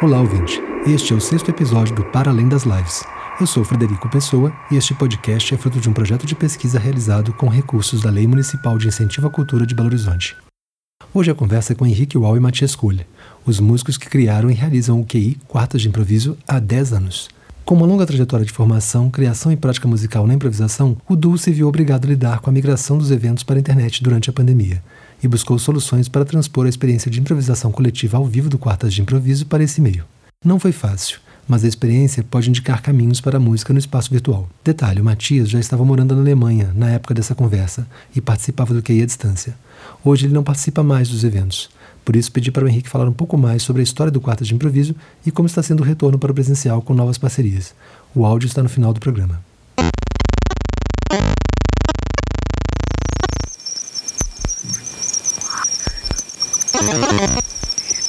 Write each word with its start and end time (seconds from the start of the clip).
Olá, 0.00 0.20
ouvinte. 0.20 0.62
Este 0.86 1.12
é 1.12 1.16
o 1.16 1.20
sexto 1.20 1.50
episódio 1.50 1.92
do 1.92 2.04
Para 2.04 2.30
Além 2.30 2.48
das 2.48 2.62
Lives. 2.62 3.02
Eu 3.40 3.48
sou 3.48 3.64
Frederico 3.64 4.08
Pessoa 4.08 4.52
e 4.70 4.76
este 4.76 4.94
podcast 4.94 5.52
é 5.52 5.58
fruto 5.58 5.80
de 5.80 5.88
um 5.88 5.92
projeto 5.92 6.24
de 6.24 6.36
pesquisa 6.36 6.78
realizado 6.78 7.32
com 7.32 7.48
recursos 7.48 8.00
da 8.00 8.08
Lei 8.08 8.24
Municipal 8.24 8.78
de 8.78 8.86
Incentivo 8.86 9.26
à 9.26 9.30
Cultura 9.30 9.66
de 9.66 9.74
Belo 9.74 9.88
Horizonte. 9.88 10.36
Hoje 11.12 11.32
a 11.32 11.34
conversa 11.34 11.72
é 11.72 11.74
com 11.74 11.84
Henrique 11.84 12.16
Wall 12.16 12.36
e 12.36 12.40
Matias 12.40 12.76
Coelho, 12.76 13.04
os 13.44 13.58
músicos 13.58 13.98
que 13.98 14.08
criaram 14.08 14.48
e 14.48 14.54
realizam 14.54 15.00
o 15.00 15.04
QI 15.04 15.36
Quartas 15.48 15.82
de 15.82 15.88
Improviso 15.88 16.38
há 16.46 16.60
10 16.60 16.92
anos. 16.92 17.28
Com 17.64 17.74
uma 17.74 17.86
longa 17.86 18.06
trajetória 18.06 18.46
de 18.46 18.52
formação, 18.52 19.10
criação 19.10 19.50
e 19.50 19.56
prática 19.56 19.88
musical 19.88 20.28
na 20.28 20.34
improvisação, 20.34 20.96
o 21.08 21.16
duo 21.16 21.36
se 21.36 21.50
viu 21.50 21.66
obrigado 21.66 22.04
a 22.04 22.08
lidar 22.08 22.38
com 22.38 22.50
a 22.50 22.52
migração 22.52 22.98
dos 22.98 23.10
eventos 23.10 23.42
para 23.42 23.56
a 23.56 23.58
internet 23.58 24.00
durante 24.00 24.30
a 24.30 24.32
pandemia 24.32 24.80
e 25.22 25.28
buscou 25.28 25.58
soluções 25.58 26.08
para 26.08 26.24
transpor 26.24 26.66
a 26.66 26.68
experiência 26.68 27.10
de 27.10 27.20
improvisação 27.20 27.70
coletiva 27.70 28.16
ao 28.16 28.26
vivo 28.26 28.48
do 28.48 28.58
Quartas 28.58 28.94
de 28.94 29.02
Improviso 29.02 29.46
para 29.46 29.62
esse 29.62 29.80
meio. 29.80 30.04
Não 30.44 30.58
foi 30.58 30.72
fácil, 30.72 31.20
mas 31.46 31.64
a 31.64 31.68
experiência 31.68 32.22
pode 32.22 32.48
indicar 32.48 32.82
caminhos 32.82 33.20
para 33.20 33.38
a 33.38 33.40
música 33.40 33.72
no 33.72 33.78
espaço 33.78 34.10
virtual. 34.10 34.48
Detalhe: 34.64 35.00
o 35.00 35.04
Matias 35.04 35.48
já 35.48 35.58
estava 35.58 35.84
morando 35.84 36.14
na 36.14 36.20
Alemanha 36.20 36.72
na 36.74 36.90
época 36.90 37.14
dessa 37.14 37.34
conversa 37.34 37.86
e 38.14 38.20
participava 38.20 38.74
do 38.74 38.82
QI 38.82 39.02
à 39.02 39.06
distância. 39.06 39.56
Hoje 40.04 40.26
ele 40.26 40.34
não 40.34 40.44
participa 40.44 40.82
mais 40.82 41.08
dos 41.08 41.24
eventos, 41.24 41.68
por 42.08 42.16
isso, 42.16 42.32
pedi 42.32 42.50
para 42.50 42.64
o 42.64 42.68
Henrique 42.68 42.88
falar 42.88 43.06
um 43.06 43.12
pouco 43.12 43.36
mais 43.36 43.62
sobre 43.62 43.80
a 43.80 43.82
história 43.82 44.10
do 44.10 44.18
quarto 44.18 44.42
de 44.42 44.54
improviso 44.54 44.96
e 45.26 45.30
como 45.30 45.46
está 45.46 45.62
sendo 45.62 45.80
o 45.80 45.84
retorno 45.84 46.18
para 46.18 46.32
o 46.32 46.34
presencial 46.34 46.80
com 46.80 46.94
novas 46.94 47.18
parcerias. 47.18 47.74
O 48.14 48.24
áudio 48.24 48.46
está 48.46 48.62
no 48.62 48.68
final 48.70 48.94
do 48.94 48.98
programa. 48.98 49.42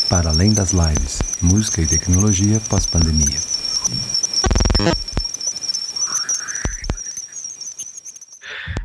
Para 0.09 0.29
além 0.29 0.53
das 0.53 0.71
lives, 0.71 1.21
música 1.41 1.81
e 1.81 1.87
tecnologia 1.87 2.59
pós-pandemia. 2.69 3.39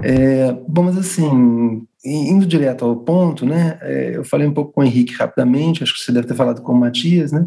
É, 0.02 0.52
bom, 0.68 0.82
mas 0.82 0.98
assim, 0.98 1.86
indo 2.04 2.46
direto 2.46 2.84
ao 2.84 2.96
ponto, 2.96 3.46
né, 3.46 3.78
é, 3.80 4.16
eu 4.16 4.24
falei 4.24 4.46
um 4.46 4.52
pouco 4.52 4.72
com 4.72 4.82
o 4.82 4.84
Henrique 4.84 5.14
rapidamente, 5.14 5.82
acho 5.82 5.94
que 5.94 6.00
você 6.00 6.12
deve 6.12 6.26
ter 6.26 6.34
falado 6.34 6.60
com 6.60 6.72
o 6.72 6.78
Matias, 6.78 7.32
né, 7.32 7.46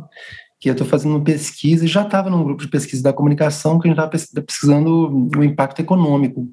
que 0.60 0.70
eu 0.70 0.74
estou 0.74 0.88
fazendo 0.88 1.12
uma 1.12 1.24
pesquisa, 1.24 1.86
e 1.86 1.88
já 1.88 2.02
estava 2.02 2.30
num 2.30 2.44
grupo 2.44 2.64
de 2.64 2.70
pesquisa 2.70 3.04
da 3.04 3.14
comunicação, 3.14 3.80
que 3.80 3.88
a 3.88 3.92
gente 3.92 4.00
estava 4.00 4.44
pesquisando 4.44 5.30
o 5.38 5.44
impacto 5.44 5.82
econômico 5.82 6.48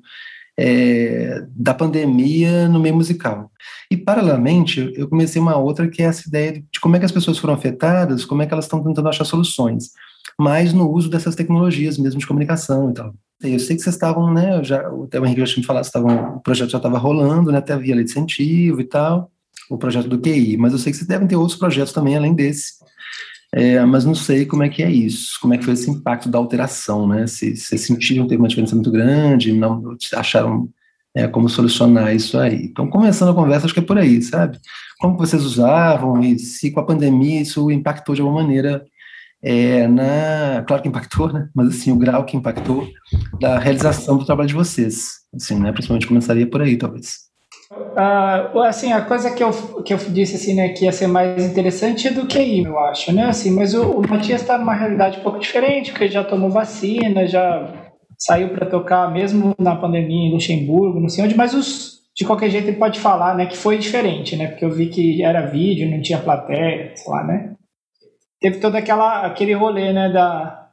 é, 0.56 1.44
da 1.50 1.74
pandemia 1.74 2.68
no 2.68 2.80
meio 2.80 2.94
musical. 2.94 3.50
E, 3.90 3.96
paralelamente, 3.96 4.92
eu 4.96 5.08
comecei 5.08 5.40
uma 5.40 5.56
outra, 5.56 5.88
que 5.88 6.02
é 6.02 6.06
essa 6.06 6.28
ideia 6.28 6.52
de 6.52 6.80
como 6.80 6.96
é 6.96 6.98
que 6.98 7.04
as 7.04 7.12
pessoas 7.12 7.38
foram 7.38 7.54
afetadas, 7.54 8.24
como 8.24 8.42
é 8.42 8.46
que 8.46 8.52
elas 8.52 8.64
estão 8.64 8.82
tentando 8.82 9.08
achar 9.08 9.24
soluções, 9.24 9.90
mas 10.38 10.72
no 10.72 10.90
uso 10.90 11.10
dessas 11.10 11.34
tecnologias 11.34 11.98
mesmo 11.98 12.20
de 12.20 12.26
comunicação 12.26 12.90
e 12.90 12.94
tal. 12.94 13.14
Eu 13.42 13.58
sei 13.58 13.76
que 13.76 13.82
vocês 13.82 13.94
estavam, 13.94 14.32
né, 14.32 14.62
já, 14.62 14.80
até 15.04 15.20
o 15.20 15.26
Henrique 15.26 15.40
já 15.40 15.46
tinha 15.46 15.60
me 15.60 15.66
falado, 15.66 15.84
estavam, 15.84 16.36
o 16.36 16.40
projeto 16.40 16.70
já 16.70 16.78
estava 16.78 16.98
rolando, 16.98 17.52
né, 17.52 17.58
até 17.58 17.72
havia 17.72 17.94
lei 17.94 18.04
de 18.04 18.10
incentivo 18.10 18.80
e 18.80 18.84
tal, 18.84 19.30
o 19.68 19.76
projeto 19.76 20.08
do 20.08 20.18
QI, 20.18 20.56
mas 20.56 20.72
eu 20.72 20.78
sei 20.78 20.92
que 20.92 20.98
vocês 20.98 21.08
devem 21.08 21.26
ter 21.26 21.36
outros 21.36 21.58
projetos 21.58 21.92
também 21.92 22.16
além 22.16 22.34
desse, 22.34 22.74
é, 23.56 23.84
mas 23.84 24.04
não 24.04 24.14
sei 24.14 24.44
como 24.44 24.64
é 24.64 24.68
que 24.68 24.82
é 24.82 24.90
isso, 24.90 25.38
como 25.40 25.54
é 25.54 25.58
que 25.58 25.64
foi 25.64 25.74
esse 25.74 25.88
impacto 25.88 26.28
da 26.28 26.38
alteração, 26.38 27.06
né, 27.06 27.26
se 27.26 27.56
vocês 27.56 27.82
sentiram 27.82 28.26
ter 28.26 28.36
uma 28.36 28.48
diferença 28.48 28.74
muito 28.74 28.90
grande, 28.90 29.52
não 29.52 29.96
acharam 30.14 30.68
é, 31.14 31.28
como 31.28 31.48
solucionar 31.48 32.14
isso 32.14 32.36
aí. 32.36 32.64
Então, 32.64 32.88
começando 32.88 33.30
a 33.30 33.34
conversa, 33.34 33.66
acho 33.66 33.74
que 33.74 33.80
é 33.80 33.84
por 33.84 33.96
aí, 33.96 34.20
sabe? 34.20 34.58
Como 34.98 35.16
vocês 35.16 35.44
usavam 35.44 36.20
e 36.20 36.38
se 36.38 36.72
com 36.72 36.80
a 36.80 36.84
pandemia 36.84 37.40
isso 37.40 37.70
impactou 37.70 38.14
de 38.14 38.20
alguma 38.20 38.42
maneira 38.42 38.84
é, 39.40 39.86
na, 39.86 40.64
claro 40.66 40.82
que 40.82 40.88
impactou, 40.88 41.32
né? 41.32 41.48
Mas 41.54 41.68
assim, 41.68 41.92
o 41.92 41.96
grau 41.96 42.24
que 42.24 42.36
impactou 42.36 42.88
da 43.38 43.58
realização 43.58 44.16
do 44.16 44.24
trabalho 44.24 44.48
de 44.48 44.54
vocês, 44.54 45.20
assim, 45.34 45.60
né? 45.60 45.70
Principalmente 45.70 46.06
começaria 46.06 46.48
por 46.48 46.62
aí, 46.62 46.76
talvez. 46.76 47.24
Uh, 47.76 48.60
assim, 48.60 48.92
a 48.92 49.00
coisa 49.02 49.34
que 49.34 49.42
eu, 49.42 49.50
que 49.82 49.94
eu 49.94 49.98
disse 49.98 50.36
assim, 50.36 50.54
né, 50.54 50.68
que 50.70 50.84
ia 50.84 50.92
ser 50.92 51.06
mais 51.06 51.44
interessante 51.44 52.08
é 52.08 52.10
do 52.10 52.26
que 52.26 52.40
ir, 52.40 52.66
eu 52.66 52.78
acho, 52.78 53.12
né? 53.12 53.24
Assim, 53.24 53.50
mas 53.50 53.74
o, 53.74 53.82
o 53.82 54.08
Matias 54.08 54.42
está 54.42 54.58
numa 54.58 54.74
realidade 54.74 55.18
um 55.18 55.22
pouco 55.22 55.38
diferente, 55.38 55.90
porque 55.90 56.08
já 56.08 56.22
tomou 56.24 56.50
vacina, 56.50 57.26
já 57.26 57.72
saiu 58.18 58.50
para 58.50 58.66
tocar 58.66 59.12
mesmo 59.12 59.54
na 59.58 59.76
pandemia 59.76 60.28
em 60.28 60.32
Luxemburgo, 60.32 61.00
não 61.00 61.08
sei 61.08 61.24
onde, 61.24 61.36
mas 61.36 61.54
os, 61.54 62.00
de 62.16 62.24
qualquer 62.24 62.50
jeito 62.50 62.68
ele 62.68 62.76
pode 62.76 63.00
falar, 63.00 63.34
né, 63.34 63.46
que 63.46 63.56
foi 63.56 63.78
diferente, 63.78 64.36
né? 64.36 64.48
Porque 64.48 64.64
eu 64.64 64.70
vi 64.70 64.86
que 64.86 65.22
era 65.22 65.46
vídeo, 65.46 65.90
não 65.90 66.02
tinha 66.02 66.18
plateia, 66.18 66.92
sei 66.94 67.12
lá, 67.12 67.24
né? 67.24 67.54
teve 68.44 68.58
todo 68.58 68.76
aquela, 68.76 69.24
aquele 69.24 69.54
rolê 69.54 69.90
né, 69.90 70.12
da, 70.12 70.63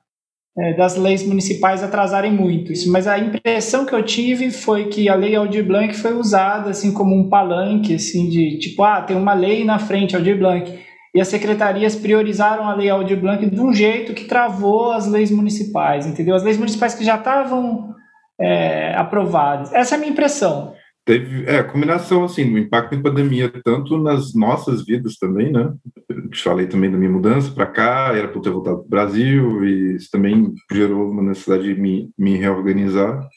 é, 0.58 0.74
das 0.74 0.98
leis 0.98 1.26
municipais 1.26 1.84
atrasarem 1.84 2.32
muito 2.32 2.72
isso. 2.72 2.92
Mas 2.92 3.08
a 3.08 3.18
impressão 3.18 3.86
que 3.86 3.94
eu 3.94 4.04
tive 4.04 4.52
foi 4.52 4.86
que 4.86 5.08
a 5.08 5.16
lei 5.16 5.36
Aldir 5.36 5.66
Blanc 5.66 5.94
foi 5.96 6.14
usada 6.14 6.70
assim 6.70 6.94
como 6.94 7.16
um 7.16 7.30
palanque, 7.30 7.96
assim, 7.96 8.30
de 8.30 8.58
tipo, 8.60 8.84
ah, 8.84 9.02
tem 9.02 9.16
uma 9.16 9.34
lei 9.34 9.64
na 9.64 9.80
frente, 9.80 10.16
Aldir 10.16 10.38
Blanc. 10.38 10.78
E 11.14 11.20
as 11.20 11.28
secretarias 11.28 11.96
priorizaram 11.96 12.68
a 12.68 12.74
lei 12.74 12.90
Aldir 12.90 13.20
Blanc 13.20 13.46
de 13.46 13.60
um 13.60 13.74
jeito 13.74 14.14
que 14.14 14.26
travou 14.26 14.92
as 14.92 15.08
leis 15.08 15.30
municipais, 15.30 16.06
entendeu? 16.08 16.36
As 16.36 16.44
leis 16.44 16.58
municipais 16.58 16.96
que 16.96 17.04
já 17.04 17.16
estavam 17.16 17.94
é, 18.40 18.94
aprovadas. 18.96 19.74
Essa 19.74 19.96
é 19.96 19.98
a 19.98 20.00
minha 20.00 20.12
impressão. 20.12 20.74
Teve, 21.04 21.46
é, 21.46 21.58
a 21.60 21.64
combinação, 21.64 22.24
assim, 22.24 22.50
do 22.52 22.60
impacto 22.60 22.94
em 22.94 23.02
pandemia, 23.02 23.52
tanto 23.64 23.98
nas 23.98 24.36
nossas 24.36 24.86
vidas 24.86 25.18
também, 25.18 25.52
né? 25.52 25.74
Eu 26.08 26.30
falei 26.36 26.68
também 26.68 26.92
da 26.92 26.98
minha 26.98 27.10
mudança 27.10 27.52
para 27.52 27.66
cá, 27.66 28.12
era 28.16 28.28
para 28.28 28.40
ter 28.40 28.52
voltado 28.52 28.78
para 28.78 28.86
o 28.86 28.90
Brasil, 28.90 29.66
e 29.66 29.96
isso 29.96 30.10
também 30.12 30.54
gerou 30.72 31.10
uma 31.10 31.24
necessidade 31.24 31.74
de 31.74 31.80
me, 31.80 32.12
me 32.18 32.38
reorganizar. 32.38 33.28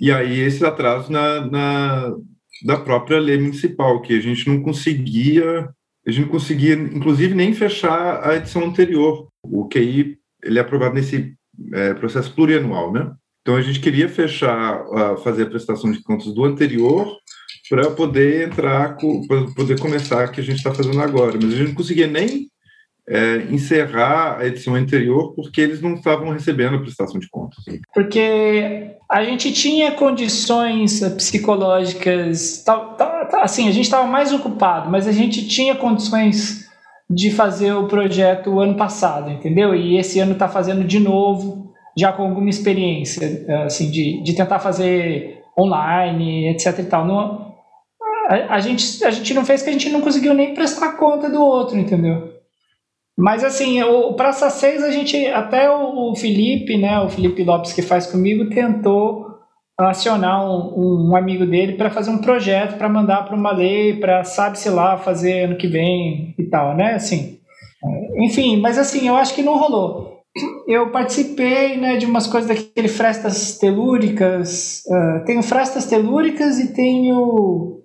E 0.00 0.12
aí, 0.12 0.38
esse 0.38 0.64
atraso 0.64 1.10
na, 1.10 1.44
na, 1.50 2.14
da 2.64 2.76
própria 2.76 3.18
lei 3.18 3.36
municipal, 3.36 4.00
que 4.00 4.16
a 4.16 4.20
gente 4.20 4.48
não 4.48 4.62
conseguia, 4.62 5.68
a 6.06 6.10
gente 6.10 6.26
não 6.26 6.32
conseguia, 6.32 6.74
inclusive, 6.74 7.34
nem 7.34 7.52
fechar 7.52 8.24
a 8.24 8.36
edição 8.36 8.64
anterior. 8.64 9.26
O 9.42 9.68
QI, 9.68 10.16
ele 10.44 10.58
é 10.58 10.62
aprovado 10.62 10.94
nesse 10.94 11.34
é, 11.72 11.94
processo 11.94 12.32
plurianual, 12.32 12.92
né? 12.92 13.12
Então 13.48 13.56
a 13.56 13.62
gente 13.62 13.80
queria 13.80 14.10
fechar, 14.10 14.84
fazer 15.24 15.44
a 15.44 15.46
prestação 15.46 15.90
de 15.90 16.02
contas 16.02 16.34
do 16.34 16.44
anterior 16.44 17.16
para 17.70 17.90
poder 17.92 18.46
entrar, 18.46 18.98
para 19.26 19.46
poder 19.56 19.80
começar 19.80 20.28
o 20.28 20.30
que 20.30 20.42
a 20.42 20.44
gente 20.44 20.58
está 20.58 20.74
fazendo 20.74 21.00
agora. 21.00 21.38
Mas 21.42 21.54
a 21.54 21.56
gente 21.56 21.68
não 21.68 21.74
conseguia 21.74 22.06
nem 22.06 22.50
é, 23.08 23.46
encerrar 23.50 24.36
a 24.38 24.46
edição 24.46 24.74
anterior 24.74 25.32
porque 25.34 25.62
eles 25.62 25.80
não 25.80 25.94
estavam 25.94 26.28
recebendo 26.28 26.76
a 26.76 26.80
prestação 26.80 27.18
de 27.18 27.26
contas. 27.30 27.64
Porque 27.94 28.90
a 29.10 29.24
gente 29.24 29.50
tinha 29.50 29.92
condições 29.92 31.00
psicológicas, 31.16 32.62
tá, 32.62 32.76
tá, 32.76 33.24
tá, 33.24 33.42
assim, 33.44 33.66
a 33.66 33.72
gente 33.72 33.86
estava 33.86 34.06
mais 34.06 34.30
ocupado, 34.30 34.90
mas 34.90 35.06
a 35.06 35.12
gente 35.12 35.48
tinha 35.48 35.74
condições 35.74 36.68
de 37.08 37.30
fazer 37.30 37.72
o 37.72 37.88
projeto 37.88 38.50
o 38.50 38.60
ano 38.60 38.74
passado, 38.74 39.30
entendeu? 39.30 39.74
E 39.74 39.96
esse 39.96 40.20
ano 40.20 40.32
está 40.32 40.48
fazendo 40.48 40.84
de 40.84 41.00
novo 41.00 41.67
já 41.98 42.12
com 42.12 42.22
alguma 42.22 42.48
experiência, 42.48 43.44
assim, 43.64 43.90
de, 43.90 44.22
de 44.22 44.34
tentar 44.34 44.58
fazer 44.58 45.42
online, 45.58 46.48
etc 46.50 46.78
e 46.78 46.84
tal. 46.84 47.04
Não, 47.04 47.54
a, 48.28 48.54
a, 48.54 48.60
gente, 48.60 49.04
a 49.04 49.10
gente 49.10 49.34
não 49.34 49.44
fez 49.44 49.62
que 49.62 49.70
a 49.70 49.72
gente 49.72 49.90
não 49.90 50.00
conseguiu 50.00 50.34
nem 50.34 50.54
prestar 50.54 50.92
conta 50.92 51.28
do 51.28 51.42
outro, 51.42 51.76
entendeu? 51.76 52.34
Mas 53.16 53.42
assim, 53.42 53.82
o, 53.82 54.10
o 54.10 54.14
Praça 54.14 54.48
6 54.48 54.84
a 54.84 54.90
gente, 54.92 55.26
até 55.26 55.68
o, 55.68 56.12
o, 56.12 56.14
Felipe, 56.14 56.76
né, 56.76 57.00
o 57.00 57.08
Felipe 57.08 57.42
Lopes 57.42 57.72
que 57.72 57.82
faz 57.82 58.06
comigo, 58.06 58.48
tentou 58.48 59.26
acionar 59.76 60.44
um, 60.44 61.10
um 61.10 61.16
amigo 61.16 61.46
dele 61.46 61.72
para 61.72 61.90
fazer 61.90 62.10
um 62.10 62.18
projeto 62.18 62.76
para 62.78 62.88
mandar 62.88 63.24
para 63.24 63.34
uma 63.34 63.52
lei, 63.52 63.96
para 63.96 64.22
sabe-se 64.22 64.68
lá 64.68 64.96
fazer 64.96 65.44
ano 65.44 65.56
que 65.56 65.66
vem 65.66 66.34
e 66.38 66.44
tal, 66.44 66.76
né, 66.76 66.94
assim. 66.94 67.38
Enfim, 68.20 68.60
mas 68.60 68.78
assim, 68.78 69.08
eu 69.08 69.16
acho 69.16 69.34
que 69.34 69.42
não 69.42 69.58
rolou 69.58 70.07
eu 70.66 70.90
participei 70.90 71.76
né, 71.76 71.96
de 71.96 72.06
umas 72.06 72.26
coisas 72.26 72.48
daquele 72.48 72.88
Frestas 72.88 73.58
Telúricas. 73.58 74.82
Uh, 74.86 75.24
tenho 75.24 75.42
Frestas 75.42 75.86
Telúricas 75.86 76.58
e 76.58 76.72
tenho 76.72 77.82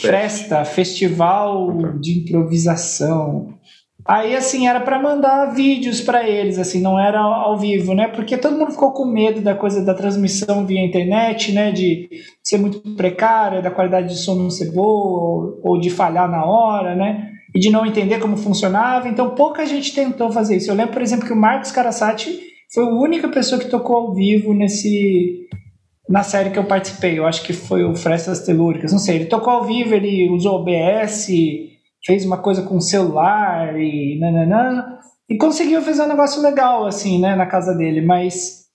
Fresta, 0.00 0.64
Festival 0.64 1.98
de 2.00 2.20
Improvisação. 2.20 3.54
Aí, 4.04 4.34
assim, 4.34 4.66
era 4.66 4.80
para 4.80 5.02
mandar 5.02 5.54
vídeos 5.54 6.00
para 6.00 6.26
eles, 6.26 6.58
assim, 6.58 6.80
não 6.80 6.98
era 6.98 7.20
ao 7.20 7.58
vivo, 7.58 7.94
né? 7.94 8.08
Porque 8.08 8.38
todo 8.38 8.56
mundo 8.56 8.72
ficou 8.72 8.92
com 8.92 9.04
medo 9.04 9.40
da 9.42 9.54
coisa 9.54 9.84
da 9.84 9.92
transmissão 9.92 10.64
via 10.64 10.84
internet, 10.84 11.52
né? 11.52 11.72
De 11.72 12.08
ser 12.42 12.58
muito 12.58 12.80
precária, 12.94 13.60
da 13.60 13.70
qualidade 13.70 14.08
de 14.08 14.16
som 14.16 14.34
não 14.34 14.50
ser 14.50 14.72
boa, 14.72 15.20
ou, 15.20 15.60
ou 15.62 15.80
de 15.80 15.90
falhar 15.90 16.30
na 16.30 16.44
hora, 16.44 16.94
né? 16.94 17.32
E 17.58 17.60
de 17.60 17.70
não 17.70 17.84
entender 17.84 18.20
como 18.20 18.36
funcionava. 18.36 19.08
Então, 19.08 19.34
pouca 19.34 19.66
gente 19.66 19.92
tentou 19.92 20.30
fazer 20.30 20.58
isso. 20.58 20.70
Eu 20.70 20.76
lembro, 20.76 20.92
por 20.92 21.02
exemplo, 21.02 21.26
que 21.26 21.32
o 21.32 21.36
Marcos 21.36 21.72
Carasati 21.72 22.38
foi 22.72 22.84
a 22.84 22.88
única 22.88 23.26
pessoa 23.26 23.60
que 23.60 23.68
tocou 23.68 23.96
ao 23.96 24.14
vivo 24.14 24.54
nesse 24.54 25.48
na 26.08 26.22
série 26.22 26.50
que 26.50 26.58
eu 26.58 26.64
participei. 26.64 27.18
Eu 27.18 27.26
acho 27.26 27.42
que 27.42 27.52
foi 27.52 27.82
o 27.82 27.96
Frestas 27.96 28.44
Telúricas. 28.44 28.92
Não 28.92 29.00
sei, 29.00 29.16
ele 29.16 29.24
tocou 29.26 29.52
ao 29.52 29.64
vivo, 29.66 29.92
ele 29.92 30.30
usou 30.30 30.60
OBS, 30.60 31.26
fez 32.06 32.24
uma 32.24 32.38
coisa 32.38 32.62
com 32.62 32.76
o 32.76 32.80
celular 32.80 33.76
e 33.76 34.16
nananã. 34.20 34.96
e 35.28 35.36
conseguiu 35.36 35.82
fazer 35.82 36.02
um 36.02 36.08
negócio 36.08 36.40
legal, 36.40 36.86
assim, 36.86 37.20
né, 37.20 37.34
na 37.34 37.44
casa 37.44 37.74
dele, 37.74 38.00
mas 38.00 38.68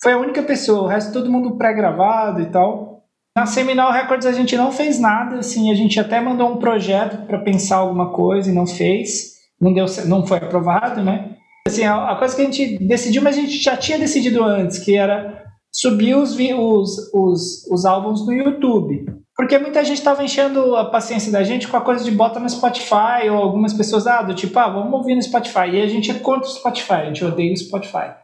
foi 0.00 0.12
a 0.12 0.18
única 0.18 0.42
pessoa, 0.42 0.84
o 0.84 0.86
resto 0.86 1.12
todo 1.12 1.30
mundo 1.30 1.58
pré-gravado 1.58 2.40
e 2.40 2.46
tal. 2.46 2.89
Na 3.36 3.46
Seminal 3.46 3.92
Records 3.92 4.26
a 4.26 4.32
gente 4.32 4.56
não 4.56 4.72
fez 4.72 4.98
nada, 4.98 5.38
assim, 5.38 5.70
a 5.70 5.74
gente 5.74 5.98
até 6.00 6.20
mandou 6.20 6.52
um 6.52 6.58
projeto 6.58 7.26
para 7.26 7.38
pensar 7.38 7.76
alguma 7.76 8.10
coisa 8.10 8.50
e 8.50 8.54
não 8.54 8.66
fez, 8.66 9.34
não 9.60 9.72
deu, 9.72 9.86
não 10.06 10.26
foi 10.26 10.38
aprovado, 10.38 11.02
né? 11.02 11.36
Assim, 11.66 11.84
a, 11.84 12.10
a, 12.10 12.16
coisa 12.16 12.34
que 12.34 12.42
a 12.42 12.44
gente 12.44 12.78
decidiu, 12.78 13.22
mas 13.22 13.36
a 13.36 13.40
gente 13.40 13.62
já 13.62 13.76
tinha 13.76 13.98
decidido 13.98 14.42
antes, 14.42 14.78
que 14.78 14.96
era 14.96 15.44
subir 15.72 16.14
os, 16.14 16.36
os, 16.36 17.14
os, 17.14 17.66
os 17.70 17.84
álbuns 17.84 18.26
no 18.26 18.32
YouTube. 18.32 19.06
Porque 19.36 19.58
muita 19.58 19.84
gente 19.84 19.98
estava 19.98 20.24
enchendo 20.24 20.76
a 20.76 20.90
paciência 20.90 21.30
da 21.30 21.42
gente 21.42 21.68
com 21.68 21.76
a 21.76 21.80
coisa 21.80 22.04
de 22.04 22.10
bota 22.10 22.40
no 22.40 22.50
Spotify, 22.50 23.30
ou 23.30 23.36
algumas 23.38 23.72
pessoas, 23.72 24.06
ah, 24.06 24.22
do 24.22 24.34
tipo, 24.34 24.58
ah, 24.58 24.68
vamos 24.68 24.92
ouvir 24.92 25.14
no 25.14 25.22
Spotify. 25.22 25.70
E 25.72 25.80
a 25.80 25.86
gente 25.86 26.10
é 26.10 26.14
contra 26.14 26.48
o 26.48 26.52
Spotify, 26.52 26.92
a 26.92 27.04
gente 27.06 27.24
odeia 27.24 27.52
o 27.52 27.56
Spotify. 27.56 28.10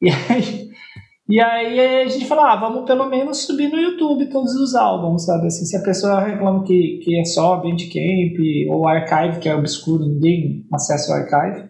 E 0.00 0.10
aí, 0.10 0.68
e 1.28 1.40
aí 1.40 2.02
a 2.02 2.08
gente 2.08 2.26
falou, 2.26 2.44
ah, 2.44 2.56
vamos 2.56 2.86
pelo 2.86 3.08
menos 3.08 3.44
subir 3.44 3.68
no 3.68 3.78
YouTube 3.78 4.30
todos 4.30 4.54
os 4.54 4.74
álbuns, 4.74 5.26
sabe? 5.26 5.46
Assim, 5.46 5.66
se 5.66 5.76
a 5.76 5.82
pessoa 5.82 6.20
reclama 6.20 6.64
que, 6.64 7.00
que 7.04 7.18
é 7.18 7.24
só 7.24 7.56
Bandcamp 7.56 8.38
ou 8.70 8.88
Archive, 8.88 9.38
que 9.38 9.48
é 9.48 9.54
obscuro, 9.54 10.06
ninguém 10.06 10.64
acessa 10.72 11.12
o 11.12 11.14
Archive, 11.16 11.68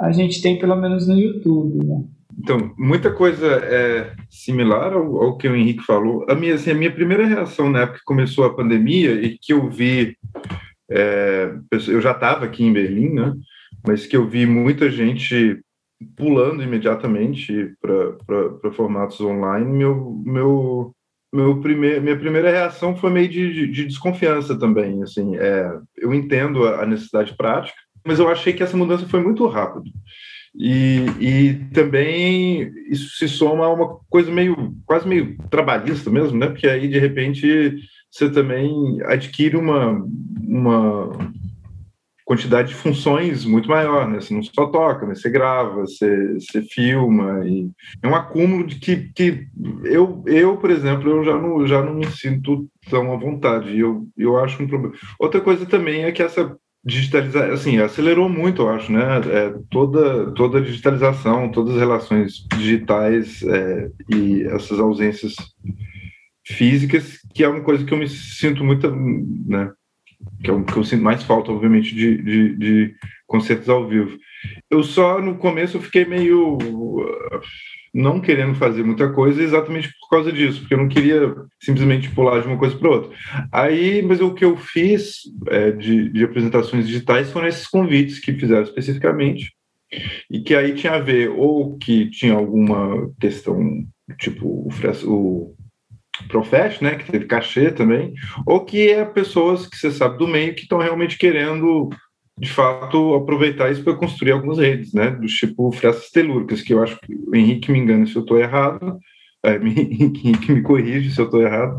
a 0.00 0.10
gente 0.12 0.42
tem 0.42 0.58
pelo 0.58 0.74
menos 0.74 1.06
no 1.06 1.16
YouTube, 1.16 1.86
né? 1.86 2.04
Então, 2.36 2.74
muita 2.76 3.12
coisa 3.12 3.46
é 3.46 4.12
similar 4.28 4.92
ao, 4.92 5.22
ao, 5.22 5.38
que 5.38 5.46
o 5.46 5.54
Henrique 5.54 5.84
falou. 5.84 6.26
A 6.28 6.34
minha, 6.34 6.54
assim, 6.54 6.72
a 6.72 6.74
minha 6.74 6.92
primeira 6.92 7.24
reação 7.26 7.70
na 7.70 7.82
época 7.82 7.98
que 7.98 8.04
começou 8.04 8.44
a 8.44 8.54
pandemia 8.54 9.12
e 9.12 9.38
que 9.38 9.52
eu 9.52 9.70
vi, 9.70 10.16
é, 10.90 11.54
eu 11.70 12.00
já 12.00 12.10
estava 12.10 12.44
aqui 12.44 12.64
em 12.64 12.72
Berlim, 12.72 13.10
né? 13.10 13.32
Mas 13.86 14.06
que 14.06 14.16
eu 14.16 14.28
vi 14.28 14.46
muita 14.46 14.90
gente 14.90 15.60
pulando 16.16 16.62
imediatamente 16.62 17.74
para 17.80 18.72
formatos 18.72 19.20
online. 19.20 19.70
Meu, 19.70 20.22
meu, 20.24 20.92
meu 21.32 21.60
primeir, 21.60 22.00
minha 22.00 22.18
primeira 22.18 22.50
reação 22.50 22.96
foi 22.96 23.10
meio 23.10 23.28
de, 23.28 23.52
de, 23.52 23.66
de 23.66 23.84
desconfiança 23.86 24.58
também. 24.58 25.02
Assim, 25.02 25.36
é, 25.36 25.78
eu 25.96 26.14
entendo 26.14 26.66
a 26.66 26.86
necessidade 26.86 27.36
prática, 27.36 27.78
mas 28.04 28.18
eu 28.18 28.28
achei 28.28 28.52
que 28.52 28.62
essa 28.62 28.76
mudança 28.76 29.06
foi 29.08 29.22
muito 29.22 29.46
rápida. 29.46 29.90
E, 30.56 31.06
e 31.18 31.54
também 31.72 32.70
isso 32.88 33.16
se 33.16 33.28
soma 33.28 33.66
a 33.66 33.72
uma 33.72 33.98
coisa 34.08 34.30
meio, 34.30 34.72
quase 34.86 35.06
meio 35.06 35.36
trabalhista 35.50 36.10
mesmo, 36.10 36.38
né? 36.38 36.46
Porque 36.46 36.68
aí, 36.68 36.86
de 36.86 36.98
repente, 36.98 37.74
você 38.08 38.30
também 38.30 38.72
adquire 39.02 39.56
uma, 39.56 40.00
uma 40.46 41.10
quantidade 42.24 42.68
de 42.68 42.74
funções 42.74 43.44
muito 43.44 43.68
maior, 43.68 44.08
né? 44.08 44.20
Você 44.20 44.32
não 44.32 44.42
só 44.42 44.66
toca, 44.66 45.06
mas 45.06 45.20
você 45.20 45.28
grava, 45.28 45.80
você, 45.80 46.34
você 46.34 46.62
filma, 46.62 47.46
e 47.46 47.70
é 48.02 48.08
um 48.08 48.14
acúmulo 48.14 48.66
de 48.66 48.76
que, 48.76 49.10
que 49.14 49.46
eu, 49.84 50.22
eu, 50.26 50.56
por 50.56 50.70
exemplo, 50.70 51.10
eu 51.10 51.24
já 51.24 51.36
não, 51.36 51.66
já 51.66 51.82
não 51.82 51.94
me 51.94 52.06
sinto 52.06 52.66
tão 52.88 53.12
à 53.12 53.16
vontade, 53.16 53.78
eu, 53.78 54.06
eu 54.16 54.38
acho 54.38 54.62
um 54.62 54.66
problema. 54.66 54.94
Outra 55.18 55.40
coisa 55.40 55.66
também 55.66 56.04
é 56.04 56.12
que 56.12 56.22
essa 56.22 56.56
digitalizar, 56.84 57.50
assim, 57.50 57.78
acelerou 57.78 58.28
muito, 58.28 58.62
eu 58.62 58.68
acho, 58.68 58.92
né? 58.92 59.02
É, 59.30 59.54
toda, 59.70 60.30
toda 60.32 60.58
a 60.58 60.60
digitalização, 60.60 61.50
todas 61.50 61.74
as 61.74 61.80
relações 61.80 62.46
digitais 62.56 63.42
é, 63.42 63.90
e 64.10 64.42
essas 64.44 64.78
ausências 64.78 65.34
físicas, 66.46 67.18
que 67.34 67.42
é 67.42 67.48
uma 67.48 67.62
coisa 67.62 67.84
que 67.84 67.94
eu 67.94 67.98
me 67.98 68.08
sinto 68.08 68.62
muito, 68.62 68.90
né? 68.94 69.72
Que 70.42 70.50
é 70.50 70.52
o 70.52 70.64
que 70.64 70.76
eu 70.76 70.84
sinto 70.84 71.02
mais 71.02 71.22
falta, 71.22 71.50
obviamente, 71.50 71.94
de, 71.94 72.22
de, 72.22 72.56
de 72.56 72.94
concertos 73.26 73.68
ao 73.68 73.88
vivo. 73.88 74.16
Eu 74.70 74.82
só, 74.82 75.20
no 75.20 75.36
começo, 75.36 75.76
eu 75.76 75.82
fiquei 75.82 76.04
meio 76.04 76.58
não 77.94 78.20
querendo 78.20 78.56
fazer 78.56 78.82
muita 78.82 79.12
coisa 79.12 79.40
exatamente 79.40 79.88
por 80.00 80.08
causa 80.10 80.32
disso, 80.32 80.60
porque 80.60 80.74
eu 80.74 80.78
não 80.78 80.88
queria 80.88 81.32
simplesmente 81.62 82.10
pular 82.10 82.40
de 82.40 82.48
uma 82.48 82.58
coisa 82.58 82.76
para 82.76 82.90
outra. 82.90 83.16
Aí, 83.52 84.02
mas 84.02 84.20
o 84.20 84.34
que 84.34 84.44
eu 84.44 84.56
fiz 84.56 85.18
é, 85.46 85.70
de, 85.70 86.10
de 86.10 86.24
apresentações 86.24 86.88
digitais 86.88 87.30
foram 87.30 87.46
esses 87.46 87.68
convites 87.68 88.18
que 88.18 88.32
fizeram 88.32 88.64
especificamente, 88.64 89.52
e 90.28 90.40
que 90.40 90.56
aí 90.56 90.74
tinha 90.74 90.94
a 90.94 91.00
ver 91.00 91.30
ou 91.30 91.78
que 91.78 92.10
tinha 92.10 92.34
alguma 92.34 93.10
questão, 93.20 93.86
tipo 94.18 94.66
o 94.66 94.70
Profet, 96.28 96.82
né, 96.82 96.94
que 96.94 97.10
teve 97.10 97.26
cachê 97.26 97.70
também, 97.70 98.14
ou 98.46 98.64
que 98.64 98.88
é 98.88 99.04
pessoas 99.04 99.66
que 99.66 99.76
você 99.76 99.90
sabe 99.90 100.18
do 100.18 100.28
meio 100.28 100.54
que 100.54 100.62
estão 100.62 100.78
realmente 100.78 101.18
querendo 101.18 101.90
de 102.38 102.50
fato, 102.50 103.14
aproveitar 103.14 103.70
isso 103.70 103.84
para 103.84 103.94
construir 103.94 104.32
algumas 104.32 104.58
redes, 104.58 104.92
né? 104.92 105.10
Do 105.10 105.26
tipo 105.26 105.70
frestas 105.70 106.10
telúricas, 106.10 106.62
que 106.62 106.74
eu 106.74 106.82
acho 106.82 106.98
que 107.00 107.14
o 107.14 107.34
Henrique 107.34 107.70
me 107.70 107.78
engana 107.78 108.06
se 108.06 108.16
eu 108.16 108.22
estou 108.22 108.38
errado, 108.38 108.98
é, 109.42 109.58
me, 109.60 109.70
Henrique 109.70 110.52
me 110.52 110.62
corrige 110.62 111.10
se 111.10 111.20
eu 111.20 111.26
estou 111.26 111.42
errado, 111.42 111.76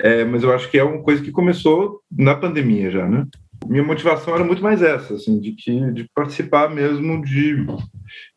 é, 0.00 0.24
mas 0.24 0.42
eu 0.42 0.54
acho 0.54 0.70
que 0.70 0.78
é 0.78 0.84
uma 0.84 1.02
coisa 1.02 1.22
que 1.22 1.32
começou 1.32 2.00
na 2.10 2.36
pandemia 2.36 2.90
já, 2.90 3.08
né? 3.08 3.26
Minha 3.66 3.82
motivação 3.82 4.34
era 4.34 4.44
muito 4.44 4.62
mais 4.62 4.82
essa, 4.82 5.14
assim, 5.14 5.40
de 5.40 5.52
que 5.52 5.92
de 5.92 6.08
participar 6.14 6.68
mesmo 6.68 7.24
de, 7.24 7.66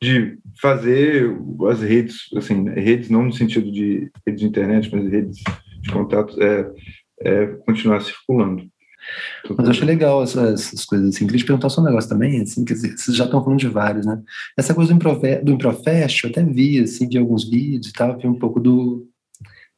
de 0.02 0.38
fazer 0.62 1.30
as 1.70 1.81
redes, 1.81 2.30
assim, 2.36 2.70
redes 2.70 3.10
não 3.10 3.24
no 3.24 3.34
sentido 3.34 3.72
de 3.72 4.12
redes 4.26 4.42
de 4.42 4.48
internet, 4.48 4.90
mas 4.94 5.12
redes 5.12 5.38
de 5.81 5.92
contatos, 5.92 6.38
é, 6.40 6.72
é 7.22 7.46
continuar 7.66 8.02
circulando. 8.02 8.70
Mas 9.58 9.66
eu 9.66 9.72
achei 9.72 9.86
legal 9.86 10.22
essas, 10.22 10.66
essas, 10.66 10.86
coisas 10.86 11.10
assim. 11.10 11.26
Queria 11.26 11.40
te 11.40 11.46
perguntar 11.46 11.70
só 11.70 11.81
um 11.81 11.86
negócio 11.86 12.10
também, 12.10 12.42
assim, 12.42 12.64
dizer, 12.64 12.98
vocês 12.98 13.16
já 13.16 13.26
estão 13.26 13.44
falando 13.44 13.60
de 13.60 13.68
vários, 13.68 14.06
né? 14.06 14.22
Essa 14.58 14.74
coisa 14.74 14.92
do, 14.92 14.96
Improfe, 14.96 15.38
do 15.38 15.52
Improfest, 15.52 16.24
eu 16.24 16.30
até 16.30 16.44
vi, 16.44 16.80
assim, 16.80 17.08
de 17.08 17.18
alguns 17.18 17.50
vídeos 17.50 17.88
e 17.88 17.94
tal, 17.94 18.18
vi 18.18 18.28
um 18.28 18.38
pouco 18.38 18.60
do, 18.60 19.08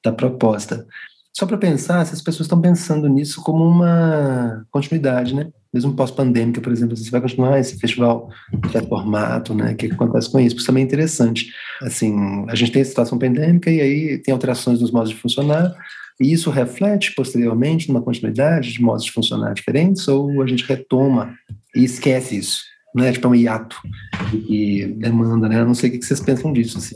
da 0.04 0.12
proposta. 0.12 0.86
Só 1.33 1.45
para 1.45 1.57
pensar, 1.57 2.06
se 2.06 2.13
as 2.13 2.21
pessoas 2.21 2.45
estão 2.45 2.59
pensando 2.59 3.07
nisso 3.07 3.42
como 3.42 3.63
uma 3.63 4.65
continuidade, 4.69 5.33
né? 5.33 5.50
Mesmo 5.73 5.94
pós-pandêmica, 5.94 6.59
por 6.59 6.71
exemplo, 6.71 6.97
você 6.97 7.09
vai 7.09 7.21
continuar 7.21 7.59
esse 7.59 7.77
festival 7.77 8.29
de 8.51 8.88
formato, 8.88 9.53
né? 9.53 9.71
O 9.71 9.75
que, 9.75 9.85
acontece 9.85 10.29
com 10.29 10.39
isso? 10.39 10.57
Isso 10.57 10.65
também 10.65 10.83
é 10.83 10.85
interessante. 10.85 11.51
Assim, 11.81 12.45
a 12.50 12.56
gente 12.56 12.71
tem 12.73 12.81
a 12.81 12.85
situação 12.85 13.18
pandêmica 13.18 13.71
e 13.71 13.79
aí 13.79 14.18
tem 14.18 14.33
alterações 14.33 14.81
nos 14.81 14.91
modos 14.91 15.09
de 15.09 15.15
funcionar, 15.15 15.73
e 16.21 16.31
isso 16.31 16.51
reflete 16.51 17.15
posteriormente 17.15 17.88
numa 17.88 18.01
continuidade 18.01 18.71
de 18.71 18.81
modos 18.81 19.03
de 19.03 19.12
funcionar 19.12 19.53
diferentes 19.53 20.07
ou 20.07 20.41
a 20.41 20.47
gente 20.47 20.63
retoma 20.63 21.35
e 21.75 21.83
esquece 21.83 22.37
isso? 22.37 22.63
Né? 22.94 23.11
Tipo, 23.11 23.28
é 23.28 23.30
um 23.31 23.35
hiato 23.35 23.78
e 24.47 24.85
demanda, 24.97 25.49
né? 25.49 25.59
Eu 25.59 25.66
não 25.66 25.73
sei 25.73 25.90
o 25.90 25.94
que 25.94 26.06
vocês 26.06 26.19
pensam 26.19 26.54
disso, 26.54 26.78
assim, 26.78 26.95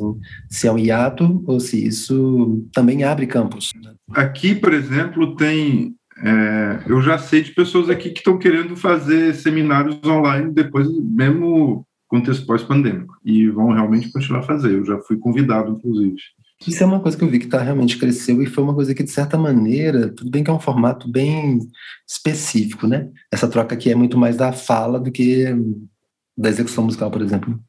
se 0.50 0.68
é 0.68 0.72
um 0.72 0.78
hiato 0.78 1.44
ou 1.48 1.60
se 1.60 1.84
isso 1.84 2.68
também 2.74 3.04
abre 3.04 3.26
campos. 3.26 3.72
Aqui, 4.12 4.54
por 4.54 4.74
exemplo, 4.74 5.36
tem 5.36 5.96
é, 6.26 6.80
eu 6.88 7.02
já 7.02 7.20
sei 7.20 7.44
de 7.44 7.52
pessoas 7.52 7.88
aqui 7.88 8.10
que 8.10 8.20
estão 8.20 8.40
querendo 8.40 8.76
fazer 8.76 9.36
seminários 9.36 10.00
online 10.04 10.52
depois, 10.52 10.88
mesmo 11.04 11.86
contexto 12.08 12.46
pós-pandêmico, 12.46 13.16
e 13.24 13.48
vão 13.50 13.72
realmente 13.72 14.12
continuar 14.12 14.40
a 14.40 14.44
fazer. 14.44 14.74
Eu 14.74 14.86
já 14.86 14.98
fui 15.02 15.18
convidado, 15.18 15.72
inclusive. 15.72 16.16
Isso 16.66 16.82
é 16.82 16.86
uma 16.86 17.00
coisa 17.00 17.16
que 17.16 17.24
eu 17.24 17.30
vi 17.30 17.38
que 17.38 17.48
tá, 17.48 17.62
realmente 17.62 17.98
cresceu 17.98 18.42
e 18.42 18.48
foi 18.48 18.64
uma 18.64 18.74
coisa 18.74 18.96
que, 18.96 19.04
de 19.04 19.12
certa 19.12 19.38
maneira, 19.38 20.10
tudo 20.10 20.32
bem 20.32 20.44
que 20.44 20.50
é 20.50 20.54
um 20.54 20.60
formato 20.60 21.08
bem 21.08 21.60
específico, 22.08 22.88
né? 22.88 23.10
Essa 23.32 23.48
troca 23.48 23.76
aqui 23.76 23.92
é 23.92 23.96
muito 23.96 24.18
mais 24.18 24.36
da 24.36 24.52
fala 24.52 25.00
do 25.00 25.12
que 25.12 25.46
da 26.36 26.50
execução 26.50 26.86
musical, 26.86 27.12
por 27.12 27.22
exemplo. 27.22 27.60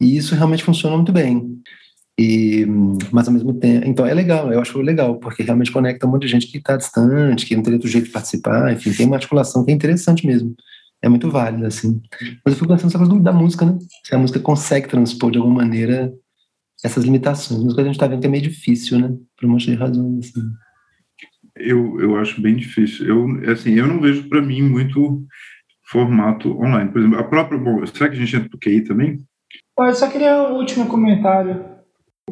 E 0.00 0.16
isso 0.16 0.34
realmente 0.36 0.62
funciona 0.62 0.96
muito 0.96 1.12
bem. 1.12 1.60
E, 2.22 2.66
mas 3.10 3.26
ao 3.26 3.32
mesmo 3.32 3.54
tempo, 3.54 3.88
então 3.88 4.04
é 4.04 4.12
legal, 4.12 4.52
eu 4.52 4.60
acho 4.60 4.78
legal, 4.82 5.18
porque 5.18 5.42
realmente 5.42 5.72
conecta 5.72 6.06
um 6.06 6.10
monte 6.10 6.26
de 6.26 6.28
gente 6.28 6.48
que 6.48 6.58
está 6.58 6.76
distante, 6.76 7.46
que 7.46 7.56
não 7.56 7.62
teria 7.62 7.78
outro 7.78 7.88
jeito 7.88 8.08
de 8.08 8.10
participar, 8.10 8.70
enfim, 8.74 8.92
tem 8.92 9.06
uma 9.06 9.16
articulação 9.16 9.64
que 9.64 9.70
é 9.70 9.74
interessante 9.74 10.26
mesmo. 10.26 10.54
É 11.00 11.08
muito 11.08 11.30
válida, 11.30 11.68
assim. 11.68 11.98
Mas 12.44 12.52
eu 12.52 12.54
fico 12.56 12.68
pensando 12.68 12.84
nessa 12.84 12.98
coisa 12.98 13.18
da 13.22 13.32
música, 13.32 13.64
né? 13.64 13.78
Se 14.04 14.14
a 14.14 14.18
música 14.18 14.38
consegue 14.38 14.86
transpor 14.86 15.30
de 15.30 15.38
alguma 15.38 15.62
maneira 15.62 16.12
essas 16.84 17.04
limitações. 17.04 17.64
Mas 17.64 17.78
a 17.78 17.84
gente 17.84 17.94
está 17.94 18.06
vendo 18.06 18.20
que 18.20 18.26
é 18.26 18.30
meio 18.30 18.42
difícil, 18.42 18.98
né? 18.98 19.08
Por 19.38 19.46
um 19.46 19.52
monte 19.52 19.70
de 19.70 19.76
razões. 19.76 20.26
Assim. 20.26 20.42
Eu, 21.56 21.98
eu 22.00 22.16
acho 22.18 22.42
bem 22.42 22.54
difícil. 22.54 23.06
Eu, 23.06 23.50
assim, 23.50 23.72
eu 23.72 23.86
não 23.86 23.98
vejo 23.98 24.28
para 24.28 24.42
mim 24.42 24.60
muito 24.60 25.24
formato 25.86 26.54
online. 26.60 26.90
Por 26.92 26.98
exemplo, 26.98 27.18
a 27.18 27.24
própria. 27.24 27.58
Bom, 27.58 27.86
será 27.86 28.10
que 28.10 28.16
a 28.16 28.18
gente 28.18 28.36
entra 28.36 28.50
pro 28.50 28.58
QI 28.58 28.82
também? 28.82 29.24
Eu 29.78 29.94
só 29.94 30.06
queria 30.06 30.50
um 30.50 30.56
último 30.56 30.86
comentário. 30.86 31.69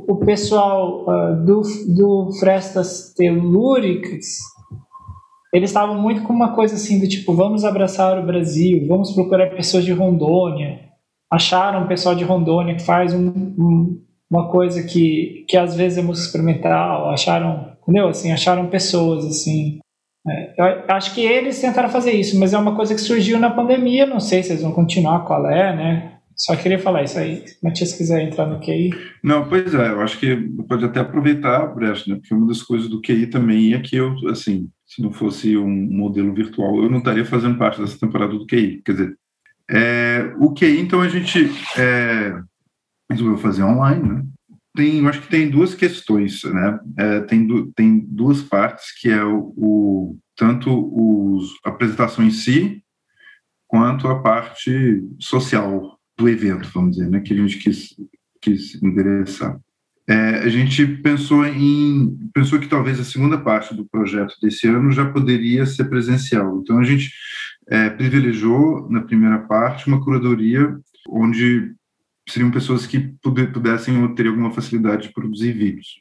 O 0.06 0.16
pessoal 0.16 1.04
uh, 1.04 1.44
do, 1.44 1.62
do 1.94 2.32
Frestas 2.38 3.12
Telúricas 3.14 4.26
eles 5.52 5.70
estavam 5.70 6.00
muito 6.00 6.22
com 6.22 6.32
uma 6.32 6.54
coisa 6.54 6.74
assim 6.74 7.00
do 7.00 7.08
tipo, 7.08 7.32
vamos 7.32 7.64
abraçar 7.64 8.18
o 8.18 8.26
Brasil, 8.26 8.86
vamos 8.86 9.12
procurar 9.12 9.48
pessoas 9.50 9.84
de 9.84 9.92
Rondônia. 9.92 10.80
Acharam 11.30 11.84
um 11.84 11.86
pessoal 11.86 12.14
de 12.14 12.24
Rondônia 12.24 12.74
que 12.74 12.82
faz 12.82 13.14
um, 13.14 13.28
um, 13.28 14.00
uma 14.30 14.50
coisa 14.50 14.82
que, 14.82 15.46
que 15.48 15.56
às 15.56 15.74
vezes 15.74 15.98
é 15.98 16.02
música 16.02 16.26
experimental, 16.26 17.08
acharam, 17.10 17.72
entendeu? 17.82 18.08
Assim, 18.08 18.30
acharam 18.30 18.68
pessoas, 18.68 19.24
assim. 19.24 19.78
É, 20.26 20.54
eu 20.58 20.94
acho 20.94 21.14
que 21.14 21.22
eles 21.22 21.58
tentaram 21.60 21.88
fazer 21.88 22.12
isso, 22.12 22.38
mas 22.38 22.52
é 22.52 22.58
uma 22.58 22.76
coisa 22.76 22.94
que 22.94 23.00
surgiu 23.00 23.38
na 23.38 23.50
pandemia, 23.50 24.04
não 24.04 24.20
sei 24.20 24.42
se 24.42 24.52
eles 24.52 24.62
vão 24.62 24.72
continuar, 24.72 25.24
qual 25.24 25.48
é, 25.48 25.74
né? 25.74 26.17
Só 26.38 26.54
queria 26.54 26.78
falar 26.78 27.02
isso 27.02 27.18
aí. 27.18 27.44
Matias 27.60 27.92
quiser 27.94 28.22
entrar 28.22 28.46
no 28.46 28.60
QI. 28.60 28.90
Não, 29.24 29.48
pois 29.48 29.74
é, 29.74 29.88
eu 29.88 30.00
acho 30.00 30.20
que 30.20 30.36
pode 30.68 30.84
até 30.84 31.00
aproveitar 31.00 31.62
a 31.62 31.66
brecha, 31.66 32.08
né? 32.08 32.16
Porque 32.16 32.32
uma 32.32 32.46
das 32.46 32.62
coisas 32.62 32.88
do 32.88 33.00
QI 33.00 33.26
também 33.26 33.74
é 33.74 33.80
que 33.80 33.96
eu, 33.96 34.14
assim, 34.28 34.70
se 34.86 35.02
não 35.02 35.12
fosse 35.12 35.56
um 35.56 35.68
modelo 35.68 36.32
virtual, 36.32 36.80
eu 36.80 36.88
não 36.88 36.98
estaria 36.98 37.24
fazendo 37.24 37.58
parte 37.58 37.80
dessa 37.80 37.98
temporada 37.98 38.32
do 38.32 38.46
QI. 38.46 38.80
Quer 38.84 38.92
dizer, 38.92 39.18
é, 39.68 40.32
o 40.38 40.54
QI, 40.54 40.78
então, 40.78 41.00
a 41.00 41.08
gente 41.08 41.50
é, 41.76 42.40
resolveu 43.10 43.36
fazer 43.38 43.64
online, 43.64 44.08
né? 44.08 44.24
Tem, 44.76 45.00
eu 45.00 45.08
acho 45.08 45.22
que 45.22 45.28
tem 45.28 45.50
duas 45.50 45.74
questões, 45.74 46.44
né? 46.44 46.78
É, 46.96 47.20
tem, 47.22 47.44
du, 47.44 47.72
tem 47.72 47.98
duas 47.98 48.42
partes, 48.42 48.96
que 49.00 49.10
é 49.10 49.24
o, 49.24 49.52
o 49.56 50.18
tanto 50.36 50.70
os, 50.70 51.50
a 51.64 51.70
apresentação 51.70 52.24
em 52.24 52.30
si, 52.30 52.80
quanto 53.66 54.06
a 54.06 54.22
parte 54.22 55.02
social 55.18 55.97
do 56.18 56.28
evento, 56.28 56.68
vamos 56.74 56.96
dizer, 56.96 57.08
né, 57.08 57.20
que 57.20 57.32
a 57.32 57.36
gente 57.36 57.58
quis, 57.58 57.94
quis 58.42 58.82
endereçar. 58.82 59.58
É, 60.06 60.38
a 60.38 60.48
gente 60.48 60.86
pensou 60.86 61.46
em 61.46 62.16
pensou 62.32 62.58
que 62.58 62.66
talvez 62.66 62.98
a 62.98 63.04
segunda 63.04 63.36
parte 63.36 63.74
do 63.74 63.84
projeto 63.84 64.34
desse 64.40 64.66
ano 64.66 64.90
já 64.90 65.04
poderia 65.04 65.66
ser 65.66 65.84
presencial. 65.84 66.60
Então 66.60 66.78
a 66.78 66.84
gente 66.84 67.12
é, 67.68 67.90
privilegiou 67.90 68.88
na 68.90 69.02
primeira 69.02 69.38
parte 69.40 69.86
uma 69.86 70.02
curadoria 70.02 70.74
onde 71.10 71.74
seriam 72.26 72.50
pessoas 72.50 72.86
que 72.86 73.00
pudessem 73.22 74.02
ou 74.02 74.14
ter 74.14 74.26
alguma 74.26 74.50
facilidade 74.50 75.08
de 75.08 75.12
produzir 75.12 75.52
vídeos. 75.52 76.00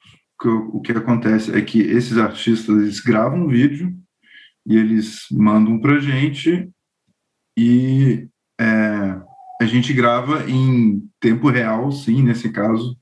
O 0.72 0.80
que 0.80 0.94
acontece 0.94 1.54
é 1.54 1.62
que 1.62 1.82
esses 1.82 2.18
artistas 2.18 2.78
eles 2.78 3.00
gravam 3.02 3.46
um 3.46 3.48
vídeo 3.48 3.94
e 4.66 4.78
eles 4.78 5.26
mandam 5.32 5.80
para 5.80 6.00
gente 6.00 6.70
e 7.58 8.28
a 9.60 9.66
gente 9.66 9.94
grava 9.94 10.50
em 10.50 11.02
tempo 11.20 11.50
real, 11.50 11.92
sim, 11.92 12.22
nesse 12.22 12.50
caso, 12.50 12.98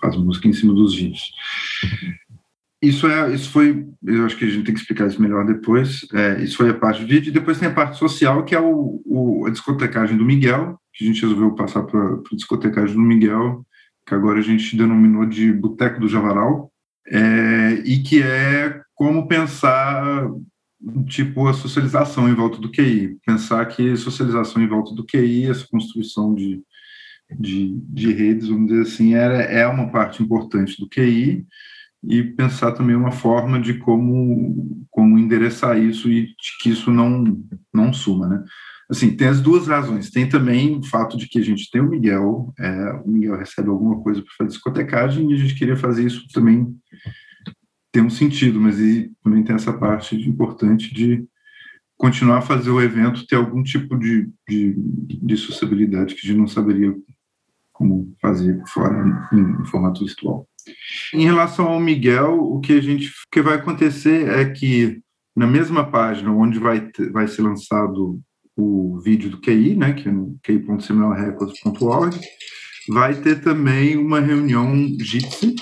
faz 0.00 0.16
música 0.16 0.48
em 0.48 0.52
cima 0.52 0.72
dos 0.72 0.94
vídeos. 0.94 1.32
Isso 2.80 3.06
é, 3.06 3.34
isso 3.34 3.50
foi, 3.50 3.86
eu 4.04 4.26
acho 4.26 4.36
que 4.36 4.44
a 4.44 4.48
gente 4.48 4.64
tem 4.64 4.74
que 4.74 4.80
explicar 4.80 5.06
isso 5.06 5.20
melhor 5.20 5.46
depois. 5.46 6.06
É, 6.12 6.42
isso 6.42 6.56
foi 6.56 6.70
a 6.70 6.74
parte 6.74 7.00
do 7.00 7.08
vídeo, 7.08 7.30
e 7.30 7.32
depois 7.32 7.58
tem 7.58 7.68
a 7.68 7.74
parte 7.74 7.98
social, 7.98 8.44
que 8.44 8.54
é 8.54 8.60
o, 8.60 9.02
o 9.04 9.46
a 9.46 9.50
discotecagem 9.50 10.16
do 10.16 10.24
Miguel, 10.24 10.78
que 10.92 11.04
a 11.04 11.06
gente 11.06 11.22
resolveu 11.22 11.54
passar 11.54 11.82
para 11.82 12.00
a 12.00 12.36
discotecagem 12.36 12.94
do 12.94 13.02
Miguel, 13.02 13.64
que 14.06 14.14
agora 14.14 14.38
a 14.38 14.42
gente 14.42 14.76
denominou 14.76 15.26
de 15.26 15.52
Boteco 15.52 16.00
do 16.00 16.08
Javaral, 16.08 16.70
é, 17.08 17.82
e 17.84 18.02
que 18.02 18.22
é 18.22 18.80
como 18.94 19.26
pensar 19.26 20.28
tipo 21.06 21.46
a 21.46 21.54
socialização 21.54 22.28
em 22.28 22.34
volta 22.34 22.58
do 22.58 22.70
QI. 22.70 23.18
Pensar 23.24 23.64
que 23.66 23.96
socialização 23.96 24.62
em 24.62 24.68
volta 24.68 24.94
do 24.94 25.04
QI, 25.04 25.46
essa 25.46 25.66
construção 25.66 26.34
de, 26.34 26.62
de, 27.38 27.74
de 27.88 28.12
redes, 28.12 28.48
vamos 28.48 28.68
dizer 28.68 28.82
assim, 28.82 29.14
é, 29.14 29.60
é 29.60 29.66
uma 29.66 29.90
parte 29.90 30.22
importante 30.22 30.78
do 30.78 30.88
QI 30.88 31.46
e 32.04 32.22
pensar 32.22 32.72
também 32.72 32.94
uma 32.94 33.10
forma 33.10 33.60
de 33.60 33.74
como, 33.74 34.86
como 34.90 35.18
endereçar 35.18 35.78
isso 35.78 36.10
e 36.10 36.28
que 36.62 36.70
isso 36.70 36.90
não, 36.90 37.24
não 37.72 37.92
suma, 37.92 38.28
né? 38.28 38.44
Assim, 38.88 39.16
tem 39.16 39.26
as 39.26 39.40
duas 39.40 39.66
razões. 39.66 40.10
Tem 40.10 40.28
também 40.28 40.76
o 40.76 40.82
fato 40.84 41.16
de 41.16 41.28
que 41.28 41.40
a 41.40 41.42
gente 41.42 41.68
tem 41.70 41.80
o 41.80 41.88
Miguel, 41.88 42.54
é, 42.56 42.92
o 43.04 43.08
Miguel 43.08 43.36
recebe 43.36 43.68
alguma 43.68 44.00
coisa 44.00 44.22
para 44.22 44.30
fazer 44.38 44.50
discotecagem 44.50 45.28
e 45.28 45.34
a 45.34 45.36
gente 45.36 45.56
queria 45.56 45.76
fazer 45.76 46.06
isso 46.06 46.24
também 46.32 46.72
tem 47.96 48.04
um 48.04 48.10
sentido, 48.10 48.60
mas 48.60 48.76
também 49.24 49.42
tem 49.42 49.56
essa 49.56 49.72
parte 49.72 50.14
importante 50.28 50.92
de 50.92 51.24
continuar 51.96 52.38
a 52.38 52.42
fazer 52.42 52.68
o 52.68 52.78
evento 52.78 53.26
ter 53.26 53.36
algum 53.36 53.62
tipo 53.62 53.98
de, 53.98 54.28
de, 54.46 54.76
de 54.76 55.36
sociabilidade 55.38 56.14
que 56.14 56.26
a 56.26 56.28
gente 56.28 56.38
não 56.38 56.46
saberia 56.46 56.94
como 57.72 58.14
fazer 58.20 58.62
fora 58.66 59.02
em, 59.32 59.38
em, 59.38 59.64
formato 59.64 60.04
virtual. 60.04 60.46
Em 61.14 61.24
relação 61.24 61.68
ao 61.68 61.80
Miguel, 61.80 62.38
o 62.38 62.60
que 62.60 62.74
a 62.74 62.82
gente 62.82 63.08
o 63.08 63.30
que 63.32 63.40
vai 63.40 63.54
acontecer 63.54 64.28
é 64.28 64.44
que 64.44 65.00
na 65.34 65.46
mesma 65.46 65.90
página 65.90 66.30
onde 66.30 66.58
vai 66.58 66.80
ter, 66.90 67.10
vai 67.10 67.26
ser 67.26 67.40
lançado 67.40 68.20
o 68.54 69.00
vídeo 69.00 69.30
do 69.30 69.40
QI, 69.40 69.74
né, 69.74 69.94
que 69.94 70.06
é 70.06 70.12
no 70.12 70.38
ki.semelrecords.org, 70.42 72.20
vai 72.90 73.14
ter 73.14 73.40
também 73.40 73.96
uma 73.96 74.20
reunião 74.20 74.74
Jitsi, 75.00 75.56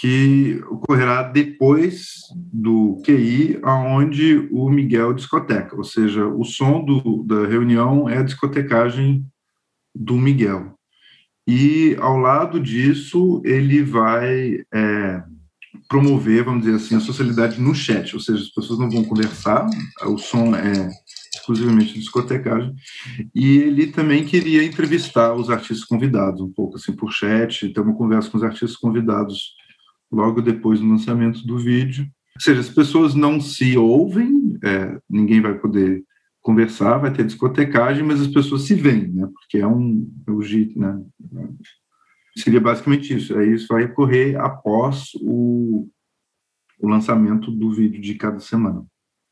que 0.00 0.62
ocorrerá 0.70 1.24
depois 1.24 2.18
do 2.34 3.02
QI, 3.04 3.58
aonde 3.62 4.48
o 4.52 4.68
Miguel 4.68 5.12
discoteca, 5.12 5.76
ou 5.76 5.82
seja, 5.82 6.24
o 6.24 6.44
som 6.44 6.84
do, 6.84 7.24
da 7.24 7.46
reunião 7.46 8.08
é 8.08 8.18
a 8.18 8.22
discotecagem 8.22 9.26
do 9.94 10.14
Miguel. 10.14 10.74
E 11.46 11.96
ao 11.98 12.16
lado 12.16 12.60
disso, 12.60 13.42
ele 13.44 13.82
vai 13.82 14.62
é, 14.72 15.22
promover, 15.88 16.44
vamos 16.44 16.64
dizer 16.64 16.76
assim, 16.76 16.94
a 16.94 17.00
socialidade 17.00 17.60
no 17.60 17.74
chat, 17.74 18.14
ou 18.14 18.20
seja, 18.20 18.42
as 18.42 18.50
pessoas 18.50 18.78
não 18.78 18.90
vão 18.90 19.02
conversar, 19.02 19.66
o 20.04 20.18
som 20.18 20.54
é 20.54 20.90
exclusivamente 21.34 21.98
discotecagem, 21.98 22.72
e 23.34 23.56
ele 23.58 23.88
também 23.88 24.24
queria 24.24 24.62
entrevistar 24.62 25.34
os 25.34 25.50
artistas 25.50 25.84
convidados, 25.84 26.40
um 26.40 26.52
pouco 26.52 26.76
assim 26.76 26.92
por 26.92 27.10
chat, 27.10 27.68
ter 27.72 27.80
uma 27.80 27.96
conversa 27.96 28.30
com 28.30 28.36
os 28.36 28.44
artistas 28.44 28.76
convidados 28.76 29.56
logo 30.10 30.40
depois 30.40 30.80
do 30.80 30.88
lançamento 30.88 31.46
do 31.46 31.58
vídeo. 31.58 32.06
Ou 32.36 32.40
seja, 32.40 32.60
as 32.60 32.68
pessoas 32.68 33.14
não 33.14 33.40
se 33.40 33.76
ouvem, 33.76 34.58
é, 34.62 34.98
ninguém 35.08 35.40
vai 35.40 35.54
poder 35.58 36.04
conversar, 36.40 36.98
vai 36.98 37.12
ter 37.12 37.26
discotecagem, 37.26 38.04
mas 38.04 38.20
as 38.20 38.28
pessoas 38.28 38.62
se 38.62 38.74
veem, 38.74 39.08
né? 39.08 39.28
Porque 39.34 39.58
é 39.58 39.66
um 39.66 40.08
é 40.26 40.30
o 40.30 40.38
né? 40.76 41.02
Seria 42.36 42.60
basicamente 42.60 43.14
isso. 43.14 43.36
Aí 43.36 43.54
isso 43.54 43.66
vai 43.68 43.84
ocorrer 43.84 44.40
após 44.40 45.10
o, 45.20 45.88
o 46.80 46.88
lançamento 46.88 47.50
do 47.50 47.70
vídeo 47.72 48.00
de 48.00 48.14
cada 48.14 48.38
semana. 48.38 48.84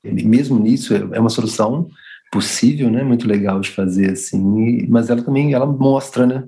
Mesmo 0.04 0.58
nisso, 0.58 0.94
é 0.94 1.18
uma 1.18 1.30
solução 1.30 1.88
possível, 2.30 2.90
né? 2.90 3.02
Muito 3.02 3.26
legal 3.26 3.60
de 3.60 3.70
fazer 3.70 4.10
assim, 4.10 4.86
mas 4.88 5.08
ela 5.08 5.22
também 5.22 5.52
ela 5.52 5.66
mostra, 5.66 6.26
né? 6.26 6.44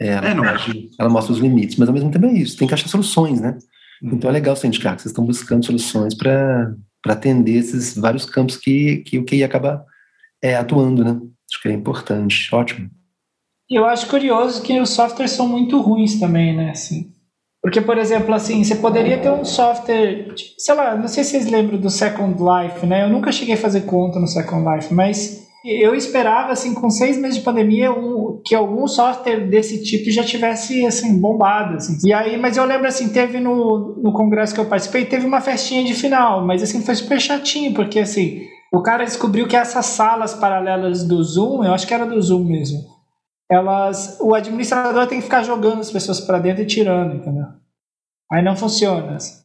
É, 0.00 0.08
ela, 0.08 0.28
é, 0.28 0.34
não. 0.34 0.44
ela 0.44 1.08
mostra 1.08 1.32
os 1.32 1.38
limites, 1.38 1.76
mas 1.76 1.88
ao 1.88 1.94
mesmo 1.94 2.10
tempo 2.10 2.26
é 2.26 2.32
isso, 2.32 2.56
tem 2.56 2.68
que 2.68 2.74
achar 2.74 2.88
soluções, 2.88 3.40
né? 3.40 3.56
Uhum. 4.02 4.14
Então 4.14 4.28
é 4.28 4.32
legal 4.32 4.54
você 4.54 4.66
indicar 4.66 4.94
que 4.94 5.02
vocês 5.02 5.10
estão 5.10 5.24
buscando 5.24 5.64
soluções 5.64 6.14
para 6.14 6.74
atender 7.06 7.56
esses 7.56 7.96
vários 7.96 8.26
campos 8.26 8.56
que, 8.56 8.98
que 8.98 9.18
o 9.18 9.24
QI 9.24 9.42
acaba 9.42 9.84
é, 10.42 10.54
atuando, 10.54 11.02
né? 11.02 11.18
Acho 11.50 11.62
que 11.62 11.68
é 11.68 11.72
importante, 11.72 12.48
ótimo. 12.52 12.90
E 13.70 13.78
eu 13.78 13.84
acho 13.84 14.08
curioso 14.08 14.62
que 14.62 14.78
os 14.80 14.90
softwares 14.90 15.32
são 15.32 15.48
muito 15.48 15.80
ruins 15.80 16.20
também, 16.20 16.54
né? 16.54 16.70
Assim, 16.70 17.12
porque, 17.66 17.80
por 17.80 17.98
exemplo, 17.98 18.32
assim, 18.32 18.62
você 18.62 18.76
poderia 18.76 19.18
ter 19.18 19.28
um 19.28 19.44
software, 19.44 20.32
sei 20.56 20.74
lá, 20.74 20.96
não 20.96 21.08
sei 21.08 21.24
se 21.24 21.30
vocês 21.32 21.50
lembram 21.50 21.80
do 21.80 21.90
Second 21.90 22.36
Life, 22.40 22.86
né? 22.86 23.02
Eu 23.02 23.08
nunca 23.08 23.32
cheguei 23.32 23.54
a 23.54 23.58
fazer 23.58 23.80
conta 23.80 24.20
no 24.20 24.28
Second 24.28 24.64
Life, 24.68 24.94
mas 24.94 25.45
eu 25.66 25.94
esperava, 25.94 26.52
assim, 26.52 26.72
com 26.74 26.88
seis 26.88 27.18
meses 27.18 27.38
de 27.38 27.44
pandemia, 27.44 27.92
um, 27.92 28.40
que 28.44 28.54
algum 28.54 28.86
software 28.86 29.48
desse 29.48 29.82
tipo 29.82 30.10
já 30.10 30.22
tivesse, 30.22 30.86
assim, 30.86 31.20
bombado, 31.20 31.76
assim. 31.76 31.98
E 32.06 32.12
aí, 32.12 32.36
mas 32.36 32.56
eu 32.56 32.64
lembro, 32.64 32.86
assim, 32.86 33.08
teve 33.08 33.40
no, 33.40 34.00
no 34.02 34.12
congresso 34.12 34.54
que 34.54 34.60
eu 34.60 34.66
participei, 34.66 35.04
teve 35.04 35.26
uma 35.26 35.40
festinha 35.40 35.82
de 35.82 35.94
final, 35.94 36.46
mas, 36.46 36.62
assim, 36.62 36.82
foi 36.82 36.94
super 36.94 37.20
chatinho, 37.20 37.74
porque, 37.74 37.98
assim, 37.98 38.42
o 38.72 38.82
cara 38.82 39.04
descobriu 39.04 39.48
que 39.48 39.56
essas 39.56 39.86
salas 39.86 40.34
paralelas 40.34 41.02
do 41.02 41.22
Zoom, 41.22 41.64
eu 41.64 41.74
acho 41.74 41.86
que 41.86 41.94
era 41.94 42.06
do 42.06 42.20
Zoom 42.20 42.44
mesmo, 42.44 42.78
elas, 43.50 44.18
o 44.20 44.34
administrador 44.34 45.06
tem 45.06 45.18
que 45.18 45.24
ficar 45.24 45.42
jogando 45.42 45.80
as 45.80 45.90
pessoas 45.90 46.20
para 46.20 46.38
dentro 46.38 46.62
e 46.62 46.66
tirando, 46.66 47.16
entendeu? 47.16 47.46
Aí 48.30 48.42
não 48.42 48.56
funciona, 48.56 49.16
assim. 49.16 49.42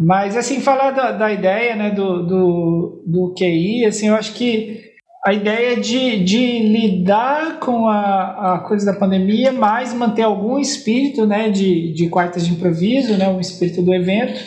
Mas, 0.00 0.36
assim, 0.36 0.60
falar 0.60 0.90
da, 0.90 1.12
da 1.12 1.32
ideia, 1.32 1.76
né, 1.76 1.90
do, 1.90 2.26
do, 2.26 3.04
do 3.06 3.34
QI, 3.34 3.84
assim, 3.84 4.08
eu 4.08 4.16
acho 4.16 4.34
que 4.34 4.91
a 5.24 5.32
ideia 5.32 5.80
de, 5.80 6.24
de 6.24 6.58
lidar 6.58 7.60
com 7.60 7.88
a, 7.88 8.54
a 8.54 8.58
coisa 8.58 8.84
da 8.92 8.98
pandemia, 8.98 9.52
mas 9.52 9.94
manter 9.94 10.22
algum 10.22 10.58
espírito 10.58 11.24
né, 11.24 11.48
de, 11.48 11.92
de 11.92 12.08
quartas 12.08 12.44
de 12.44 12.52
improviso, 12.52 13.16
né, 13.16 13.28
o 13.28 13.38
espírito 13.38 13.82
do 13.82 13.94
evento, 13.94 14.40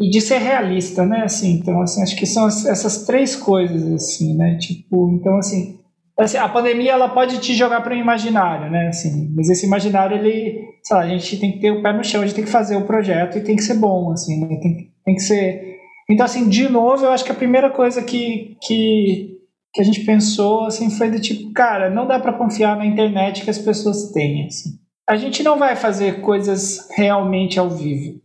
e 0.00 0.08
de 0.08 0.20
ser 0.20 0.38
realista, 0.38 1.04
né, 1.04 1.22
assim, 1.24 1.54
então, 1.54 1.82
assim, 1.82 2.00
acho 2.00 2.14
que 2.14 2.26
são 2.26 2.46
essas 2.46 3.04
três 3.04 3.34
coisas, 3.34 3.92
assim, 3.92 4.36
né, 4.36 4.56
tipo, 4.58 5.10
então, 5.10 5.36
assim, 5.38 5.80
assim 6.16 6.36
a 6.36 6.48
pandemia, 6.48 6.92
ela 6.92 7.08
pode 7.08 7.38
te 7.40 7.52
jogar 7.52 7.80
para 7.80 7.92
o 7.92 7.98
imaginário, 7.98 8.70
né, 8.70 8.86
assim, 8.86 9.32
mas 9.34 9.50
esse 9.50 9.66
imaginário, 9.66 10.16
ele, 10.16 10.60
sei 10.84 10.96
lá, 10.96 11.02
a 11.02 11.08
gente 11.08 11.40
tem 11.40 11.50
que 11.50 11.58
ter 11.58 11.72
o 11.72 11.82
pé 11.82 11.92
no 11.92 12.04
chão, 12.04 12.22
a 12.22 12.24
gente 12.24 12.36
tem 12.36 12.44
que 12.44 12.50
fazer 12.50 12.76
o 12.76 12.86
projeto 12.86 13.36
e 13.36 13.42
tem 13.42 13.56
que 13.56 13.62
ser 13.64 13.74
bom, 13.74 14.12
assim, 14.12 14.38
né, 14.40 14.60
tem, 14.62 14.92
tem 15.04 15.14
que 15.16 15.22
ser... 15.22 15.76
Então, 16.08 16.24
assim, 16.24 16.48
de 16.48 16.68
novo, 16.68 17.04
eu 17.04 17.10
acho 17.10 17.24
que 17.24 17.32
a 17.32 17.34
primeira 17.34 17.68
coisa 17.68 18.00
que, 18.00 18.56
que 18.62 19.37
que 19.72 19.80
a 19.80 19.84
gente 19.84 20.04
pensou 20.04 20.64
assim 20.64 20.90
foi 20.90 21.10
do 21.10 21.20
tipo, 21.20 21.52
cara, 21.52 21.90
não 21.90 22.06
dá 22.06 22.18
para 22.18 22.32
confiar 22.32 22.76
na 22.76 22.86
internet 22.86 23.42
que 23.42 23.50
as 23.50 23.58
pessoas 23.58 24.10
têm. 24.12 24.46
Assim. 24.46 24.70
A 25.08 25.16
gente 25.16 25.42
não 25.42 25.58
vai 25.58 25.76
fazer 25.76 26.20
coisas 26.20 26.88
realmente 26.96 27.58
ao 27.58 27.70
vivo. 27.70 28.20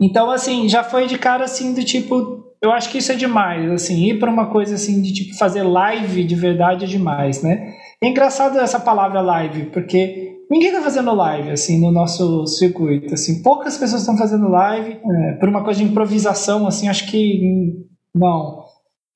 Então, 0.00 0.30
assim, 0.30 0.68
já 0.68 0.84
foi 0.84 1.06
de 1.06 1.18
cara 1.18 1.44
assim 1.44 1.72
do 1.72 1.82
tipo, 1.82 2.44
eu 2.62 2.70
acho 2.70 2.90
que 2.90 2.98
isso 2.98 3.12
é 3.12 3.14
demais, 3.14 3.70
assim, 3.70 4.04
ir 4.04 4.18
para 4.18 4.30
uma 4.30 4.50
coisa 4.50 4.74
assim 4.74 5.00
de 5.00 5.12
tipo 5.12 5.36
fazer 5.36 5.62
live 5.62 6.22
de 6.22 6.34
verdade 6.34 6.84
é 6.84 6.88
demais, 6.88 7.42
né? 7.42 7.74
É 8.02 8.08
engraçado 8.08 8.58
essa 8.58 8.78
palavra 8.78 9.22
live, 9.22 9.66
porque 9.66 10.38
ninguém 10.50 10.68
está 10.68 10.82
fazendo 10.82 11.14
live 11.14 11.50
assim 11.50 11.80
no 11.80 11.90
nosso 11.90 12.46
circuito. 12.46 13.14
Assim, 13.14 13.42
poucas 13.42 13.78
pessoas 13.78 14.02
estão 14.02 14.18
fazendo 14.18 14.48
live 14.48 14.98
é, 15.02 15.32
por 15.40 15.48
uma 15.48 15.64
coisa 15.64 15.82
de 15.82 15.86
improvisação. 15.86 16.66
Assim, 16.66 16.88
acho 16.88 17.10
que 17.10 17.86
não. 18.14 18.64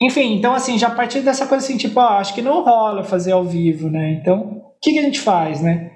Enfim, 0.03 0.35
então 0.35 0.55
assim, 0.55 0.79
já 0.79 0.89
a 0.89 0.95
partir 0.95 1.21
dessa 1.21 1.47
coisa 1.47 1.65
assim, 1.65 1.77
tipo, 1.77 2.01
ó, 2.01 2.19
acho 2.19 2.35
que 2.35 2.41
não 2.41 2.63
rola 2.63 3.05
fazer 3.05 3.33
ao 3.33 3.45
vivo, 3.45 3.91
né? 3.91 4.13
Então, 4.13 4.41
o 4.41 4.81
que, 4.81 4.93
que 4.93 4.99
a 4.99 5.03
gente 5.03 5.21
faz, 5.21 5.61
né? 5.61 5.93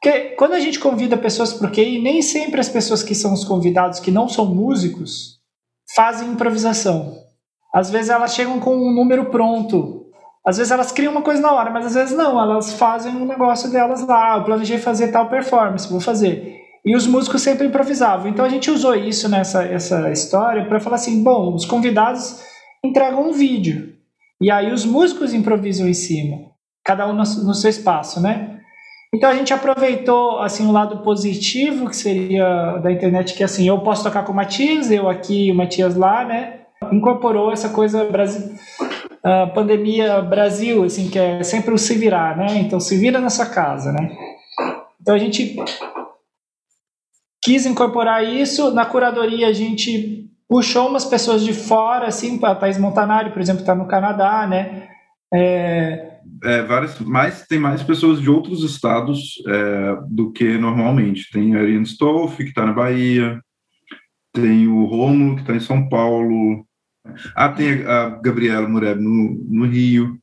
Porque 0.00 0.30
quando 0.36 0.52
a 0.52 0.60
gente 0.60 0.78
convida 0.78 1.16
pessoas 1.16 1.52
para 1.52 1.68
o 1.68 1.70
QI, 1.70 2.00
nem 2.00 2.22
sempre 2.22 2.60
as 2.60 2.68
pessoas 2.68 3.02
que 3.02 3.14
são 3.14 3.32
os 3.32 3.44
convidados 3.44 4.00
que 4.00 4.10
não 4.10 4.28
são 4.28 4.46
músicos 4.46 5.40
fazem 5.94 6.28
improvisação. 6.28 7.14
Às 7.74 7.90
vezes 7.90 8.10
elas 8.10 8.34
chegam 8.34 8.60
com 8.60 8.76
um 8.76 8.92
número 8.92 9.26
pronto. 9.26 10.06
Às 10.46 10.58
vezes 10.58 10.70
elas 10.70 10.92
criam 10.92 11.12
uma 11.12 11.22
coisa 11.22 11.40
na 11.40 11.52
hora, 11.52 11.70
mas 11.70 11.86
às 11.86 11.94
vezes 11.94 12.16
não, 12.16 12.40
elas 12.40 12.74
fazem 12.74 13.16
um 13.16 13.24
negócio 13.24 13.70
delas 13.70 14.06
lá. 14.06 14.36
Eu 14.36 14.44
planejei 14.44 14.78
fazer 14.78 15.08
tal 15.08 15.28
performance, 15.28 15.90
vou 15.90 16.00
fazer. 16.00 16.60
E 16.84 16.94
os 16.94 17.06
músicos 17.06 17.40
sempre 17.40 17.66
improvisavam. 17.66 18.28
Então 18.28 18.44
a 18.44 18.48
gente 18.48 18.70
usou 18.70 18.94
isso 18.94 19.28
nessa 19.28 19.64
essa 19.64 20.10
história 20.10 20.66
para 20.66 20.80
falar 20.80 20.96
assim: 20.96 21.22
bom, 21.22 21.54
os 21.54 21.64
convidados 21.64 22.42
entregam 22.84 23.28
um 23.28 23.32
vídeo. 23.32 23.94
E 24.40 24.50
aí 24.50 24.72
os 24.72 24.84
músicos 24.84 25.32
improvisam 25.32 25.88
em 25.88 25.94
cima, 25.94 26.50
cada 26.84 27.08
um 27.08 27.14
no, 27.14 27.24
seu 27.24 27.70
espaço, 27.70 28.20
né? 28.20 28.60
Então 29.14 29.30
a 29.30 29.34
gente 29.34 29.54
aproveitou 29.54 30.40
assim 30.40 30.66
o 30.66 30.72
lado 30.72 30.98
positivo 31.02 31.88
que 31.88 31.96
seria 31.96 32.78
da 32.78 32.92
internet, 32.92 33.34
que 33.34 33.44
assim 33.44 33.66
eu 33.66 33.80
posso 33.80 34.02
tocar 34.02 34.24
com 34.24 34.32
o 34.32 34.34
Matias, 34.34 34.90
eu 34.90 35.08
aqui, 35.08 35.50
o 35.50 35.54
Matias 35.54 35.96
lá, 35.96 36.24
né? 36.24 36.60
Incorporou 36.92 37.52
essa 37.52 37.68
coisa 37.68 38.04
Brasil, 38.04 38.54
uh, 39.24 39.54
pandemia 39.54 40.20
Brasil, 40.20 40.82
assim 40.82 41.08
que 41.08 41.18
é 41.18 41.42
sempre 41.42 41.72
o 41.72 41.78
se 41.78 41.94
virar, 41.94 42.36
né? 42.36 42.58
Então 42.58 42.80
se 42.80 42.98
vira 42.98 43.20
na 43.20 43.30
sua 43.30 43.46
casa, 43.46 43.92
né? 43.92 44.14
Então 45.00 45.14
a 45.14 45.18
gente 45.18 45.56
quis 47.40 47.64
incorporar 47.66 48.24
isso 48.24 48.72
na 48.72 48.84
curadoria 48.84 49.48
a 49.48 49.52
gente 49.52 50.33
puxou 50.54 50.88
umas 50.88 51.04
pessoas 51.04 51.42
de 51.42 51.52
fora, 51.52 52.06
assim, 52.06 52.38
a 52.44 52.54
Thais 52.54 52.78
Montanari, 52.78 53.32
por 53.32 53.42
exemplo, 53.42 53.62
está 53.62 53.74
no 53.74 53.88
Canadá, 53.88 54.46
né? 54.46 54.88
É... 55.34 56.20
É, 56.44 56.62
várias, 56.62 56.96
mais, 57.00 57.44
tem 57.44 57.58
mais 57.58 57.82
pessoas 57.82 58.20
de 58.20 58.30
outros 58.30 58.62
estados 58.62 59.42
é, 59.48 59.96
do 60.08 60.30
que 60.30 60.56
normalmente. 60.56 61.28
Tem 61.32 61.56
a 61.56 61.58
Ariane 61.58 61.82
Stoff, 61.82 62.36
que 62.36 62.50
está 62.50 62.64
na 62.64 62.72
Bahia, 62.72 63.40
tem 64.32 64.68
o 64.68 64.84
Romulo, 64.84 65.34
que 65.34 65.40
está 65.40 65.56
em 65.56 65.60
São 65.60 65.88
Paulo, 65.88 66.64
ah, 67.34 67.48
tem 67.48 67.84
a 67.84 68.10
Gabriela 68.10 68.68
Mureb 68.68 69.00
no, 69.00 69.34
no 69.50 69.66
Rio, 69.66 70.16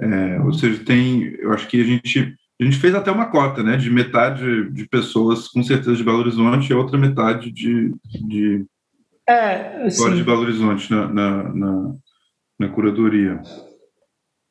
é, 0.00 0.40
ou 0.40 0.54
seja, 0.54 0.82
tem, 0.82 1.34
eu 1.38 1.52
acho 1.52 1.68
que 1.68 1.82
a 1.82 1.84
gente, 1.84 2.34
a 2.58 2.64
gente 2.64 2.78
fez 2.78 2.94
até 2.94 3.10
uma 3.10 3.26
cota, 3.26 3.62
né, 3.62 3.76
de 3.76 3.90
metade 3.90 4.70
de 4.70 4.88
pessoas, 4.88 5.48
com 5.48 5.62
certeza, 5.62 5.96
de 5.96 6.02
Belo 6.02 6.20
Horizonte 6.20 6.70
e 6.70 6.72
a 6.72 6.78
outra 6.78 6.96
metade 6.96 7.50
de, 7.50 7.94
de 8.26 8.64
é, 9.28 9.90
fora 9.90 10.14
de 10.14 10.22
Belo 10.22 10.42
Horizonte 10.42 10.90
na, 10.90 11.08
na, 11.08 11.54
na, 11.54 11.94
na 12.60 12.68
curadoria. 12.68 13.40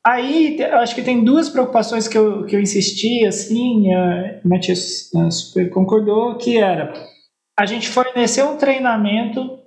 Aí, 0.05 0.61
acho 0.61 0.95
que 0.95 1.01
tem 1.01 1.23
duas 1.23 1.47
preocupações 1.47 2.07
que 2.07 2.17
eu, 2.17 2.45
que 2.45 2.55
eu 2.55 2.59
insisti, 2.59 3.25
assim, 3.25 3.93
a 3.93 4.41
Matias 4.43 5.09
super 5.31 5.69
concordou, 5.69 6.37
que 6.37 6.57
era 6.57 6.93
a 7.57 7.65
gente 7.65 7.87
fornecer 7.87 8.43
um 8.43 8.57
treinamento 8.57 9.59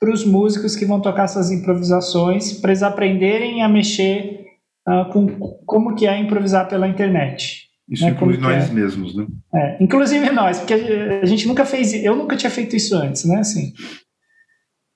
para 0.00 0.12
os 0.12 0.24
músicos 0.24 0.74
que 0.74 0.84
vão 0.84 1.00
tocar 1.00 1.24
essas 1.24 1.52
improvisações, 1.52 2.54
para 2.54 2.70
eles 2.70 2.82
aprenderem 2.82 3.62
a 3.62 3.68
mexer 3.68 4.44
uh, 4.88 5.10
com 5.12 5.28
como 5.64 5.94
que 5.94 6.06
é 6.06 6.18
improvisar 6.18 6.68
pela 6.68 6.88
internet. 6.88 7.68
Isso 7.88 8.04
né? 8.04 8.10
inclui 8.10 8.38
nós 8.38 8.70
é. 8.70 8.72
mesmos, 8.72 9.14
né? 9.14 9.26
É, 9.54 9.82
inclusive 9.82 10.30
nós, 10.30 10.58
porque 10.58 10.74
a 10.74 11.26
gente 11.26 11.46
nunca 11.46 11.64
fez, 11.64 11.92
eu 11.94 12.16
nunca 12.16 12.36
tinha 12.36 12.50
feito 12.50 12.74
isso 12.74 12.96
antes, 12.96 13.24
né? 13.24 13.38
Assim, 13.38 13.72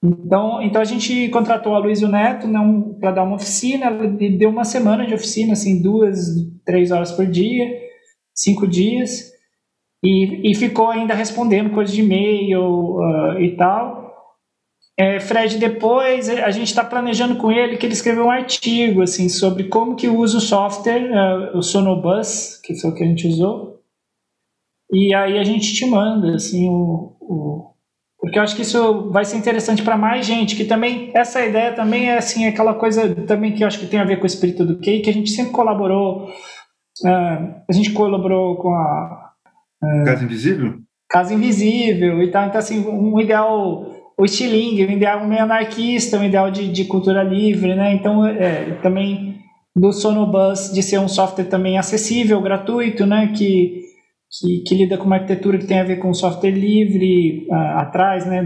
então, 0.02 0.62
então 0.62 0.80
a 0.80 0.84
gente 0.84 1.28
contratou 1.28 1.74
a 1.74 1.78
Luísa 1.78 2.08
Neto 2.08 2.46
né, 2.46 2.60
para 3.00 3.10
dar 3.10 3.24
uma 3.24 3.34
oficina, 3.34 3.86
ela 3.86 4.06
deu 4.06 4.48
uma 4.48 4.64
semana 4.64 5.04
de 5.04 5.14
oficina, 5.14 5.54
assim, 5.54 5.82
duas, 5.82 6.18
três 6.64 6.92
horas 6.92 7.10
por 7.10 7.26
dia, 7.26 7.66
cinco 8.32 8.66
dias, 8.66 9.32
e, 10.02 10.52
e 10.52 10.54
ficou 10.54 10.88
ainda 10.88 11.14
respondendo 11.14 11.70
coisas 11.70 11.92
de 11.92 12.02
e-mail 12.02 12.60
uh, 12.60 13.40
e 13.40 13.56
tal. 13.56 14.06
É, 14.96 15.18
Fred, 15.18 15.58
depois 15.58 16.28
a 16.28 16.50
gente 16.50 16.68
está 16.68 16.84
planejando 16.84 17.36
com 17.36 17.50
ele 17.50 17.76
que 17.76 17.86
ele 17.86 17.92
escreveu 17.92 18.26
um 18.26 18.30
artigo 18.30 19.02
assim 19.02 19.28
sobre 19.28 19.64
como 19.64 19.96
que 19.96 20.08
usa 20.08 20.38
o 20.38 20.40
software, 20.40 21.10
uh, 21.10 21.58
o 21.58 21.62
Sonobus, 21.62 22.60
que 22.62 22.74
foi 22.80 22.90
o 22.90 22.94
que 22.94 23.02
a 23.02 23.06
gente 23.06 23.26
usou, 23.26 23.80
e 24.92 25.12
aí 25.12 25.38
a 25.38 25.44
gente 25.44 25.74
te 25.74 25.86
manda 25.86 26.36
assim 26.36 26.68
o, 26.68 27.16
o 27.20 27.74
porque 28.20 28.38
eu 28.38 28.42
acho 28.42 28.56
que 28.56 28.62
isso 28.62 29.10
vai 29.10 29.24
ser 29.24 29.36
interessante 29.36 29.82
para 29.82 29.96
mais 29.96 30.26
gente, 30.26 30.56
que 30.56 30.64
também, 30.64 31.10
essa 31.14 31.44
ideia 31.44 31.72
também 31.72 32.10
é 32.10 32.18
assim, 32.18 32.46
aquela 32.46 32.74
coisa 32.74 33.14
também 33.14 33.54
que 33.54 33.62
eu 33.62 33.66
acho 33.66 33.78
que 33.78 33.86
tem 33.86 34.00
a 34.00 34.04
ver 34.04 34.16
com 34.16 34.24
o 34.24 34.26
espírito 34.26 34.64
do 34.64 34.78
Key, 34.78 35.00
que 35.00 35.10
a 35.10 35.12
gente 35.12 35.30
sempre 35.30 35.52
colaborou, 35.52 36.24
uh, 36.26 37.54
a 37.68 37.72
gente 37.72 37.92
colaborou 37.92 38.56
com 38.56 38.70
a... 38.70 39.30
Uh, 39.82 40.04
Casa 40.04 40.24
Invisível? 40.24 40.74
Casa 41.08 41.32
Invisível 41.32 42.20
e 42.20 42.30
tal, 42.30 42.48
então 42.48 42.58
assim, 42.58 42.84
um 42.88 43.20
ideal, 43.20 43.86
o 44.18 44.24
estilingue, 44.24 44.86
um 44.86 44.90
ideal 44.90 45.24
meio 45.24 45.44
anarquista, 45.44 46.18
um 46.18 46.24
ideal 46.24 46.50
de, 46.50 46.72
de 46.72 46.86
cultura 46.86 47.22
livre, 47.22 47.76
né, 47.76 47.94
então 47.94 48.26
é, 48.26 48.78
também 48.82 49.38
do 49.76 49.92
Sonobus 49.92 50.72
de 50.72 50.82
ser 50.82 50.98
um 50.98 51.06
software 51.06 51.44
também 51.44 51.78
acessível, 51.78 52.42
gratuito, 52.42 53.06
né, 53.06 53.28
que 53.28 53.87
que, 54.30 54.62
que, 54.66 54.74
lida 54.74 54.98
com 54.98 55.04
uma 55.04 55.16
arquitetura 55.16 55.58
que 55.58 55.66
tem 55.66 55.80
a 55.80 55.84
ver 55.84 55.96
com 55.96 56.12
software 56.12 56.50
livre 56.50 57.46
uh, 57.48 57.78
atrás, 57.78 58.26
né? 58.26 58.44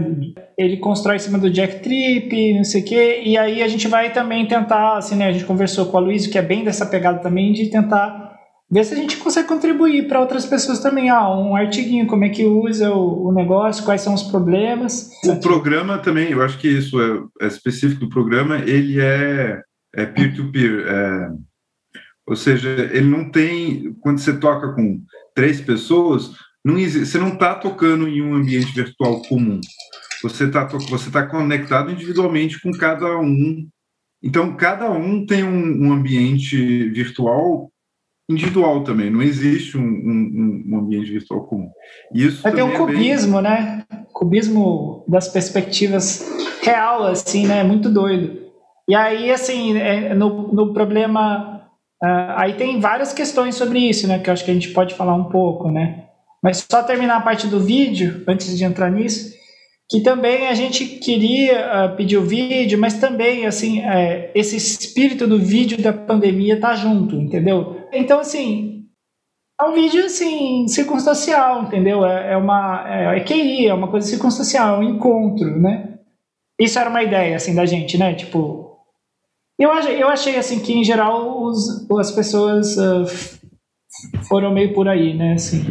Ele 0.57 0.77
constrói 0.77 1.17
em 1.17 1.19
cima 1.19 1.37
do 1.37 1.49
Jack 1.49 1.81
Trip, 1.81 2.53
não 2.53 2.63
sei 2.63 2.81
o 2.81 2.85
quê, 2.85 3.21
e 3.25 3.37
aí 3.37 3.61
a 3.61 3.67
gente 3.67 3.87
vai 3.87 4.13
também 4.13 4.47
tentar, 4.47 4.97
assim, 4.97 5.15
né? 5.15 5.27
A 5.27 5.31
gente 5.31 5.45
conversou 5.45 5.87
com 5.87 5.97
a 5.97 6.01
Luísa, 6.01 6.29
que 6.29 6.37
é 6.37 6.41
bem 6.41 6.63
dessa 6.63 6.85
pegada 6.85 7.19
também, 7.19 7.51
de 7.51 7.69
tentar 7.69 8.23
ver 8.71 8.85
se 8.85 8.93
a 8.93 8.97
gente 8.97 9.17
consegue 9.17 9.47
contribuir 9.47 10.07
para 10.07 10.21
outras 10.21 10.45
pessoas 10.45 10.79
também. 10.79 11.09
Ah, 11.09 11.29
um 11.29 11.55
artiguinho, 11.55 12.07
como 12.07 12.23
é 12.23 12.29
que 12.29 12.45
usa 12.45 12.91
o, 12.91 13.27
o, 13.27 13.33
negócio, 13.33 13.83
quais 13.83 14.01
são 14.01 14.13
os 14.13 14.23
problemas. 14.23 15.09
O 15.25 15.39
programa 15.39 15.97
também, 15.99 16.31
eu 16.31 16.41
acho 16.41 16.57
que 16.57 16.67
isso 16.67 16.99
é, 16.99 17.45
é 17.45 17.47
específico 17.47 17.99
do 17.99 18.09
programa, 18.09 18.57
ele 18.59 19.01
é, 19.01 19.61
é 19.95 20.05
peer-to-peer, 20.05 20.87
é, 20.87 21.29
ou 22.25 22.35
seja, 22.35 22.69
ele 22.69 23.09
não 23.09 23.29
tem, 23.29 23.93
quando 23.99 24.19
você 24.19 24.33
toca 24.39 24.73
com 24.73 25.01
três 25.35 25.61
pessoas, 25.61 26.31
não 26.63 26.77
existe, 26.77 27.07
você 27.07 27.17
não 27.17 27.33
está 27.33 27.55
tocando 27.55 28.07
em 28.07 28.21
um 28.21 28.35
ambiente 28.35 28.73
virtual 28.73 29.21
comum. 29.23 29.59
Você 30.21 30.45
está 30.45 30.63
você 30.65 31.11
tá 31.11 31.27
conectado 31.27 31.91
individualmente 31.91 32.61
com 32.61 32.71
cada 32.71 33.19
um. 33.19 33.67
Então, 34.23 34.55
cada 34.55 34.89
um 34.89 35.25
tem 35.25 35.43
um, 35.43 35.87
um 35.87 35.91
ambiente 35.91 36.89
virtual 36.89 37.69
individual 38.29 38.83
também. 38.85 39.09
Não 39.09 39.21
existe 39.21 39.77
um, 39.77 39.83
um, 39.83 40.63
um 40.67 40.79
ambiente 40.79 41.11
virtual 41.11 41.45
comum. 41.45 41.69
Isso 42.13 42.41
Vai 42.41 42.53
ter 42.53 42.63
um 42.63 42.71
cubismo, 42.71 43.39
é 43.39 43.41
bem... 43.41 43.51
né? 43.51 43.85
Cubismo 44.13 45.03
das 45.07 45.27
perspectivas 45.27 46.25
real, 46.61 47.05
assim, 47.07 47.45
né? 47.45 47.63
Muito 47.63 47.89
doido. 47.89 48.41
E 48.87 48.95
aí, 48.95 49.29
assim, 49.29 49.77
é, 49.77 50.13
no, 50.13 50.53
no 50.53 50.73
problema 50.73 51.52
Uh, 52.03 52.35
aí 52.35 52.53
tem 52.55 52.81
várias 52.81 53.13
questões 53.13 53.55
sobre 53.55 53.79
isso, 53.79 54.05
né? 54.07 54.19
Que 54.19 54.29
eu 54.29 54.33
acho 54.33 54.43
que 54.43 54.51
a 54.51 54.53
gente 54.53 54.71
pode 54.71 54.93
falar 54.93 55.15
um 55.15 55.25
pouco, 55.25 55.71
né? 55.71 56.03
Mas 56.43 56.67
só 56.69 56.83
terminar 56.83 57.15
a 57.15 57.21
parte 57.21 57.47
do 57.47 57.61
vídeo, 57.61 58.25
antes 58.27 58.57
de 58.57 58.65
entrar 58.65 58.91
nisso, 58.91 59.33
que 59.89 60.01
também 60.01 60.47
a 60.47 60.53
gente 60.53 60.85
queria 60.85 61.93
uh, 61.93 61.95
pedir 61.95 62.17
o 62.17 62.25
vídeo, 62.25 62.77
mas 62.77 62.95
também, 62.95 63.45
assim, 63.45 63.79
é, 63.81 64.31
esse 64.35 64.57
espírito 64.57 65.25
do 65.25 65.39
vídeo 65.39 65.81
da 65.81 65.93
pandemia 65.93 66.59
tá 66.59 66.75
junto, 66.75 67.15
entendeu? 67.15 67.87
Então, 67.93 68.19
assim, 68.19 68.83
é 69.61 69.63
um 69.63 69.73
vídeo, 69.73 70.03
assim, 70.05 70.67
circunstancial, 70.67 71.63
entendeu? 71.63 72.05
É, 72.05 72.33
é 72.33 72.37
uma... 72.37 72.83
É, 72.85 73.17
é 73.17 73.19
QI, 73.21 73.67
é 73.67 73.73
uma 73.73 73.87
coisa 73.87 74.05
circunstancial, 74.05 74.75
é 74.75 74.79
um 74.79 74.95
encontro, 74.95 75.57
né? 75.57 75.99
Isso 76.59 76.77
era 76.77 76.89
uma 76.89 77.01
ideia, 77.03 77.37
assim, 77.37 77.55
da 77.55 77.65
gente, 77.65 77.97
né? 77.97 78.13
Tipo, 78.13 78.62
eu, 79.59 79.69
eu 79.69 80.07
achei 80.09 80.35
assim 80.37 80.59
que 80.59 80.73
em 80.73 80.83
geral 80.83 81.43
os, 81.43 81.89
as 81.99 82.11
pessoas 82.11 82.75
uh, 82.77 83.05
foram 84.27 84.53
meio 84.53 84.73
por 84.73 84.87
aí, 84.87 85.13
né? 85.13 85.33
Assim. 85.33 85.63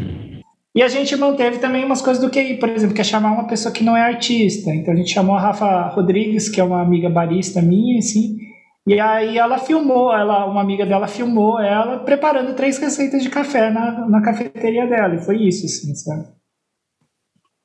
E 0.74 0.82
a 0.82 0.88
gente 0.88 1.14
manteve 1.16 1.58
também 1.58 1.84
umas 1.84 2.00
coisas 2.00 2.22
do 2.22 2.30
QI, 2.30 2.58
por 2.58 2.68
exemplo, 2.68 2.94
que 2.94 3.00
é 3.00 3.04
chamar 3.04 3.32
uma 3.32 3.46
pessoa 3.46 3.72
que 3.72 3.84
não 3.84 3.96
é 3.96 4.02
artista. 4.02 4.70
Então 4.70 4.94
a 4.94 4.96
gente 4.96 5.12
chamou 5.12 5.36
a 5.36 5.40
Rafa 5.40 5.88
Rodrigues, 5.88 6.48
que 6.48 6.60
é 6.60 6.64
uma 6.64 6.80
amiga 6.80 7.10
barista 7.10 7.60
minha, 7.60 7.98
assim. 7.98 8.38
E 8.86 8.98
aí 8.98 9.36
ela 9.36 9.58
filmou, 9.58 10.12
ela, 10.12 10.46
uma 10.46 10.62
amiga 10.62 10.86
dela 10.86 11.06
filmou 11.06 11.60
ela 11.60 11.98
preparando 12.00 12.56
três 12.56 12.78
receitas 12.78 13.22
de 13.22 13.30
café 13.30 13.70
na, 13.70 14.08
na 14.08 14.22
cafeteria 14.22 14.86
dela. 14.86 15.14
E 15.14 15.24
foi 15.24 15.46
isso, 15.46 15.66
assim, 15.66 15.94
sabe? 15.94 16.24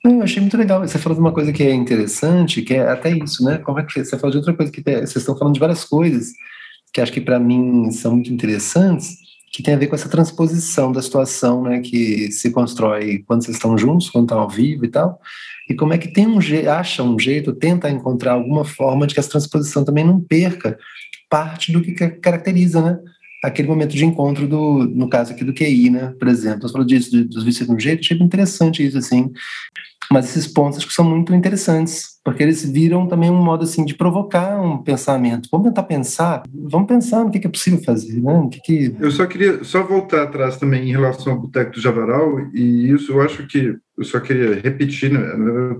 Eu 0.09 0.23
achei 0.23 0.41
muito 0.41 0.57
legal. 0.57 0.81
Você 0.81 0.97
falou 0.97 1.15
de 1.15 1.21
uma 1.21 1.33
coisa 1.33 1.51
que 1.51 1.63
é 1.63 1.73
interessante, 1.73 2.61
que 2.61 2.73
é 2.73 2.89
até 2.89 3.11
isso, 3.11 3.43
né? 3.43 3.57
Como 3.57 3.79
é 3.79 3.83
que 3.83 4.03
você 4.03 4.17
falou 4.17 4.31
de 4.31 4.37
outra 4.37 4.53
coisa 4.53 4.71
que 4.71 4.81
vocês 4.81 5.17
estão 5.17 5.37
falando 5.37 5.53
de 5.53 5.59
várias 5.59 5.83
coisas 5.83 6.33
que 6.93 7.01
acho 7.01 7.11
que 7.11 7.21
para 7.21 7.39
mim 7.39 7.91
são 7.91 8.13
muito 8.13 8.33
interessantes. 8.33 9.17
que 9.51 9.63
tem 9.63 9.73
a 9.73 9.77
ver 9.77 9.87
com 9.87 9.95
essa 9.95 10.09
transposição 10.09 10.91
da 10.91 11.01
situação 11.01 11.63
né, 11.63 11.79
que 11.79 12.31
se 12.31 12.51
constrói 12.51 13.23
quando 13.25 13.43
vocês 13.43 13.55
estão 13.55 13.77
juntos, 13.77 14.09
quando 14.09 14.25
estão 14.25 14.39
ao 14.39 14.49
vivo 14.49 14.85
e 14.85 14.87
tal, 14.87 15.19
e 15.69 15.73
como 15.73 15.93
é 15.93 15.97
que 15.97 16.09
tem 16.09 16.27
um 16.27 16.39
jeito, 16.39 16.69
acha 16.69 17.01
um 17.01 17.17
jeito, 17.17 17.53
tenta 17.53 17.89
encontrar 17.89 18.33
alguma 18.33 18.65
forma 18.65 19.07
de 19.07 19.13
que 19.13 19.19
essa 19.19 19.29
transposição 19.29 19.85
também 19.85 20.03
não 20.03 20.19
perca 20.19 20.77
parte 21.29 21.71
do 21.71 21.81
que 21.81 21.93
caracteriza, 21.93 22.81
né? 22.81 22.99
Aquele 23.43 23.67
momento 23.67 23.95
de 23.95 24.05
encontro 24.05 24.47
do, 24.47 24.85
no 24.85 25.09
caso 25.09 25.31
aqui 25.31 25.43
do 25.43 25.53
QI, 25.53 25.89
né? 25.89 26.13
Por 26.19 26.27
exemplo, 26.27 26.67
você 26.67 26.71
falou 26.71 26.87
disso, 26.87 27.25
dos 27.25 27.43
vestidos 27.43 27.69
de 27.69 27.75
um 27.75 27.79
jeito, 27.79 28.01
achei 28.01 28.17
interessante 28.17 28.85
isso, 28.85 28.97
assim. 28.97 29.31
Mas 30.11 30.29
esses 30.29 30.47
pontos 30.47 30.77
acho 30.77 30.87
que 30.87 30.93
são 30.93 31.05
muito 31.05 31.33
interessantes, 31.33 32.17
porque 32.23 32.43
eles 32.43 32.69
viram 32.69 33.07
também 33.07 33.29
um 33.29 33.43
modo 33.43 33.63
assim 33.63 33.83
de 33.83 33.95
provocar 33.95 34.59
um 34.59 34.77
pensamento. 34.77 35.49
Vamos 35.51 35.67
tentar 35.67 35.83
pensar, 35.83 36.43
vamos 36.53 36.87
pensar 36.87 37.23
no 37.23 37.31
que 37.31 37.45
é 37.45 37.49
possível 37.49 37.81
fazer, 37.83 38.21
né? 38.21 38.33
O 38.33 38.49
que 38.49 38.59
que... 38.61 38.95
Eu 38.99 39.11
só 39.11 39.25
queria 39.25 39.63
só 39.63 39.83
voltar 39.83 40.23
atrás 40.23 40.57
também 40.57 40.89
em 40.89 40.91
relação 40.91 41.33
ao 41.33 41.39
Boteco 41.39 41.71
do 41.71 41.81
Javaral, 41.81 42.39
e 42.53 42.91
isso 42.91 43.11
eu 43.11 43.21
acho 43.21 43.45
que 43.47 43.75
eu 43.97 44.03
só 44.03 44.19
queria 44.19 44.59
repetir, 44.61 45.11
né? 45.11 45.19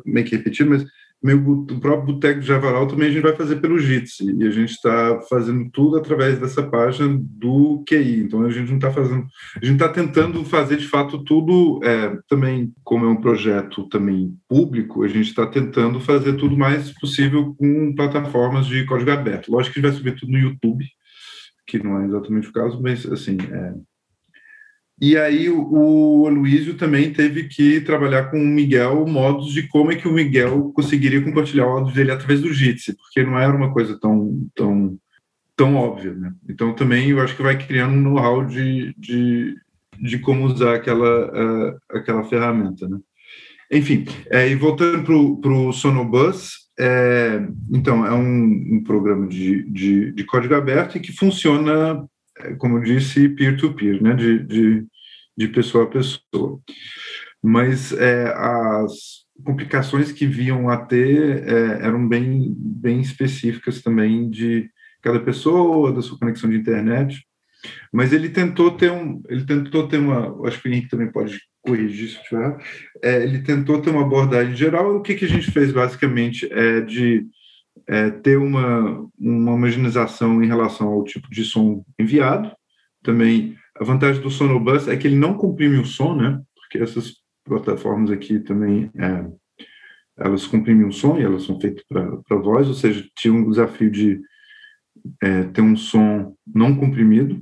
meio 0.06 0.26
que 0.26 0.36
repetir, 0.36 0.66
mas 0.66 0.84
meu, 1.22 1.38
o 1.38 1.80
próprio 1.80 2.14
Boteco 2.14 2.40
de 2.40 2.46
Javaral 2.46 2.88
também 2.88 3.10
a 3.10 3.12
gente 3.12 3.24
vai 3.24 3.36
fazer 3.36 3.58
pelo 3.58 3.80
Jitsi, 3.80 4.36
e 4.38 4.46
a 4.46 4.52
gente 4.52 4.72
está 4.72 5.20
fazendo 5.28 5.70
tudo 5.72 5.98
através 5.98 6.40
dessa 6.40 6.62
página 6.62 7.20
do 7.20 7.84
QI, 7.88 8.22
então 8.22 8.44
a 8.44 8.50
gente 8.50 8.70
não 8.70 8.78
está 8.78 8.92
fazendo, 8.92 9.26
a 9.56 9.66
gente 9.66 9.76
está 9.76 9.90
tentando 9.90 10.46
fazer 10.46 10.78
de 10.78 10.88
fato 10.88 11.24
tudo, 11.24 11.80
é, 11.84 12.18
também 12.30 12.72
como 12.84 13.06
é 13.06 13.10
um 13.10 13.22
projeto 13.22 13.88
também 13.90 14.36
público, 14.48 15.04
a 15.04 15.08
gente 15.08 15.30
está 15.30 15.46
tentando 15.48 16.00
fazer 16.00 16.34
tudo 16.34 16.56
mais 16.56 16.92
possível 17.00 17.56
com 17.56 17.96
plataformas 17.96 18.68
de 18.68 18.86
código 18.86 19.12
aberto, 19.12 19.52
lógico 19.52 19.74
que 19.74 19.80
a 19.80 19.82
gente 19.82 19.92
vai 19.92 19.98
subir 19.98 20.20
tudo 20.20 20.32
no 20.32 20.38
YouTube, 20.38 20.86
que 21.66 21.84
não 21.84 22.00
é 22.00 22.06
exatamente 22.06 22.48
o 22.48 22.54
caso, 22.54 22.80
mas 22.82 23.06
assim, 23.08 23.38
é, 23.52 23.74
e 25.00 25.16
aí 25.16 25.50
o, 25.50 25.68
o 25.72 26.28
Aloysio 26.28 26.76
também 26.76 27.14
teve 27.14 27.44
que 27.44 27.82
trabalhar 27.82 28.32
com 28.32 28.38
o 28.38 28.46
Miguel 28.46 29.06
modos 29.06 29.54
de 29.54 29.68
como 29.68 29.92
é 29.92 29.96
que 29.96 30.08
o 30.08 30.14
Miguel 30.14 30.72
conseguiria 30.74 31.22
compartilhar 31.22 31.68
o 31.68 31.70
áudio 31.70 31.94
dele 31.94 32.12
através 32.12 32.42
do 32.42 32.52
Jitsi, 32.52 32.96
porque 32.96 33.24
não 33.24 33.38
era 33.38 33.56
uma 33.56 33.72
coisa 33.72 34.00
tão, 34.00 34.48
tão, 34.56 34.98
tão 35.56 35.76
óbvia, 35.76 36.14
né? 36.14 36.34
Então 36.50 36.74
também 36.74 37.10
eu 37.10 37.22
acho 37.22 37.36
que 37.36 37.44
vai 37.44 37.58
criando 37.58 37.94
um 37.94 38.02
know-how 38.02 38.44
de, 38.44 38.96
de, 38.98 39.56
de 40.02 40.18
como 40.20 40.46
usar 40.46 40.76
aquela, 40.76 41.28
uh, 41.28 41.78
aquela 41.92 42.24
ferramenta, 42.24 42.88
né? 42.88 42.98
Enfim, 43.72 44.06
é, 44.32 44.50
e 44.50 44.56
voltando 44.56 45.04
para 45.42 45.52
o 45.52 45.74
Sonobus, 45.74 46.68
é, 46.80 47.46
então 47.72 48.06
é 48.06 48.14
um, 48.14 48.78
um 48.78 48.84
programa 48.84 49.28
de, 49.28 49.64
de, 49.70 50.12
de 50.12 50.24
código 50.24 50.56
aberto 50.56 50.98
e 50.98 51.02
que 51.02 51.12
funciona 51.12 52.08
como 52.58 52.78
eu 52.78 52.84
disse, 52.84 53.30
peer-to-peer, 53.30 54.00
-peer, 54.00 54.04
né, 54.04 54.14
de, 54.14 54.40
de, 54.40 54.86
de, 55.38 55.48
pessoa 55.50 55.86
a 55.86 55.88
pessoa. 55.88 56.60
Mas 57.44 57.92
é, 57.94 58.34
as 58.36 59.26
complicações 59.44 60.12
que 60.12 60.26
viam 60.26 60.70
a 60.70 60.78
ter 60.78 61.48
é, 61.48 61.86
eram 61.86 62.08
bem, 62.08 62.54
bem 62.58 63.00
específicas 63.00 63.82
também 63.82 64.30
de 64.30 64.70
cada 65.02 65.20
pessoa, 65.20 65.94
da 65.94 66.02
sua 66.02 66.18
conexão 66.18 66.50
de 66.50 66.58
internet. 66.58 67.26
Mas 67.92 68.14
ele 68.14 68.30
tentou 68.30 68.72
ter 68.72 68.92
um, 68.92 69.22
ele 69.30 69.46
tentou 69.46 69.88
ter 69.88 69.98
uma, 69.98 70.48
acho 70.48 70.62
que 70.62 70.70
o 70.70 70.72
Henrique 70.72 70.90
também 70.90 71.12
pode 71.12 71.40
corrigir 71.62 72.10
se 72.10 72.24
tiver. 72.24 72.58
É, 73.04 73.24
ele 73.24 73.40
tentou 73.40 73.82
ter 73.82 73.90
uma 73.90 74.04
abordagem 74.04 74.56
geral. 74.56 74.96
O 74.96 75.02
que, 75.02 75.16
que 75.16 75.26
a 75.26 75.30
gente 75.30 75.52
fez 75.52 75.72
basicamente 75.72 76.48
é 76.52 76.82
de 76.82 77.26
é, 77.88 78.10
ter 78.10 78.38
uma, 78.38 79.08
uma 79.18 79.54
homogeneização 79.54 80.44
em 80.44 80.48
relação 80.48 80.90
ao 80.90 81.04
tipo 81.04 81.30
de 81.30 81.44
som 81.44 81.84
enviado. 81.98 82.52
Também 83.02 83.56
a 83.80 83.84
vantagem 83.84 84.22
do 84.22 84.30
Sonobus 84.30 84.88
é 84.88 84.98
que 84.98 85.08
ele 85.08 85.16
não 85.16 85.36
comprime 85.36 85.78
o 85.78 85.86
som, 85.86 86.16
né? 86.16 86.42
Porque 86.56 86.80
essas 86.80 87.14
plataformas 87.46 88.12
aqui 88.12 88.40
também 88.40 88.92
é, 88.98 89.26
elas 90.18 90.46
comprimem 90.46 90.86
o 90.86 90.92
som 90.92 91.18
e 91.18 91.24
elas 91.24 91.44
são 91.44 91.60
feitas 91.60 91.84
para 91.88 92.38
voz, 92.38 92.68
ou 92.68 92.74
seja, 92.74 93.06
tinha 93.16 93.34
um 93.34 93.50
desafio 93.50 93.90
de 93.90 94.20
é, 95.24 95.44
ter 95.44 95.62
um 95.62 95.76
som 95.76 96.36
não 96.46 96.76
comprimido. 96.76 97.42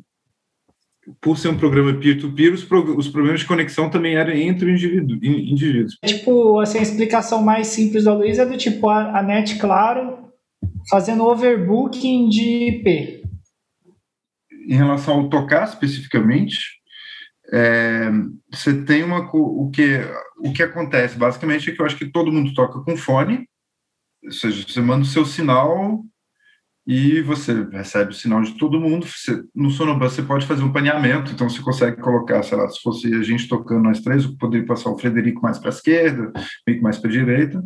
Por 1.22 1.38
ser 1.38 1.50
um 1.50 1.58
programa 1.58 1.94
peer-to-peer, 1.94 2.52
-peer, 2.52 2.54
os, 2.56 2.98
os, 2.98 3.08
problemas 3.10 3.42
de 3.42 3.46
conexão 3.46 3.92
também 3.92 4.16
eram 4.16 4.34
entre 4.34 4.72
indivíduo, 4.72 5.18
indivíduos. 5.24 5.96
Tipo, 6.04 6.60
assim, 6.60 6.80
a 6.80 6.82
explicação 6.82 7.44
mais 7.44 7.68
simples 7.68 8.06
da 8.06 8.14
Luiz 8.14 8.40
é 8.40 8.46
do 8.46 8.58
tipo, 8.58 8.90
a, 8.90 9.20
a 9.20 9.22
NET, 9.22 9.60
claro, 9.60 10.25
fazendo 10.89 11.26
overbooking 11.26 12.30
de 12.30 12.69
IP. 12.69 13.24
Em 14.67 14.76
relação 14.76 15.19
ao 15.19 15.30
tocar 15.30 15.67
especificamente, 15.67 16.58
é, 17.52 18.10
você 18.52 18.84
tem 18.84 19.04
uma 19.04 19.30
o 19.32 19.69
que 19.69 20.02
o 20.39 20.52
que 20.52 20.63
acontece 20.63 21.17
basicamente 21.17 21.69
é 21.69 21.74
que 21.74 21.82
eu 21.82 21.86
acho 21.86 21.98
que 21.98 22.12
todo 22.12 22.32
mundo 22.32 22.54
toca 22.54 22.82
com 22.82 22.98
fone, 22.98 23.48
ou 24.24 24.32
seja, 24.32 24.65
você 24.67 24.82
manda 24.82 25.04
o 25.04 25.08
seu 25.08 25.26
sinal 25.26 26.04
e 26.88 27.21
você 27.21 27.63
recebe 27.71 28.12
o 28.12 28.15
sinal 28.15 28.41
de 28.43 28.58
todo 28.58 28.80
mundo. 28.80 29.08
Você, 29.08 29.41
no 29.56 29.71
Sonobus 29.71 30.13
você 30.13 30.21
pode 30.21 30.45
fazer 30.45 30.63
um 30.63 30.71
paneamento, 30.71 31.32
então 31.32 31.50
você 31.50 31.62
consegue 31.62 32.00
colocar, 32.00 32.43
sei 32.43 32.58
lá, 32.58 32.69
se 32.69 32.80
fosse 32.82 33.13
a 33.13 33.24
gente 33.24 33.48
tocando 33.48 33.84
nós 33.84 34.02
três, 34.02 34.24
eu 34.24 34.38
poderia 34.38 34.65
passar 34.65 34.91
o 34.91 34.98
Frederico 34.98 35.41
mais 35.41 35.58
para 35.58 35.69
a 35.69 35.74
esquerda, 35.74 36.32
meio 36.67 36.78
que 36.78 36.84
mais 36.84 36.98
para 36.98 37.10
a 37.10 37.13
direita, 37.13 37.63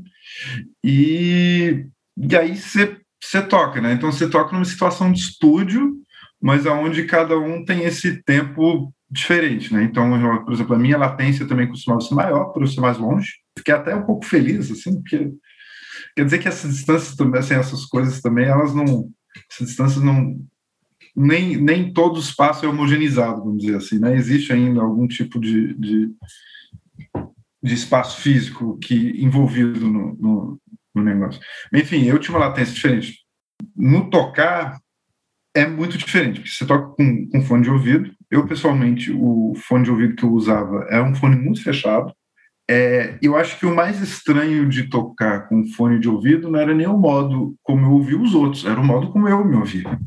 e, 0.83 1.85
e 2.17 2.35
aí 2.37 2.55
você 2.55 2.97
você 3.21 3.41
toca, 3.41 3.81
né? 3.81 3.93
Então 3.93 4.11
você 4.11 4.29
toca 4.29 4.53
numa 4.53 4.65
situação 4.65 5.11
de 5.11 5.19
estúdio, 5.19 5.95
mas 6.41 6.65
aonde 6.65 7.03
cada 7.05 7.37
um 7.37 7.65
tem 7.65 7.83
esse 7.83 8.23
tempo 8.23 8.93
diferente, 9.09 9.73
né? 9.73 9.83
Então, 9.83 10.11
por 10.43 10.53
exemplo, 10.53 10.75
a 10.75 10.79
minha 10.79 10.97
latência 10.97 11.47
também 11.47 11.67
costumava 11.67 12.01
ser 12.01 12.15
maior, 12.15 12.45
por 12.45 12.61
eu 12.61 12.67
ser 12.67 12.79
mais 12.79 12.97
longe. 12.97 13.33
Fiquei 13.57 13.73
até 13.73 13.95
um 13.95 14.05
pouco 14.05 14.25
feliz, 14.25 14.71
assim, 14.71 14.93
porque 15.01 15.31
quer 16.15 16.25
dizer 16.25 16.37
que 16.37 16.47
essas 16.47 16.75
distâncias 16.75 17.15
também, 17.15 17.39
assim, 17.39 17.55
essas 17.55 17.85
coisas 17.85 18.21
também, 18.21 18.45
elas 18.45 18.73
não, 18.73 19.09
essas 19.51 19.67
distâncias 19.67 20.03
não, 20.03 20.37
nem, 21.15 21.57
nem 21.57 21.91
todo 21.91 22.19
espaço 22.19 22.65
é 22.65 22.69
homogeneizado, 22.69 23.43
vamos 23.43 23.63
dizer 23.63 23.77
assim, 23.77 23.99
né? 23.99 24.15
Existe 24.15 24.53
ainda 24.53 24.81
algum 24.81 25.07
tipo 25.07 25.39
de, 25.39 25.73
de, 25.73 26.11
de 27.63 27.73
espaço 27.73 28.21
físico 28.21 28.77
que 28.77 29.21
envolvido 29.21 29.79
no, 29.79 30.15
no, 30.15 30.61
no 30.95 31.03
negócio. 31.03 31.39
Enfim, 31.73 32.05
eu 32.05 32.19
tinha 32.19 32.37
uma 32.37 32.45
latência 32.45 32.73
diferente. 32.73 33.19
No 33.75 34.09
tocar, 34.09 34.79
é 35.55 35.65
muito 35.65 35.97
diferente, 35.97 36.39
porque 36.39 36.51
você 36.51 36.65
toca 36.65 36.87
com, 36.95 37.27
com 37.29 37.41
fone 37.41 37.63
de 37.63 37.69
ouvido. 37.69 38.11
Eu, 38.29 38.47
pessoalmente, 38.47 39.11
o 39.11 39.53
fone 39.55 39.83
de 39.83 39.91
ouvido 39.91 40.15
que 40.15 40.23
eu 40.23 40.31
usava 40.31 40.85
é 40.89 41.01
um 41.01 41.15
fone 41.15 41.35
muito 41.35 41.63
fechado. 41.63 42.13
É, 42.69 43.17
eu 43.19 43.35
acho 43.35 43.57
que 43.57 43.65
o 43.65 43.75
mais 43.75 43.99
estranho 43.99 44.69
de 44.69 44.87
tocar 44.87 45.49
com 45.49 45.65
fone 45.75 45.99
de 45.99 46.07
ouvido 46.07 46.51
não 46.51 46.59
era 46.59 46.71
nem 46.71 46.85
o 46.85 46.99
modo 46.99 47.55
como 47.63 47.83
eu 47.83 47.91
ouvia 47.93 48.19
os 48.19 48.35
outros, 48.35 48.63
era 48.63 48.79
o 48.79 48.85
modo 48.85 49.11
como 49.11 49.27
eu 49.27 49.43
me 49.43 49.55
ouvia. 49.55 49.99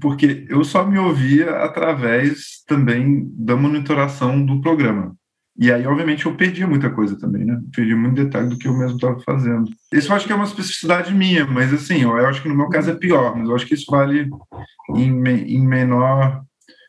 Porque 0.00 0.44
eu 0.48 0.64
só 0.64 0.84
me 0.84 0.98
ouvia 0.98 1.50
através 1.58 2.64
também 2.66 3.30
da 3.36 3.54
monitoração 3.54 4.44
do 4.44 4.60
programa. 4.60 5.14
E 5.56 5.72
aí, 5.72 5.86
obviamente, 5.86 6.26
eu 6.26 6.34
perdi 6.34 6.66
muita 6.66 6.90
coisa 6.90 7.16
também, 7.18 7.44
né? 7.44 7.60
Perdi 7.74 7.94
muito 7.94 8.16
detalhe 8.16 8.48
do 8.48 8.58
que 8.58 8.66
eu 8.66 8.76
mesmo 8.76 8.96
estava 8.96 9.20
fazendo. 9.20 9.70
Isso 9.92 10.10
eu 10.10 10.16
acho 10.16 10.26
que 10.26 10.32
é 10.32 10.36
uma 10.36 10.44
especificidade 10.44 11.14
minha, 11.14 11.46
mas 11.46 11.72
assim, 11.72 12.02
eu 12.02 12.26
acho 12.26 12.42
que 12.42 12.48
no 12.48 12.56
meu 12.56 12.68
caso 12.68 12.90
é 12.90 12.94
pior, 12.94 13.36
mas 13.36 13.48
eu 13.48 13.54
acho 13.54 13.66
que 13.66 13.74
isso 13.74 13.86
vale 13.88 14.28
em, 14.96 15.28
em 15.28 15.64
menor 15.64 16.42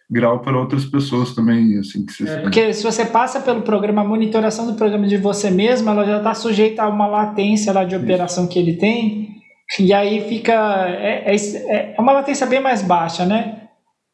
grau 0.09 0.39
para 0.39 0.57
outras 0.57 0.85
pessoas 0.85 1.35
também, 1.35 1.77
assim, 1.77 2.05
que 2.05 2.13
você 2.13 2.27
é, 2.27 2.41
Porque 2.41 2.73
se 2.73 2.83
você 2.83 3.05
passa 3.05 3.39
pelo 3.39 3.61
programa, 3.61 4.01
a 4.01 4.05
monitoração 4.05 4.65
do 4.65 4.73
programa 4.73 5.07
de 5.07 5.17
você 5.17 5.51
mesmo, 5.51 5.89
ela 5.89 6.03
já 6.03 6.17
está 6.17 6.33
sujeita 6.33 6.83
a 6.83 6.89
uma 6.89 7.07
latência 7.07 7.71
lá 7.71 7.83
de 7.83 7.95
operação 7.95 8.45
isso. 8.45 8.53
que 8.53 8.59
ele 8.59 8.77
tem, 8.77 9.29
e 9.79 9.93
aí 9.93 10.27
fica... 10.27 10.87
É, 10.89 11.35
é, 11.35 11.95
é 11.95 12.01
uma 12.01 12.13
latência 12.13 12.47
bem 12.47 12.59
mais 12.59 12.81
baixa, 12.81 13.25
né? 13.25 13.61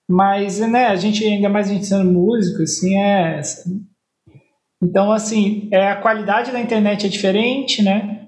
Mas, 0.09 0.59
né, 0.59 0.87
a 0.87 0.95
gente, 0.97 1.23
ainda 1.23 1.47
mais 1.47 1.69
a 1.69 1.73
gente 1.73 1.85
sendo 1.85 2.11
músico, 2.11 2.63
assim, 2.63 2.97
é 2.99 3.39
então, 4.81 5.11
assim, 5.11 5.69
é, 5.71 5.89
a 5.89 5.95
qualidade 5.97 6.51
da 6.51 6.59
internet 6.59 7.05
é 7.05 7.09
diferente, 7.09 7.83
né? 7.83 8.27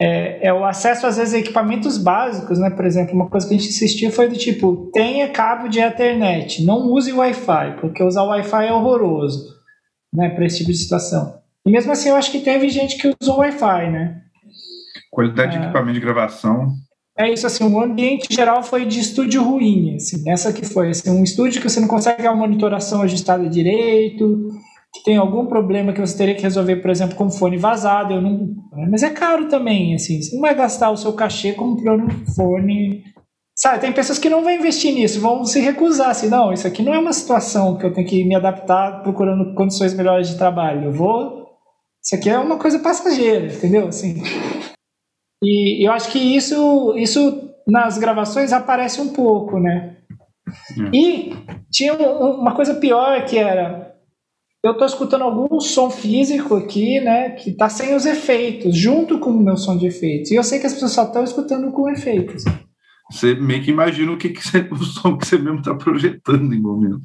É, 0.00 0.48
é, 0.48 0.52
o 0.52 0.64
acesso, 0.64 1.06
às 1.06 1.16
vezes, 1.16 1.32
a 1.32 1.38
equipamentos 1.38 1.96
básicos, 1.96 2.58
né? 2.58 2.68
Por 2.70 2.84
exemplo, 2.84 3.14
uma 3.14 3.30
coisa 3.30 3.46
que 3.46 3.54
a 3.54 3.56
gente 3.56 3.68
insistiu 3.68 4.10
foi 4.10 4.28
do 4.28 4.36
tipo, 4.36 4.90
tenha 4.92 5.30
cabo 5.30 5.68
de 5.68 5.80
Ethernet, 5.80 6.64
não 6.64 6.90
use 6.92 7.12
Wi-Fi, 7.12 7.76
porque 7.80 8.02
usar 8.02 8.24
Wi-Fi 8.24 8.66
é 8.66 8.72
horroroso, 8.72 9.54
né? 10.12 10.28
Para 10.30 10.44
esse 10.44 10.58
tipo 10.58 10.72
de 10.72 10.78
situação. 10.78 11.38
E 11.64 11.70
mesmo 11.70 11.92
assim, 11.92 12.08
eu 12.08 12.16
acho 12.16 12.30
que 12.30 12.40
teve 12.40 12.68
gente 12.68 12.98
que 12.98 13.14
usou 13.20 13.38
Wi-Fi, 13.38 13.90
né? 13.90 14.22
Qualidade 15.10 15.56
é, 15.56 15.58
de 15.60 15.64
equipamento 15.64 15.94
de 15.94 16.00
gravação. 16.00 16.74
É 17.18 17.32
isso, 17.32 17.46
assim, 17.46 17.64
o 17.64 17.80
ambiente 17.80 18.26
geral 18.30 18.62
foi 18.62 18.84
de 18.84 19.00
estúdio 19.00 19.42
ruim, 19.42 19.94
assim, 19.94 20.28
essa 20.28 20.52
que 20.52 20.66
foi, 20.66 20.90
assim, 20.90 21.10
um 21.10 21.24
estúdio 21.24 21.62
que 21.62 21.70
você 21.70 21.80
não 21.80 21.88
consegue 21.88 22.26
a 22.26 22.34
monitoração 22.34 23.00
ajustada 23.00 23.48
direito, 23.48 24.50
tem 25.04 25.16
algum 25.16 25.46
problema 25.46 25.92
que 25.92 26.00
você 26.00 26.16
teria 26.16 26.34
que 26.34 26.42
resolver, 26.42 26.76
por 26.76 26.90
exemplo, 26.90 27.16
com 27.16 27.30
fone 27.30 27.56
vazado, 27.56 28.14
eu 28.14 28.20
não, 28.20 28.54
mas 28.90 29.02
é 29.02 29.10
caro 29.10 29.48
também, 29.48 29.94
assim, 29.94 30.20
você 30.20 30.34
não 30.34 30.42
vai 30.42 30.54
gastar 30.54 30.90
o 30.90 30.96
seu 30.96 31.12
cachê 31.12 31.52
comprando 31.52 32.04
um 32.04 32.26
fone 32.34 33.04
Sabe, 33.58 33.80
tem 33.80 33.90
pessoas 33.90 34.18
que 34.18 34.28
não 34.28 34.42
vão 34.42 34.52
investir 34.52 34.92
nisso, 34.92 35.18
vão 35.18 35.42
se 35.46 35.60
recusar, 35.60 36.10
assim, 36.10 36.28
não, 36.28 36.52
isso 36.52 36.66
aqui 36.66 36.82
não 36.82 36.92
é 36.92 36.98
uma 36.98 37.14
situação 37.14 37.78
que 37.78 37.86
eu 37.86 37.92
tenho 37.92 38.06
que 38.06 38.22
me 38.22 38.34
adaptar 38.34 39.02
procurando 39.02 39.54
condições 39.54 39.94
melhores 39.94 40.28
de 40.28 40.36
trabalho. 40.36 40.84
Eu 40.84 40.92
vou. 40.92 41.46
Isso 42.04 42.14
aqui 42.14 42.28
é 42.28 42.38
uma 42.38 42.58
coisa 42.58 42.78
passageira, 42.78 43.46
entendeu? 43.46 43.88
Assim. 43.88 44.22
E 45.42 45.86
eu 45.86 45.90
acho 45.90 46.12
que 46.12 46.18
isso, 46.18 46.94
isso 46.98 47.50
nas 47.66 47.96
gravações 47.96 48.52
aparece 48.52 49.00
um 49.00 49.08
pouco, 49.08 49.58
né? 49.58 49.96
Hum. 50.78 50.90
E 50.92 51.32
tinha 51.72 51.94
uma 51.94 52.54
coisa 52.54 52.74
pior 52.74 53.24
que 53.24 53.38
era 53.38 53.95
eu 54.66 54.72
estou 54.72 54.86
escutando 54.86 55.22
algum 55.22 55.60
som 55.60 55.90
físico 55.90 56.56
aqui, 56.56 57.00
né, 57.00 57.30
que 57.30 57.50
está 57.50 57.68
sem 57.68 57.94
os 57.94 58.06
efeitos, 58.06 58.76
junto 58.76 59.18
com 59.18 59.30
o 59.30 59.42
meu 59.42 59.56
som 59.56 59.76
de 59.76 59.86
efeitos. 59.86 60.30
E 60.30 60.34
eu 60.34 60.42
sei 60.42 60.58
que 60.58 60.66
as 60.66 60.72
pessoas 60.72 60.92
só 60.92 61.04
estão 61.04 61.22
escutando 61.22 61.70
com 61.72 61.88
efeitos. 61.88 62.44
Você 63.10 63.34
meio 63.34 63.62
que 63.62 63.70
imagina 63.70 64.10
o 64.10 64.18
que, 64.18 64.30
que 64.30 64.42
você, 64.42 64.66
o 64.70 64.76
som 64.76 65.16
que 65.16 65.26
você 65.26 65.38
mesmo 65.38 65.60
está 65.60 65.74
projetando 65.74 66.52
em 66.52 66.60
momento. 66.60 67.00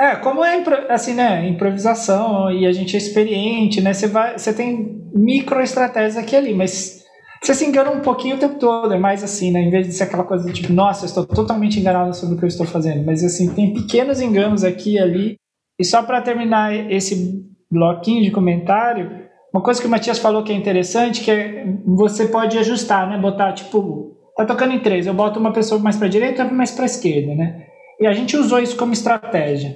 É, 0.00 0.16
como 0.16 0.42
é 0.44 0.62
assim, 0.88 1.14
né, 1.14 1.46
improvisação 1.48 2.50
e 2.50 2.66
a 2.66 2.72
gente 2.72 2.94
é 2.94 2.98
experiente, 2.98 3.80
né, 3.80 3.92
você 3.92 4.06
vai, 4.06 4.38
você 4.38 4.52
tem 4.52 5.02
micro 5.14 5.60
estratégias 5.60 6.16
aqui 6.16 6.34
e 6.34 6.38
ali, 6.38 6.54
mas 6.54 7.04
você 7.42 7.54
se 7.54 7.66
engana 7.66 7.90
um 7.90 8.00
pouquinho 8.00 8.36
o 8.36 8.38
tempo 8.38 8.58
todo, 8.58 8.92
é 8.94 8.98
mais 8.98 9.22
assim, 9.22 9.52
né, 9.52 9.60
em 9.60 9.70
vez 9.70 9.86
de 9.86 9.92
ser 9.92 10.04
aquela 10.04 10.24
coisa 10.24 10.44
do 10.44 10.52
tipo, 10.52 10.72
nossa, 10.72 11.04
eu 11.04 11.08
estou 11.08 11.26
totalmente 11.26 11.78
enganado 11.78 12.14
sobre 12.16 12.34
o 12.34 12.38
que 12.38 12.44
eu 12.44 12.48
estou 12.48 12.66
fazendo, 12.66 13.04
mas 13.04 13.22
assim, 13.22 13.52
tem 13.52 13.74
pequenos 13.74 14.20
enganos 14.20 14.64
aqui 14.64 14.94
e 14.94 14.98
ali 14.98 15.36
e 15.78 15.84
só 15.84 16.02
para 16.02 16.20
terminar 16.20 16.74
esse 16.90 17.44
bloquinho 17.70 18.22
de 18.22 18.30
comentário, 18.30 19.24
uma 19.52 19.62
coisa 19.62 19.80
que 19.80 19.86
o 19.86 19.90
Matias 19.90 20.18
falou 20.18 20.42
que 20.42 20.52
é 20.52 20.56
interessante, 20.56 21.22
que 21.22 21.30
é 21.30 21.66
você 21.84 22.26
pode 22.26 22.58
ajustar, 22.58 23.08
né? 23.08 23.18
Botar 23.18 23.52
tipo, 23.52 24.16
tá 24.36 24.44
tocando 24.44 24.72
em 24.72 24.80
três, 24.80 25.06
eu 25.06 25.14
boto 25.14 25.38
uma 25.38 25.52
pessoa 25.52 25.80
mais 25.80 25.96
para 25.96 26.08
direita 26.08 26.42
e 26.42 26.52
mais 26.52 26.70
para 26.70 26.84
esquerda, 26.84 27.34
né? 27.34 27.66
E 28.00 28.06
a 28.06 28.12
gente 28.12 28.36
usou 28.36 28.58
isso 28.58 28.76
como 28.76 28.92
estratégia 28.92 29.70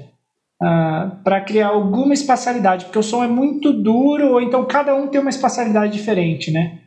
uh, 0.61 0.65
ah, 0.65 1.21
para 1.23 1.41
criar 1.41 1.69
alguma 1.69 2.13
espacialidade, 2.13 2.87
porque 2.87 2.99
o 2.99 3.03
som 3.03 3.23
é 3.23 3.29
muito 3.29 3.73
duro, 3.73 4.33
ou 4.33 4.41
então 4.41 4.65
cada 4.65 4.95
um 4.95 5.07
tem 5.07 5.21
uma 5.21 5.31
espacialidade 5.31 5.93
diferente, 5.93 6.51
né? 6.51 6.81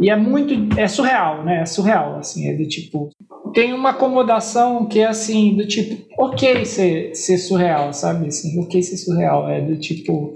E 0.00 0.10
é 0.10 0.16
muito, 0.16 0.78
é 0.78 0.86
surreal, 0.86 1.44
né? 1.44 1.62
É 1.62 1.66
surreal, 1.66 2.18
assim, 2.18 2.48
é 2.48 2.54
do 2.54 2.66
tipo, 2.68 3.10
tem 3.52 3.72
uma 3.72 3.90
acomodação 3.90 4.86
que 4.86 5.00
é 5.00 5.06
assim, 5.06 5.56
do 5.56 5.66
tipo, 5.66 6.06
ok 6.16 6.64
ser, 6.64 7.14
ser 7.14 7.38
surreal, 7.38 7.92
sabe? 7.92 8.28
Assim, 8.28 8.60
ok 8.60 8.82
ser 8.82 8.96
surreal. 8.96 9.48
É 9.48 9.60
do 9.60 9.76
tipo. 9.78 10.34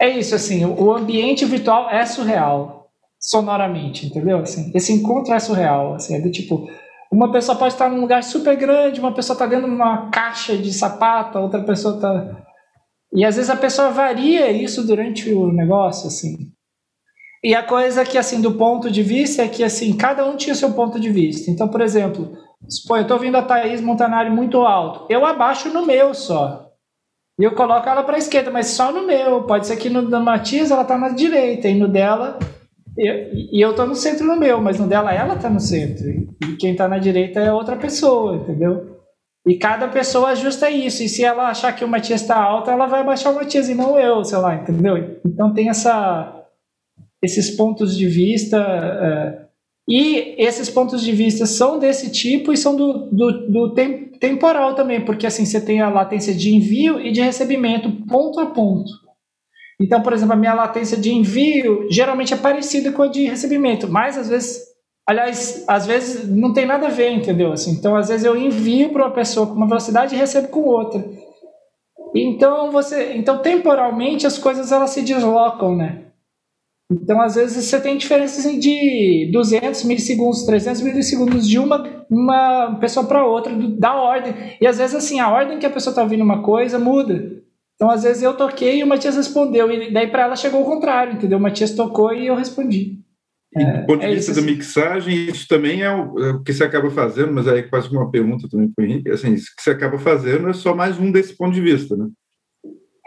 É 0.00 0.08
isso, 0.08 0.34
assim, 0.34 0.64
o 0.64 0.92
ambiente 0.92 1.44
virtual 1.44 1.90
é 1.90 2.04
surreal, 2.06 2.90
sonoramente, 3.18 4.06
entendeu? 4.06 4.38
Assim, 4.38 4.70
esse 4.74 4.92
encontro 4.92 5.32
é 5.32 5.40
surreal, 5.40 5.94
assim, 5.94 6.14
é 6.14 6.20
do 6.20 6.30
tipo. 6.30 6.68
Uma 7.10 7.32
pessoa 7.32 7.56
pode 7.56 7.72
estar 7.72 7.88
num 7.88 8.02
lugar 8.02 8.22
super 8.22 8.54
grande, 8.54 9.00
uma 9.00 9.14
pessoa 9.14 9.34
está 9.34 9.46
dentro 9.46 9.66
de 9.66 9.74
uma 9.74 10.10
caixa 10.10 10.56
de 10.56 10.72
sapato, 10.72 11.38
outra 11.38 11.62
pessoa 11.64 11.96
está. 11.96 12.44
E 13.12 13.24
às 13.24 13.36
vezes 13.36 13.50
a 13.50 13.56
pessoa 13.56 13.90
varia 13.90 14.52
isso 14.52 14.86
durante 14.86 15.32
o 15.32 15.50
negócio, 15.50 16.06
assim. 16.06 16.36
E 17.42 17.54
a 17.54 17.62
coisa 17.62 18.04
que, 18.04 18.18
assim, 18.18 18.40
do 18.40 18.52
ponto 18.52 18.90
de 18.90 19.02
vista 19.02 19.42
é 19.42 19.48
que, 19.48 19.62
assim, 19.62 19.96
cada 19.96 20.24
um 20.26 20.36
tinha 20.36 20.54
seu 20.54 20.72
ponto 20.72 20.98
de 20.98 21.08
vista. 21.08 21.50
Então, 21.50 21.68
por 21.68 21.80
exemplo, 21.80 22.36
Pô, 22.86 22.96
eu 22.96 23.06
tô 23.06 23.14
ouvindo 23.14 23.36
a 23.36 23.42
Thaís 23.42 23.80
Montanari 23.80 24.30
muito 24.30 24.58
alto. 24.58 25.06
Eu 25.08 25.24
abaixo 25.24 25.68
no 25.70 25.86
meu 25.86 26.12
só. 26.12 26.70
E 27.38 27.44
eu 27.44 27.54
coloco 27.54 27.88
ela 27.88 28.02
para 28.02 28.16
a 28.16 28.18
esquerda, 28.18 28.50
mas 28.50 28.66
só 28.66 28.92
no 28.92 29.06
meu. 29.06 29.44
Pode 29.44 29.66
ser 29.66 29.76
que 29.76 29.88
no 29.88 30.08
da 30.08 30.20
Matias 30.20 30.70
ela 30.70 30.84
tá 30.84 30.98
na 30.98 31.10
direita 31.10 31.68
e 31.68 31.78
no 31.78 31.86
dela 31.86 32.38
eu, 32.96 33.32
e 33.32 33.60
eu 33.60 33.74
tô 33.74 33.86
no 33.86 33.94
centro 33.94 34.26
no 34.26 34.36
meu, 34.36 34.60
mas 34.60 34.78
no 34.78 34.88
dela 34.88 35.14
ela 35.14 35.36
tá 35.36 35.48
no 35.48 35.60
centro. 35.60 36.04
E 36.08 36.56
quem 36.58 36.74
tá 36.74 36.88
na 36.88 36.98
direita 36.98 37.38
é 37.38 37.52
outra 37.52 37.76
pessoa, 37.76 38.36
entendeu? 38.36 38.98
E 39.46 39.56
cada 39.56 39.86
pessoa 39.86 40.30
ajusta 40.30 40.68
isso. 40.68 41.02
E 41.04 41.08
se 41.08 41.24
ela 41.24 41.48
achar 41.48 41.72
que 41.72 41.84
o 41.84 41.88
Matias 41.88 42.22
está 42.22 42.36
alto, 42.36 42.70
ela 42.70 42.86
vai 42.86 43.00
abaixar 43.00 43.32
o 43.32 43.36
Matias 43.36 43.68
e 43.68 43.74
não 43.74 43.98
eu, 43.98 44.24
sei 44.24 44.38
lá, 44.38 44.56
entendeu? 44.56 45.20
Então 45.24 45.54
tem 45.54 45.70
essa 45.70 46.37
esses 47.22 47.50
pontos 47.50 47.96
de 47.96 48.06
vista. 48.06 48.58
Uh, 48.58 49.48
e 49.88 50.34
esses 50.36 50.68
pontos 50.68 51.02
de 51.02 51.12
vista 51.12 51.46
são 51.46 51.78
desse 51.78 52.10
tipo 52.10 52.52
e 52.52 52.56
são 52.56 52.76
do, 52.76 53.08
do, 53.10 53.50
do 53.50 53.74
tem, 53.74 54.10
temporal 54.18 54.74
também, 54.74 55.02
porque 55.02 55.26
assim 55.26 55.46
você 55.46 55.60
tem 55.60 55.80
a 55.80 55.88
latência 55.88 56.34
de 56.34 56.54
envio 56.54 57.00
e 57.00 57.10
de 57.10 57.22
recebimento 57.22 57.90
ponto 58.06 58.38
a 58.38 58.46
ponto. 58.46 58.90
Então, 59.80 60.02
por 60.02 60.12
exemplo, 60.12 60.34
a 60.34 60.36
minha 60.36 60.54
latência 60.54 60.96
de 60.96 61.12
envio 61.12 61.86
geralmente 61.90 62.34
é 62.34 62.36
parecida 62.36 62.92
com 62.92 63.02
a 63.02 63.06
de 63.06 63.24
recebimento, 63.24 63.88
mas 63.88 64.18
às 64.18 64.28
vezes, 64.28 64.60
aliás, 65.06 65.64
às 65.68 65.86
vezes 65.86 66.28
não 66.28 66.52
tem 66.52 66.66
nada 66.66 66.88
a 66.88 66.90
ver, 66.90 67.12
entendeu? 67.12 67.52
Assim, 67.52 67.70
então, 67.70 67.94
às 67.96 68.08
vezes 68.08 68.26
eu 68.26 68.36
envio 68.36 68.90
para 68.90 69.06
uma 69.06 69.14
pessoa 69.14 69.46
com 69.46 69.54
uma 69.54 69.68
velocidade 69.68 70.14
e 70.14 70.18
recebo 70.18 70.48
com 70.48 70.60
outra. 70.64 71.02
Então, 72.14 72.70
você, 72.70 73.14
então 73.14 73.38
temporalmente 73.38 74.26
as 74.26 74.36
coisas 74.36 74.72
elas 74.72 74.90
se 74.90 75.02
deslocam, 75.02 75.76
né? 75.76 76.07
Então, 76.90 77.20
às 77.20 77.34
vezes, 77.34 77.66
você 77.66 77.78
tem 77.78 77.98
diferenças 77.98 78.44
de 78.58 79.30
200 79.30 79.84
milissegundos, 79.84 80.44
300 80.44 80.80
milissegundos 80.80 81.46
de 81.46 81.58
uma, 81.58 82.04
uma 82.10 82.78
pessoa 82.80 83.06
para 83.06 83.26
outra, 83.26 83.54
da 83.54 83.94
ordem. 83.94 84.34
E 84.58 84.66
às 84.66 84.78
vezes, 84.78 84.96
assim, 84.96 85.20
a 85.20 85.28
ordem 85.28 85.58
que 85.58 85.66
a 85.66 85.70
pessoa 85.70 85.92
está 85.92 86.02
ouvindo 86.02 86.24
uma 86.24 86.42
coisa 86.42 86.78
muda. 86.78 87.42
Então, 87.74 87.90
às 87.90 88.04
vezes, 88.04 88.22
eu 88.22 88.34
toquei 88.34 88.78
e 88.78 88.82
o 88.82 88.86
Matias 88.86 89.16
respondeu. 89.16 89.70
E 89.70 89.92
daí, 89.92 90.06
para 90.06 90.22
ela, 90.22 90.36
chegou 90.36 90.62
o 90.62 90.64
contrário, 90.64 91.12
entendeu? 91.12 91.36
O 91.36 91.40
Matias 91.40 91.74
tocou 91.74 92.12
e 92.14 92.26
eu 92.26 92.34
respondi. 92.34 92.98
E 93.54 93.64
do 93.64 93.86
ponto 93.86 94.00
de 94.00 94.06
é 94.06 94.14
vista 94.14 94.32
isso, 94.32 94.40
da 94.40 94.46
assim. 94.46 94.56
mixagem, 94.56 95.14
isso 95.28 95.48
também 95.48 95.82
é 95.82 95.90
o, 95.90 96.18
é 96.18 96.30
o, 96.32 96.42
que 96.42 96.52
você 96.52 96.64
acaba 96.64 96.90
fazendo, 96.90 97.32
mas 97.32 97.48
aí 97.48 97.62
quase 97.62 97.88
uma 97.88 98.10
pergunta 98.10 98.48
também 98.48 98.70
para 98.70 98.84
o 98.84 98.86
Henrique, 98.86 99.10
assim, 99.10 99.32
isso 99.32 99.54
que 99.56 99.62
você 99.62 99.70
acaba 99.70 99.98
fazendo 99.98 100.48
é 100.48 100.52
só 100.52 100.74
mais 100.74 100.98
um 100.98 101.10
desse 101.10 101.34
ponto 101.34 101.54
de 101.54 101.60
vista, 101.60 101.96
né? 101.96 102.08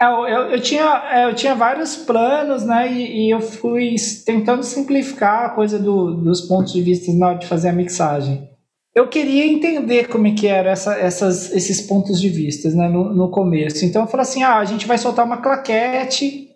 É, 0.02 0.04
eu, 0.04 0.26
eu, 0.26 0.50
eu, 0.50 0.60
tinha, 0.60 1.02
é, 1.12 1.24
eu 1.26 1.34
tinha 1.34 1.54
vários 1.54 1.94
planos, 1.94 2.64
né? 2.64 2.92
E, 2.92 3.26
e, 3.26 3.30
eu 3.30 3.40
fui 3.40 3.94
tentando 4.26 4.64
simplificar 4.64 5.44
a 5.44 5.50
coisa 5.50 5.78
do, 5.78 6.14
dos 6.14 6.40
pontos 6.40 6.72
de 6.72 6.82
vista 6.82 7.12
na 7.12 7.28
hora 7.28 7.38
de 7.38 7.46
fazer 7.46 7.68
a 7.68 7.72
mixagem. 7.72 8.50
Eu 8.94 9.08
queria 9.08 9.46
entender 9.46 10.08
como 10.08 10.26
é 10.26 10.32
que 10.32 10.48
eram 10.48 10.70
essa, 10.70 10.94
essas, 10.94 11.52
esses 11.52 11.80
pontos 11.80 12.20
de 12.20 12.28
vista 12.28 12.68
né, 12.70 12.88
no, 12.88 13.14
no 13.14 13.30
começo. 13.30 13.84
Então 13.84 14.02
eu 14.02 14.08
falei 14.08 14.22
assim: 14.22 14.42
ah, 14.42 14.58
a 14.58 14.64
gente 14.64 14.88
vai 14.88 14.98
soltar 14.98 15.24
uma 15.24 15.36
claquete, 15.36 16.48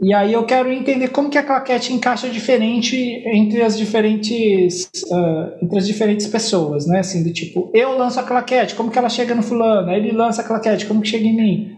e 0.00 0.14
aí 0.14 0.32
eu 0.32 0.46
quero 0.46 0.70
entender 0.70 1.08
como 1.08 1.28
que 1.28 1.38
a 1.38 1.42
claquete 1.42 1.92
encaixa 1.92 2.28
diferente 2.28 2.96
entre 3.26 3.62
as 3.62 3.76
diferentes, 3.76 4.88
uh, 5.10 5.64
entre 5.64 5.78
as 5.78 5.86
diferentes 5.86 6.28
pessoas, 6.28 6.86
né? 6.86 7.00
Assim, 7.00 7.24
do 7.24 7.32
tipo, 7.32 7.68
eu 7.74 7.98
lanço 7.98 8.20
a 8.20 8.22
claquete, 8.22 8.76
como 8.76 8.92
que 8.92 8.98
ela 8.98 9.08
chega 9.08 9.34
no 9.34 9.42
fulano? 9.42 9.90
Ele 9.90 10.12
lança 10.12 10.42
a 10.42 10.44
claquete, 10.44 10.86
como 10.86 11.02
que 11.02 11.08
chega 11.08 11.26
em 11.26 11.36
mim? 11.36 11.76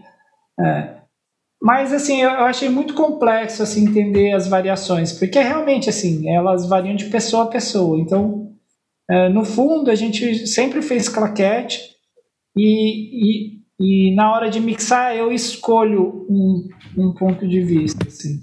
É. 0.59 0.98
Mas 1.61 1.91
assim, 1.91 2.21
eu 2.21 2.29
achei 2.29 2.69
muito 2.69 2.93
complexo 2.93 3.61
assim 3.61 3.85
entender 3.85 4.31
as 4.31 4.47
variações, 4.47 5.11
porque 5.11 5.39
realmente 5.39 5.89
assim, 5.89 6.29
elas 6.29 6.67
variam 6.67 6.95
de 6.95 7.05
pessoa 7.05 7.43
a 7.43 7.47
pessoa. 7.47 7.99
Então, 7.99 8.53
é, 9.09 9.27
no 9.27 9.43
fundo, 9.43 9.91
a 9.91 9.95
gente 9.95 10.47
sempre 10.47 10.81
fez 10.81 11.09
claquete 11.09 11.81
e, 12.55 13.57
e, 13.79 14.09
e, 14.09 14.15
na 14.15 14.31
hora 14.33 14.49
de 14.49 14.59
mixar 14.61 15.15
eu 15.15 15.31
escolho 15.31 16.25
um, 16.29 16.67
um 16.97 17.13
ponto 17.13 17.45
de 17.45 17.61
vista. 17.61 18.07
Assim. 18.07 18.39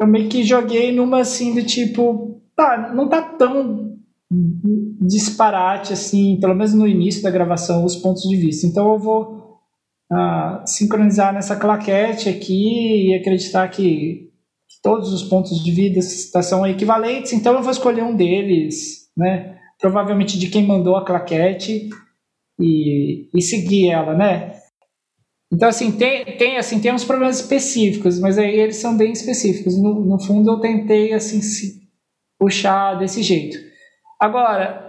Eu 0.00 0.06
meio 0.06 0.28
que 0.28 0.44
joguei 0.44 0.92
numa 0.92 1.20
assim 1.20 1.54
do 1.54 1.64
tipo, 1.64 2.40
tá, 2.54 2.92
não 2.94 3.08
tá 3.08 3.22
tão 3.22 3.96
disparate 5.00 5.92
assim, 5.92 6.38
pelo 6.40 6.54
menos 6.54 6.74
no 6.74 6.86
início 6.86 7.22
da 7.22 7.30
gravação, 7.30 7.84
os 7.84 7.96
pontos 7.96 8.22
de 8.22 8.36
vista. 8.36 8.66
Então 8.66 8.92
eu 8.92 8.98
vou 8.98 9.35
sincronizar 10.64 11.32
nessa 11.32 11.56
claquete 11.56 12.28
aqui 12.28 13.08
e 13.08 13.14
acreditar 13.14 13.68
que 13.68 14.30
todos 14.82 15.12
os 15.12 15.24
pontos 15.24 15.62
de 15.64 15.70
vida 15.72 16.00
são 16.00 16.66
equivalentes, 16.66 17.32
então 17.32 17.54
eu 17.54 17.62
vou 17.62 17.72
escolher 17.72 18.04
um 18.04 18.14
deles, 18.14 19.10
né? 19.16 19.58
Provavelmente 19.80 20.38
de 20.38 20.48
quem 20.48 20.64
mandou 20.64 20.96
a 20.96 21.04
claquete 21.04 21.90
e, 22.58 23.28
e 23.34 23.42
seguir 23.42 23.90
ela, 23.90 24.14
né? 24.14 24.56
Então, 25.52 25.68
assim, 25.68 25.92
tem, 25.92 26.24
tem, 26.36 26.56
assim, 26.56 26.80
tem 26.80 26.92
uns 26.92 27.04
problemas 27.04 27.40
específicos, 27.40 28.18
mas 28.18 28.38
aí 28.38 28.58
eles 28.58 28.76
são 28.76 28.96
bem 28.96 29.12
específicos. 29.12 29.76
No, 29.80 30.04
no 30.04 30.18
fundo, 30.20 30.50
eu 30.50 30.60
tentei, 30.60 31.12
assim, 31.12 31.40
puxar 32.38 32.94
desse 32.94 33.22
jeito. 33.22 33.56
Agora, 34.20 34.85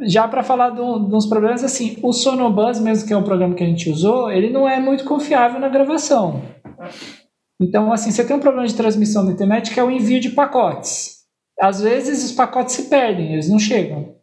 já 0.00 0.26
para 0.26 0.42
falar 0.42 0.70
de 0.70 0.80
uns 0.80 1.26
problemas, 1.26 1.62
assim, 1.62 1.98
o 2.02 2.12
Sonobus, 2.12 2.80
mesmo 2.80 3.06
que 3.06 3.12
é 3.12 3.16
o 3.16 3.22
programa 3.22 3.54
que 3.54 3.62
a 3.62 3.66
gente 3.66 3.90
usou, 3.90 4.30
ele 4.30 4.50
não 4.50 4.68
é 4.68 4.80
muito 4.80 5.04
confiável 5.04 5.60
na 5.60 5.68
gravação. 5.68 6.42
Então, 7.60 7.92
assim, 7.92 8.10
você 8.10 8.24
tem 8.24 8.34
um 8.34 8.40
problema 8.40 8.66
de 8.66 8.74
transmissão 8.74 9.24
na 9.24 9.32
internet 9.32 9.72
que 9.72 9.78
é 9.78 9.84
o 9.84 9.90
envio 9.90 10.20
de 10.20 10.30
pacotes. 10.30 11.22
Às 11.60 11.80
vezes 11.80 12.24
os 12.24 12.32
pacotes 12.32 12.74
se 12.74 12.88
perdem, 12.88 13.34
eles 13.34 13.48
não 13.48 13.58
chegam. 13.58 14.16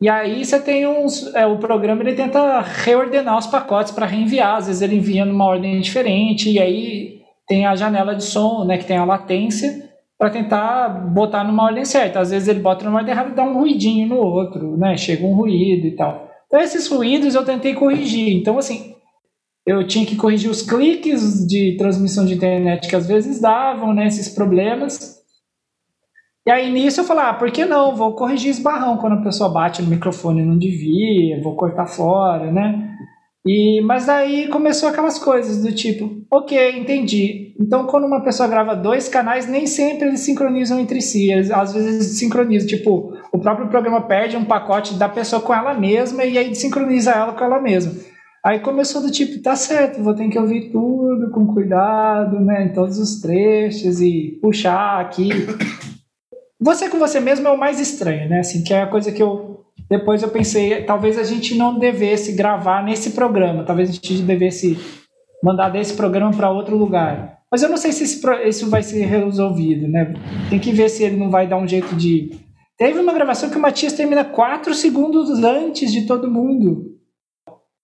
E 0.00 0.08
aí 0.08 0.44
você 0.44 0.60
tem 0.60 0.86
uns. 0.86 1.34
É, 1.34 1.46
o 1.46 1.58
programa 1.58 2.02
ele 2.02 2.14
tenta 2.14 2.60
reordenar 2.60 3.38
os 3.38 3.46
pacotes 3.46 3.92
para 3.92 4.06
reenviar. 4.06 4.56
Às 4.56 4.66
vezes 4.66 4.82
ele 4.82 4.96
envia 4.96 5.24
numa 5.24 5.44
ordem 5.44 5.80
diferente, 5.80 6.50
e 6.50 6.60
aí 6.60 7.20
tem 7.46 7.66
a 7.66 7.74
janela 7.74 8.14
de 8.14 8.22
som, 8.22 8.64
né, 8.64 8.78
que 8.78 8.84
tem 8.84 8.96
a 8.96 9.04
latência. 9.04 9.90
Para 10.18 10.30
tentar 10.30 10.88
botar 10.88 11.44
numa 11.44 11.64
ordem 11.64 11.84
certa. 11.84 12.20
Às 12.20 12.30
vezes 12.30 12.48
ele 12.48 12.60
bota 12.60 12.84
numa 12.84 12.98
ordem 12.98 13.12
errada 13.12 13.30
e 13.30 13.34
dá 13.34 13.44
um 13.44 13.58
ruidinho 13.58 14.08
no 14.08 14.16
outro, 14.16 14.76
né? 14.76 14.96
Chega 14.96 15.24
um 15.24 15.34
ruído 15.34 15.86
e 15.86 15.96
tal. 15.96 16.30
Então 16.46 16.60
esses 16.60 16.86
ruídos 16.88 17.34
eu 17.34 17.44
tentei 17.44 17.74
corrigir. 17.74 18.36
Então 18.36 18.58
assim, 18.58 18.94
eu 19.66 19.86
tinha 19.86 20.06
que 20.06 20.16
corrigir 20.16 20.50
os 20.50 20.62
cliques 20.62 21.46
de 21.46 21.76
transmissão 21.76 22.24
de 22.24 22.34
internet 22.34 22.88
que 22.88 22.96
às 22.96 23.06
vezes 23.06 23.40
davam, 23.40 23.92
né? 23.92 24.06
Esses 24.06 24.28
problemas. 24.28 25.22
E 26.46 26.50
aí 26.50 26.70
nisso 26.70 27.00
eu 27.00 27.04
falei, 27.04 27.24
ah, 27.24 27.34
por 27.34 27.50
que 27.50 27.64
não? 27.64 27.96
Vou 27.96 28.14
corrigir 28.14 28.50
esbarrão 28.50 28.98
quando 28.98 29.14
a 29.14 29.22
pessoa 29.22 29.48
bate 29.48 29.80
no 29.80 29.88
microfone 29.88 30.44
não 30.44 30.58
devia, 30.58 31.42
vou 31.42 31.56
cortar 31.56 31.86
fora, 31.86 32.52
né? 32.52 32.93
E, 33.46 33.82
mas 33.82 34.06
daí 34.06 34.48
começou 34.48 34.88
aquelas 34.88 35.18
coisas 35.18 35.62
do 35.62 35.70
tipo, 35.70 36.22
ok, 36.30 36.78
entendi. 36.78 37.54
Então, 37.60 37.86
quando 37.86 38.06
uma 38.06 38.22
pessoa 38.22 38.48
grava 38.48 38.74
dois 38.74 39.06
canais, 39.06 39.46
nem 39.46 39.66
sempre 39.66 40.08
eles 40.08 40.20
sincronizam 40.20 40.80
entre 40.80 41.02
si. 41.02 41.30
Eles, 41.30 41.50
às 41.50 41.74
vezes 41.74 41.94
eles 41.94 42.18
sincronizam. 42.18 42.66
Tipo, 42.66 43.12
o 43.30 43.38
próprio 43.38 43.68
programa 43.68 44.00
perde 44.00 44.36
um 44.36 44.46
pacote 44.46 44.94
da 44.94 45.10
pessoa 45.10 45.42
com 45.42 45.52
ela 45.52 45.74
mesma 45.74 46.24
e 46.24 46.38
aí 46.38 46.54
sincroniza 46.54 47.10
ela 47.10 47.32
com 47.32 47.44
ela 47.44 47.60
mesma. 47.60 47.92
Aí 48.42 48.60
começou 48.60 49.02
do 49.02 49.10
tipo, 49.10 49.42
tá 49.42 49.56
certo, 49.56 50.02
vou 50.02 50.14
ter 50.14 50.28
que 50.28 50.38
ouvir 50.38 50.70
tudo 50.70 51.30
com 51.30 51.46
cuidado, 51.46 52.38
né, 52.40 52.64
em 52.64 52.72
todos 52.74 52.98
os 52.98 53.20
trechos 53.20 54.02
e 54.02 54.38
puxar 54.42 55.00
aqui. 55.00 55.30
Você 56.60 56.88
com 56.88 56.98
você 56.98 57.20
mesmo 57.20 57.46
é 57.46 57.50
o 57.50 57.58
mais 57.58 57.78
estranho, 57.78 58.26
né? 58.26 58.38
Assim, 58.38 58.64
que 58.64 58.72
é 58.72 58.80
a 58.80 58.86
coisa 58.86 59.12
que 59.12 59.22
eu 59.22 59.53
depois 59.88 60.22
eu 60.22 60.28
pensei, 60.28 60.82
talvez 60.84 61.18
a 61.18 61.24
gente 61.24 61.54
não 61.54 61.78
devesse 61.78 62.32
gravar 62.32 62.82
nesse 62.82 63.10
programa, 63.10 63.64
talvez 63.64 63.90
a 63.90 63.92
gente 63.92 64.22
devesse 64.22 64.78
mandar 65.42 65.68
desse 65.68 65.94
programa 65.94 66.32
para 66.32 66.50
outro 66.50 66.76
lugar. 66.76 67.38
Mas 67.50 67.62
eu 67.62 67.68
não 67.68 67.76
sei 67.76 67.92
se 67.92 68.20
isso 68.48 68.70
vai 68.70 68.82
ser 68.82 69.04
resolvido, 69.04 69.86
né? 69.86 70.14
Tem 70.50 70.58
que 70.58 70.72
ver 70.72 70.88
se 70.88 71.04
ele 71.04 71.16
não 71.16 71.30
vai 71.30 71.46
dar 71.46 71.58
um 71.58 71.68
jeito 71.68 71.94
de. 71.94 72.32
Teve 72.76 72.98
uma 72.98 73.12
gravação 73.12 73.48
que 73.48 73.56
o 73.56 73.60
Matias 73.60 73.92
termina 73.92 74.24
quatro 74.24 74.74
segundos 74.74 75.30
antes 75.44 75.92
de 75.92 76.06
todo 76.06 76.30
mundo. 76.30 76.94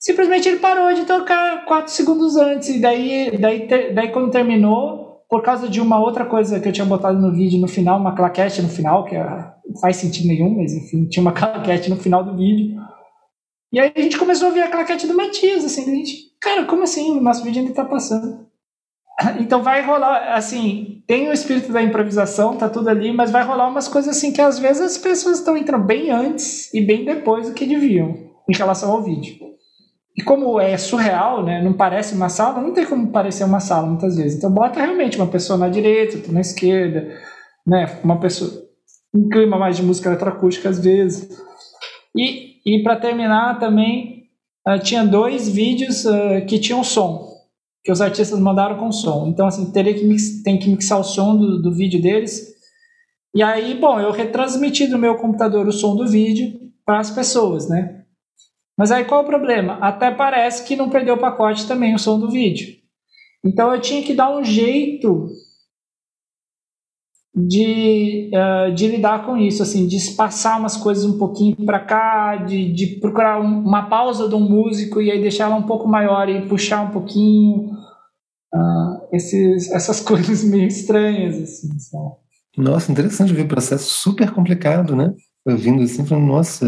Simplesmente 0.01 0.49
ele 0.49 0.59
parou 0.59 0.93
de 0.95 1.05
tocar 1.05 1.65
quatro 1.67 1.93
segundos 1.93 2.37
antes. 2.37 2.71
E 2.71 2.81
daí, 2.81 3.39
daí, 3.39 3.69
daí 3.95 4.09
quando 4.09 4.33
terminou, 4.33 5.00
por 5.31 5.43
causa 5.43 5.69
de 5.69 5.81
uma 5.81 6.01
outra 6.01 6.27
coisa 6.27 6.59
que 6.59 6.69
eu 6.69 6.73
tinha 6.73 6.85
botado 6.85 7.17
no 7.21 7.33
vídeo 7.33 7.61
no 7.61 7.69
final, 7.69 8.01
uma 8.01 8.17
claquete 8.17 8.61
no 8.61 8.69
final, 8.69 9.05
que 9.05 9.15
é 9.15 9.51
não 9.65 9.81
faz 9.81 9.97
sentido 9.97 10.27
nenhum, 10.27 10.57
mas 10.57 10.73
enfim, 10.73 11.07
tinha 11.07 11.23
uma 11.23 11.31
claquete 11.33 11.89
no 11.89 11.97
final 11.97 12.25
do 12.25 12.37
vídeo. 12.37 12.77
E 13.73 13.79
aí 13.79 13.93
a 13.95 14.01
gente 14.01 14.19
começou 14.19 14.49
a 14.49 14.51
ver 14.51 14.63
a 14.63 14.69
claquete 14.69 15.07
do 15.07 15.17
Matias, 15.17 15.65
assim, 15.65 15.83
a 15.83 15.95
gente, 15.95 16.17
cara, 16.41 16.65
como 16.65 16.83
assim? 16.83 17.17
O 17.17 17.21
nosso 17.21 17.45
vídeo 17.45 17.63
ainda 17.63 17.73
tá 17.73 17.85
passando. 17.85 18.51
Então 19.39 19.63
vai 19.63 19.83
rolar, 19.83 20.35
assim, 20.35 21.03
tem 21.07 21.29
o 21.29 21.33
espírito 21.33 21.71
da 21.71 21.83
improvisação, 21.83 22.57
tá 22.57 22.71
tudo 22.71 22.89
ali, 22.89 23.13
mas 23.13 23.31
vai 23.31 23.45
rolar 23.45 23.69
umas 23.69 23.87
coisas 23.87 24.17
assim 24.17 24.33
que 24.33 24.41
às 24.41 24.59
vezes 24.59 24.81
as 24.81 24.97
pessoas 24.97 25.39
estão 25.39 25.59
entrando 25.59 25.85
bem 25.85 26.11
antes 26.11 26.73
e 26.73 26.81
bem 26.81 27.05
depois 27.05 27.47
do 27.47 27.55
que 27.55 27.67
deviam 27.67 28.17
em 28.49 28.57
relação 28.57 28.91
ao 28.91 29.03
vídeo. 29.03 29.37
E 30.17 30.23
como 30.23 30.61
é 30.61 30.77
surreal, 30.77 31.45
né, 31.45 31.63
não 31.63 31.73
parece 31.73 32.15
uma 32.15 32.29
sala, 32.29 32.61
não 32.61 32.75
tem 32.75 32.85
como 32.85 33.13
parecer 33.13 33.45
uma 33.45 33.61
sala 33.61 33.87
muitas 33.87 34.17
vezes. 34.17 34.37
Então 34.37 34.51
bota 34.51 34.81
realmente 34.81 35.17
uma 35.17 35.29
pessoa 35.29 35.59
na 35.59 35.69
direita, 35.69 36.17
outra 36.17 36.33
na 36.33 36.41
esquerda, 36.41 37.09
né, 37.67 37.99
uma 38.03 38.19
pessoa 38.19 38.69
um 39.15 39.29
clima 39.29 39.59
mais 39.59 39.77
de 39.77 39.83
música 39.83 40.09
eletroacústica 40.09 40.69
às 40.69 40.79
vezes. 40.79 41.29
E, 42.17 42.61
e 42.65 42.83
para 42.83 42.97
terminar 42.97 43.59
também, 43.59 44.25
uh, 44.67 44.79
tinha 44.79 45.05
dois 45.05 45.49
vídeos 45.49 46.05
uh, 46.05 46.45
que 46.47 46.59
tinham 46.59 46.83
som, 46.83 47.29
que 47.85 47.91
os 47.93 48.01
artistas 48.01 48.39
mandaram 48.39 48.79
com 48.79 48.93
som. 48.93 49.27
Então, 49.29 49.47
assim, 49.47 49.71
teria 49.73 49.95
que 49.95 50.05
mix, 50.05 50.43
tem 50.43 50.59
que 50.59 50.69
mixar 50.69 50.99
o 50.99 51.05
som 51.05 51.37
do, 51.37 51.63
do 51.63 51.73
vídeo 51.73 52.01
deles. 52.01 52.51
E 53.35 53.43
aí, 53.43 53.75
bom, 53.75 54.01
eu 54.01 54.11
retransmiti 54.11 54.87
do 54.87 54.99
meu 54.99 55.17
computador 55.17 55.67
o 55.67 55.73
som 55.73 55.95
do 55.95 56.07
vídeo 56.09 56.59
para 56.85 56.99
as 56.99 57.11
pessoas, 57.11 57.69
né? 57.69 58.00
Mas 58.81 58.91
aí 58.91 59.05
qual 59.05 59.21
é 59.21 59.25
o 59.25 59.27
problema? 59.27 59.75
Até 59.75 60.11
parece 60.11 60.65
que 60.65 60.75
não 60.75 60.89
perdeu 60.89 61.17
o 61.17 61.21
pacote 61.21 61.69
também 61.69 61.95
o 61.95 61.99
som 61.99 62.19
do 62.19 62.31
vídeo. 62.31 62.77
Então 63.45 63.75
eu 63.75 63.79
tinha 63.79 64.03
que 64.03 64.15
dar 64.15 64.35
um 64.35 64.43
jeito 64.43 65.29
de, 67.37 68.31
uh, 68.33 68.75
de 68.75 68.89
lidar 68.89 69.27
com 69.27 69.37
isso, 69.37 69.63
assim, 69.63 69.87
de 69.87 69.97
espaçar 69.97 70.59
umas 70.59 70.79
coisas 70.79 71.05
um 71.05 71.19
pouquinho 71.19 71.57
para 71.57 71.79
cá, 71.79 72.37
de, 72.37 72.73
de 72.73 72.87
procurar 72.99 73.39
um, 73.39 73.61
uma 73.61 73.83
pausa 73.83 74.27
de 74.27 74.35
um 74.35 74.49
músico 74.49 75.03
e 75.03 75.11
aí 75.11 75.21
deixar 75.21 75.45
ela 75.45 75.57
um 75.57 75.67
pouco 75.67 75.87
maior 75.87 76.31
e 76.31 76.49
puxar 76.49 76.81
um 76.81 76.91
pouquinho. 76.91 77.73
Uh, 78.55 79.09
esses, 79.13 79.71
essas 79.73 80.01
coisas 80.01 80.43
meio 80.43 80.67
estranhas, 80.67 81.37
assim, 81.37 81.79
sabe? 81.79 82.15
Nossa, 82.57 82.91
interessante 82.91 83.35
ver 83.35 83.43
o 83.43 83.49
processo 83.49 83.93
super 83.93 84.31
complicado, 84.31 84.97
né? 84.97 85.13
Eu 85.45 85.59
vindo 85.59 85.83
assim, 85.83 86.07
falando, 86.07 86.29
nossa, 86.29 86.67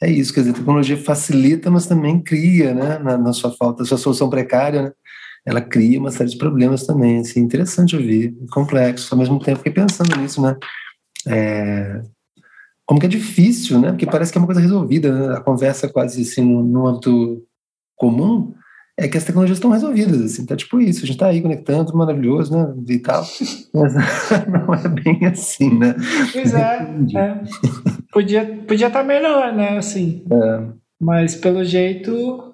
é 0.00 0.10
isso, 0.10 0.32
quer 0.32 0.40
dizer, 0.40 0.52
a 0.52 0.54
tecnologia 0.54 0.96
facilita, 0.96 1.70
mas 1.70 1.86
também 1.86 2.20
cria, 2.20 2.74
né, 2.74 2.98
na, 2.98 3.18
na 3.18 3.32
sua 3.32 3.50
falta, 3.50 3.84
sua 3.84 3.98
solução 3.98 4.30
precária, 4.30 4.82
né? 4.82 4.92
ela 5.44 5.60
cria 5.60 5.98
uma 5.98 6.10
série 6.10 6.30
de 6.30 6.36
problemas 6.36 6.86
também, 6.86 7.18
assim, 7.18 7.40
interessante 7.40 7.96
ouvir, 7.96 8.36
complexo, 8.50 9.12
ao 9.12 9.18
mesmo 9.18 9.38
tempo 9.38 9.58
fiquei 9.58 9.72
pensando 9.72 10.16
nisso, 10.16 10.40
né, 10.42 10.56
é, 11.26 12.02
como 12.86 13.00
que 13.00 13.06
é 13.06 13.08
difícil, 13.08 13.80
né, 13.80 13.90
porque 13.90 14.06
parece 14.06 14.30
que 14.30 14.38
é 14.38 14.40
uma 14.40 14.46
coisa 14.46 14.60
resolvida, 14.60 15.12
né? 15.12 15.36
a 15.36 15.40
conversa 15.40 15.88
quase 15.88 16.22
assim, 16.22 16.42
no, 16.42 16.62
no 16.62 16.86
âmbito 16.86 17.42
comum, 17.96 18.54
é 18.98 19.06
que 19.06 19.16
as 19.16 19.24
tecnologias 19.24 19.58
estão 19.58 19.70
resolvidas, 19.70 20.20
assim, 20.20 20.44
tá 20.44 20.56
tipo 20.56 20.80
isso, 20.80 21.04
a 21.04 21.06
gente 21.06 21.18
tá 21.18 21.28
aí 21.28 21.40
conectando, 21.40 21.96
maravilhoso, 21.96 22.52
né, 22.52 22.74
e 22.88 22.98
tal, 22.98 23.24
mas 23.72 23.94
não 24.50 24.74
é 24.74 24.88
bem 24.88 25.24
assim, 25.26 25.78
né. 25.78 25.94
Pois 26.32 26.52
é, 26.52 26.86
é. 27.16 27.40
podia 28.12 28.44
podia 28.66 28.88
estar 28.88 29.00
tá 29.00 29.04
melhor, 29.04 29.54
né, 29.54 29.78
assim, 29.78 30.24
é. 30.30 30.66
mas 31.00 31.36
pelo 31.36 31.64
jeito 31.64 32.48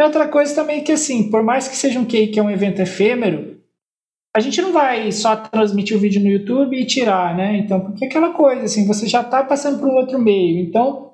e 0.00 0.02
outra 0.02 0.26
coisa 0.28 0.54
também 0.54 0.82
que, 0.82 0.90
assim, 0.90 1.30
por 1.30 1.42
mais 1.42 1.68
que 1.68 1.76
seja 1.76 2.00
um 2.00 2.06
cake, 2.06 2.32
que 2.32 2.40
é 2.40 2.42
um 2.42 2.50
evento 2.50 2.80
efêmero, 2.80 3.60
a 4.34 4.40
gente 4.40 4.62
não 4.62 4.72
vai 4.72 5.12
só 5.12 5.36
transmitir 5.36 5.94
o 5.94 6.00
vídeo 6.00 6.22
no 6.22 6.28
YouTube 6.28 6.74
e 6.74 6.86
tirar, 6.86 7.36
né? 7.36 7.58
Então, 7.58 7.80
porque 7.80 8.06
é 8.06 8.08
aquela 8.08 8.32
coisa, 8.32 8.62
assim, 8.62 8.86
você 8.86 9.06
já 9.06 9.20
está 9.20 9.44
passando 9.44 9.78
por 9.78 9.88
um 9.88 9.96
outro 9.96 10.18
meio. 10.18 10.58
Então, 10.58 11.09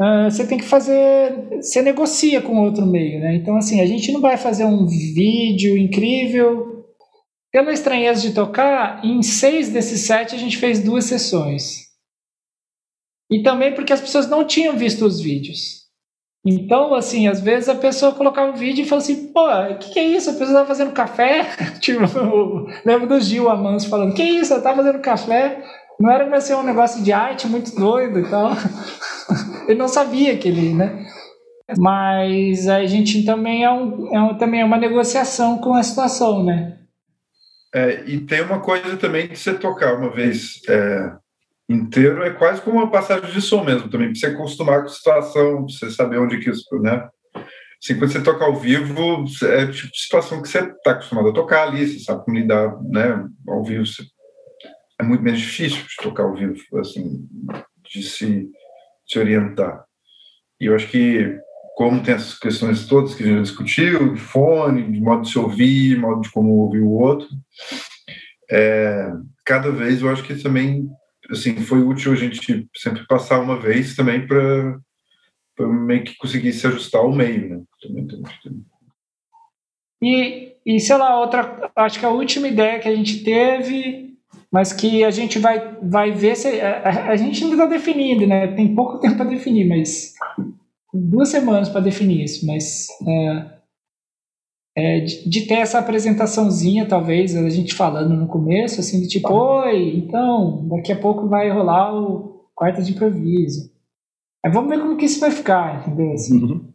uh, 0.00 0.30
você 0.30 0.46
tem 0.46 0.58
que 0.58 0.64
fazer. 0.64 1.60
Você 1.60 1.82
negocia 1.82 2.40
com 2.40 2.62
outro 2.64 2.86
meio, 2.86 3.20
né? 3.20 3.36
Então, 3.36 3.56
assim, 3.56 3.80
a 3.80 3.86
gente 3.86 4.12
não 4.12 4.20
vai 4.20 4.36
fazer 4.36 4.64
um 4.64 4.86
vídeo 4.86 5.76
incrível. 5.76 6.84
Pela 7.50 7.72
estranheza 7.72 8.20
de 8.20 8.34
tocar, 8.34 9.02
em 9.02 9.22
seis 9.22 9.70
desses 9.70 10.02
sete 10.02 10.34
a 10.34 10.38
gente 10.38 10.58
fez 10.58 10.80
duas 10.80 11.04
sessões. 11.04 11.88
E 13.30 13.42
também 13.42 13.74
porque 13.74 13.92
as 13.92 14.00
pessoas 14.00 14.28
não 14.28 14.44
tinham 14.44 14.76
visto 14.76 15.04
os 15.04 15.20
vídeos. 15.20 15.78
Então, 16.46 16.94
assim, 16.94 17.26
às 17.26 17.40
vezes 17.40 17.68
a 17.68 17.74
pessoa 17.74 18.14
colocava 18.14 18.52
um 18.52 18.56
vídeo 18.56 18.82
e 18.82 18.88
falava 18.88 19.04
assim, 19.04 19.32
pô, 19.32 19.46
o 19.46 19.78
que, 19.78 19.92
que, 19.92 19.98
é 19.98 20.04
isso? 20.04 20.30
A 20.30 20.34
pessoa 20.34 20.60
tá 20.60 20.66
fazendo 20.66 20.92
café? 20.92 21.44
tipo, 21.80 22.00
lembro 22.84 23.06
do 23.06 23.20
Gil 23.20 23.50
Amans 23.50 23.84
falando, 23.84 24.14
que 24.14 24.22
isso? 24.22 24.52
Ela 24.52 24.62
tá 24.62 24.74
fazendo 24.74 25.00
café? 25.00 25.62
Não 25.98 26.10
era 26.10 26.26
pra 26.26 26.40
ser 26.40 26.54
um 26.54 26.62
negócio 26.62 27.02
de 27.02 27.12
arte 27.12 27.46
muito 27.46 27.74
doido 27.74 28.20
e 28.20 28.30
tal. 28.30 28.52
ele 29.66 29.78
não 29.78 29.88
sabia 29.88 30.36
que 30.36 30.48
ele, 30.48 30.74
né? 30.74 31.06
Mas 31.76 32.68
a 32.68 32.86
gente 32.86 33.24
também 33.24 33.64
é, 33.64 33.70
um, 33.70 34.14
é 34.14 34.20
um, 34.20 34.38
também 34.38 34.60
é 34.60 34.64
uma 34.64 34.78
negociação 34.78 35.58
com 35.58 35.74
a 35.74 35.82
situação, 35.82 36.42
né? 36.42 36.78
É, 37.74 38.04
e 38.06 38.20
tem 38.20 38.40
uma 38.40 38.60
coisa 38.60 38.96
também 38.96 39.28
que 39.28 39.36
você 39.36 39.52
tocar 39.52 39.94
uma 39.94 40.10
vez 40.10 40.60
é, 40.68 41.12
inteiro 41.68 42.22
é 42.22 42.30
quase 42.30 42.62
como 42.62 42.78
uma 42.78 42.90
passagem 42.90 43.30
de 43.30 43.42
som 43.42 43.62
mesmo 43.62 43.90
também, 43.90 44.08
para 44.08 44.18
você 44.18 44.26
acostumar 44.26 44.80
com 44.80 44.86
a 44.86 44.88
situação, 44.88 45.66
para 45.66 45.74
você 45.74 45.90
saber 45.90 46.18
onde 46.18 46.38
que 46.38 46.48
isso, 46.48 46.64
né? 46.80 47.06
Assim, 47.80 47.96
quando 47.96 48.10
você 48.10 48.22
toca 48.22 48.44
ao 48.44 48.56
vivo, 48.56 49.24
é 49.44 49.66
tipo 49.66 49.94
situação 49.94 50.42
que 50.42 50.48
você 50.48 50.60
está 50.60 50.92
acostumado 50.92 51.28
a 51.28 51.34
tocar 51.34 51.68
ali, 51.68 51.86
você 51.86 52.00
sabe 52.00 52.24
como 52.24 52.36
lidar, 52.36 52.74
né? 52.84 53.24
Ao 53.46 53.62
vivo 53.62 53.84
você... 53.84 54.02
é 55.00 55.02
muito 55.02 55.22
menos 55.22 55.40
difícil 55.40 55.82
de 55.82 55.96
tocar 56.02 56.24
ao 56.24 56.34
vivo, 56.34 56.62
assim, 56.78 57.28
de 57.90 58.02
se, 58.02 58.48
se 59.06 59.18
orientar. 59.18 59.84
E 60.60 60.66
eu 60.66 60.74
acho 60.74 60.88
que, 60.88 61.38
como 61.76 62.02
tem 62.02 62.14
essas 62.14 62.38
questões 62.38 62.86
todas 62.86 63.14
que 63.14 63.22
a 63.22 63.26
gente 63.26 63.36
já 63.36 63.42
discutiu, 63.42 64.14
de 64.14 64.20
fone, 64.20 64.90
de 64.90 65.00
modo 65.00 65.22
de 65.22 65.30
se 65.30 65.38
ouvir, 65.38 65.98
modo 65.98 66.22
de 66.22 66.30
como 66.30 66.50
ouvir 66.50 66.80
o 66.80 66.90
outro, 66.90 67.28
é, 68.50 69.12
cada 69.44 69.70
vez 69.70 70.00
eu 70.00 70.10
acho 70.10 70.24
que 70.24 70.34
também 70.34 70.88
assim, 71.30 71.56
foi 71.56 71.82
útil 71.82 72.12
a 72.12 72.16
gente 72.16 72.68
sempre 72.74 73.06
passar 73.06 73.40
uma 73.40 73.58
vez 73.58 73.94
também 73.94 74.26
para 74.26 74.78
meio 75.58 76.04
que 76.04 76.16
conseguir 76.16 76.52
se 76.52 76.66
ajustar 76.66 77.00
ao 77.00 77.12
meio, 77.12 77.48
né? 77.48 77.62
E, 80.00 80.54
e 80.64 80.80
sei 80.80 80.96
lá, 80.96 81.20
outra, 81.20 81.70
acho 81.76 81.98
que 81.98 82.06
a 82.06 82.10
última 82.10 82.48
ideia 82.48 82.78
que 82.78 82.88
a 82.88 82.94
gente 82.94 83.22
teve, 83.24 84.07
mas 84.52 84.72
que 84.72 85.04
a 85.04 85.10
gente 85.10 85.38
vai, 85.38 85.76
vai 85.82 86.10
ver 86.12 86.36
se. 86.36 86.60
A, 86.60 87.10
a 87.10 87.16
gente 87.16 87.42
ainda 87.44 87.54
está 87.56 87.66
definindo, 87.66 88.26
né? 88.26 88.48
Tem 88.48 88.74
pouco 88.74 88.98
tempo 88.98 89.16
para 89.16 89.26
definir, 89.26 89.68
mas. 89.68 90.14
Duas 90.92 91.28
semanas 91.28 91.68
para 91.68 91.82
definir 91.82 92.24
isso, 92.24 92.46
mas. 92.46 92.88
É, 93.06 93.58
é, 94.76 95.00
de, 95.00 95.28
de, 95.28 95.40
ter 95.46 95.56
essa 95.56 95.78
apresentaçãozinha, 95.78 96.86
talvez, 96.86 97.36
a 97.36 97.50
gente 97.50 97.74
falando 97.74 98.14
no 98.14 98.28
começo, 98.28 98.80
assim, 98.80 99.02
de 99.02 99.08
tipo, 99.08 99.28
oi, 99.32 99.96
então, 99.96 100.68
daqui 100.68 100.92
a 100.92 100.98
pouco 100.98 101.28
vai 101.28 101.50
rolar 101.50 101.92
o 101.92 102.46
quarto 102.54 102.80
de 102.82 102.92
improviso. 102.92 103.72
Aí 104.44 104.52
vamos 104.52 104.70
ver 104.70 104.80
como 104.80 104.96
que 104.96 105.04
isso 105.04 105.18
vai 105.18 105.32
ficar, 105.32 105.80
entendeu? 105.80 106.12
Assim, 106.12 106.40
uhum. 106.40 106.72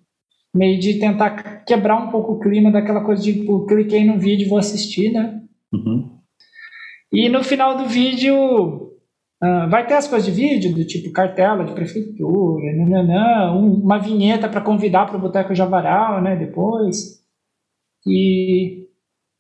Meio 0.54 0.80
de 0.80 1.00
tentar 1.00 1.64
quebrar 1.64 1.98
um 1.98 2.12
pouco 2.12 2.34
o 2.34 2.40
clima 2.40 2.70
daquela 2.70 3.04
coisa 3.04 3.24
de, 3.24 3.40
tipo, 3.40 3.66
cliquei 3.66 4.06
no 4.06 4.20
vídeo 4.20 4.46
e 4.46 4.50
vou 4.50 4.60
assistir, 4.60 5.12
né? 5.12 5.42
Uhum. 5.74 6.13
E 7.14 7.30
no 7.30 7.44
final 7.44 7.78
do 7.78 7.86
vídeo, 7.86 8.36
uh, 8.36 9.70
vai 9.70 9.86
ter 9.86 9.94
as 9.94 10.08
coisas 10.08 10.26
de 10.26 10.32
vídeo, 10.32 10.74
do 10.74 10.84
tipo 10.84 11.12
cartela 11.12 11.64
de 11.64 11.74
prefeitura, 11.74 12.76
nananã, 12.76 13.54
um, 13.54 13.84
uma 13.84 14.00
vinheta 14.00 14.50
para 14.50 14.62
convidar 14.62 15.06
para 15.06 15.18
o 15.18 15.22
Boteco 15.22 15.54
Javaral, 15.54 16.24
né, 16.24 16.36
depois. 16.36 17.24
E, 18.08 18.88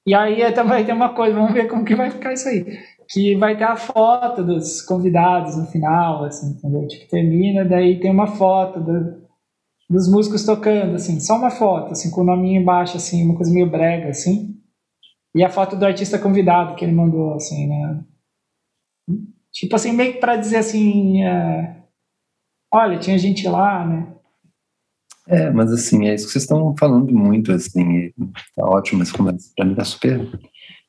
e 0.05 0.13
aí 0.13 0.51
também 0.51 0.85
tem 0.85 0.93
uma 0.93 1.15
coisa, 1.15 1.33
vamos 1.33 1.51
ver 1.51 1.67
como 1.67 1.83
que 1.83 1.95
vai 1.95 2.11
ficar 2.11 2.33
isso 2.33 2.47
aí. 2.47 2.63
Que 3.09 3.35
vai 3.35 3.57
ter 3.57 3.63
a 3.63 3.75
foto 3.75 4.43
dos 4.43 4.79
convidados 4.83 5.57
no 5.57 5.65
final, 5.65 6.25
assim, 6.25 6.51
entendeu? 6.51 6.87
Tipo, 6.87 7.09
termina, 7.09 7.65
daí 7.65 7.99
tem 7.99 8.11
uma 8.11 8.27
foto 8.27 8.79
do, 8.79 9.23
dos 9.89 10.07
músicos 10.11 10.45
tocando, 10.45 10.93
assim, 10.93 11.19
só 11.19 11.37
uma 11.37 11.49
foto, 11.49 11.93
assim, 11.93 12.11
com 12.11 12.21
o 12.21 12.25
nominho 12.25 12.61
embaixo, 12.61 12.97
assim, 12.97 13.25
uma 13.25 13.35
coisa 13.35 13.51
meio 13.51 13.69
brega, 13.69 14.09
assim. 14.09 14.53
E 15.35 15.43
a 15.43 15.49
foto 15.49 15.75
do 15.75 15.85
artista 15.85 16.19
convidado 16.19 16.75
que 16.75 16.85
ele 16.85 16.91
mandou, 16.91 17.33
assim, 17.33 17.67
né? 17.67 18.03
Tipo 19.51 19.75
assim, 19.75 19.91
meio 19.91 20.13
que 20.13 20.19
pra 20.19 20.35
dizer 20.35 20.57
assim, 20.57 21.23
é, 21.23 21.83
olha, 22.71 22.99
tinha 22.99 23.17
gente 23.17 23.47
lá, 23.47 23.85
né? 23.85 24.13
É, 25.27 25.49
mas 25.51 25.71
assim, 25.71 26.07
é 26.07 26.13
isso 26.13 26.25
que 26.25 26.33
vocês 26.33 26.43
estão 26.43 26.75
falando 26.77 27.13
muito, 27.13 27.51
assim, 27.51 28.11
tá 28.55 28.65
ótimo 28.65 29.01
essa 29.01 29.15
conversa, 29.15 29.51
pra 29.55 29.65
mim 29.65 29.75
tá 29.75 29.85
super 29.85 30.19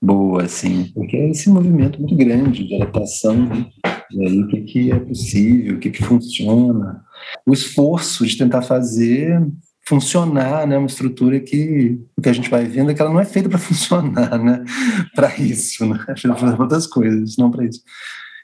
boa, 0.02 0.42
assim, 0.42 0.90
porque 0.92 1.16
é 1.16 1.30
esse 1.30 1.48
movimento 1.48 2.00
muito 2.00 2.16
grande 2.16 2.66
de 2.66 2.74
adaptação, 2.74 3.36
né? 3.46 3.70
e 4.10 4.26
aí 4.26 4.42
o 4.42 4.48
que, 4.48 4.60
que 4.62 4.92
é 4.92 4.98
possível, 4.98 5.76
o 5.76 5.78
que, 5.78 5.90
que 5.90 6.02
funciona, 6.02 7.04
o 7.46 7.52
esforço 7.52 8.26
de 8.26 8.36
tentar 8.36 8.62
fazer 8.62 9.40
funcionar, 9.86 10.66
né, 10.66 10.78
uma 10.78 10.86
estrutura 10.86 11.38
que 11.40 11.98
o 12.16 12.22
que 12.22 12.28
a 12.28 12.32
gente 12.32 12.48
vai 12.48 12.64
vendo 12.64 12.90
é 12.90 12.94
que 12.94 13.02
ela 13.02 13.10
não 13.10 13.20
é 13.20 13.24
feita 13.24 13.48
para 13.48 13.58
funcionar, 13.60 14.38
né, 14.38 14.64
para 15.14 15.34
isso, 15.36 15.86
né, 15.86 15.98
feita 16.16 16.36
para 16.36 16.62
outras 16.62 16.86
coisas, 16.86 17.36
não 17.36 17.50
para 17.50 17.64
isso. 17.64 17.80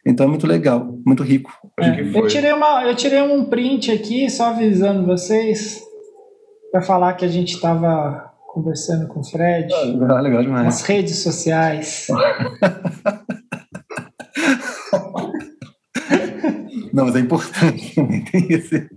Então 0.06 0.26
é 0.26 0.28
muito 0.28 0.46
legal, 0.46 0.98
muito 1.04 1.22
rico. 1.22 1.52
É, 1.78 2.00
eu 2.00 2.26
tirei 2.26 2.52
uma, 2.52 2.84
eu 2.84 2.94
tirei 2.94 3.20
um 3.20 3.44
print 3.44 3.92
aqui 3.92 4.30
só 4.30 4.46
avisando 4.46 5.04
vocês 5.06 5.80
para 6.72 6.80
falar 6.80 7.14
que 7.14 7.24
a 7.24 7.28
gente 7.28 7.54
estava 7.54 8.30
conversando 8.46 9.06
com 9.06 9.20
o 9.20 9.24
Fred 9.24 9.72
ah, 9.72 10.20
legal 10.20 10.42
demais. 10.42 10.64
nas 10.64 10.82
redes 10.82 11.18
sociais. 11.18 12.08
Não, 16.92 17.04
mas 17.06 17.16
é 17.16 17.20
importante 17.20 17.94
também. 17.96 18.24
Tem 18.24 18.46
esse, 18.50 18.88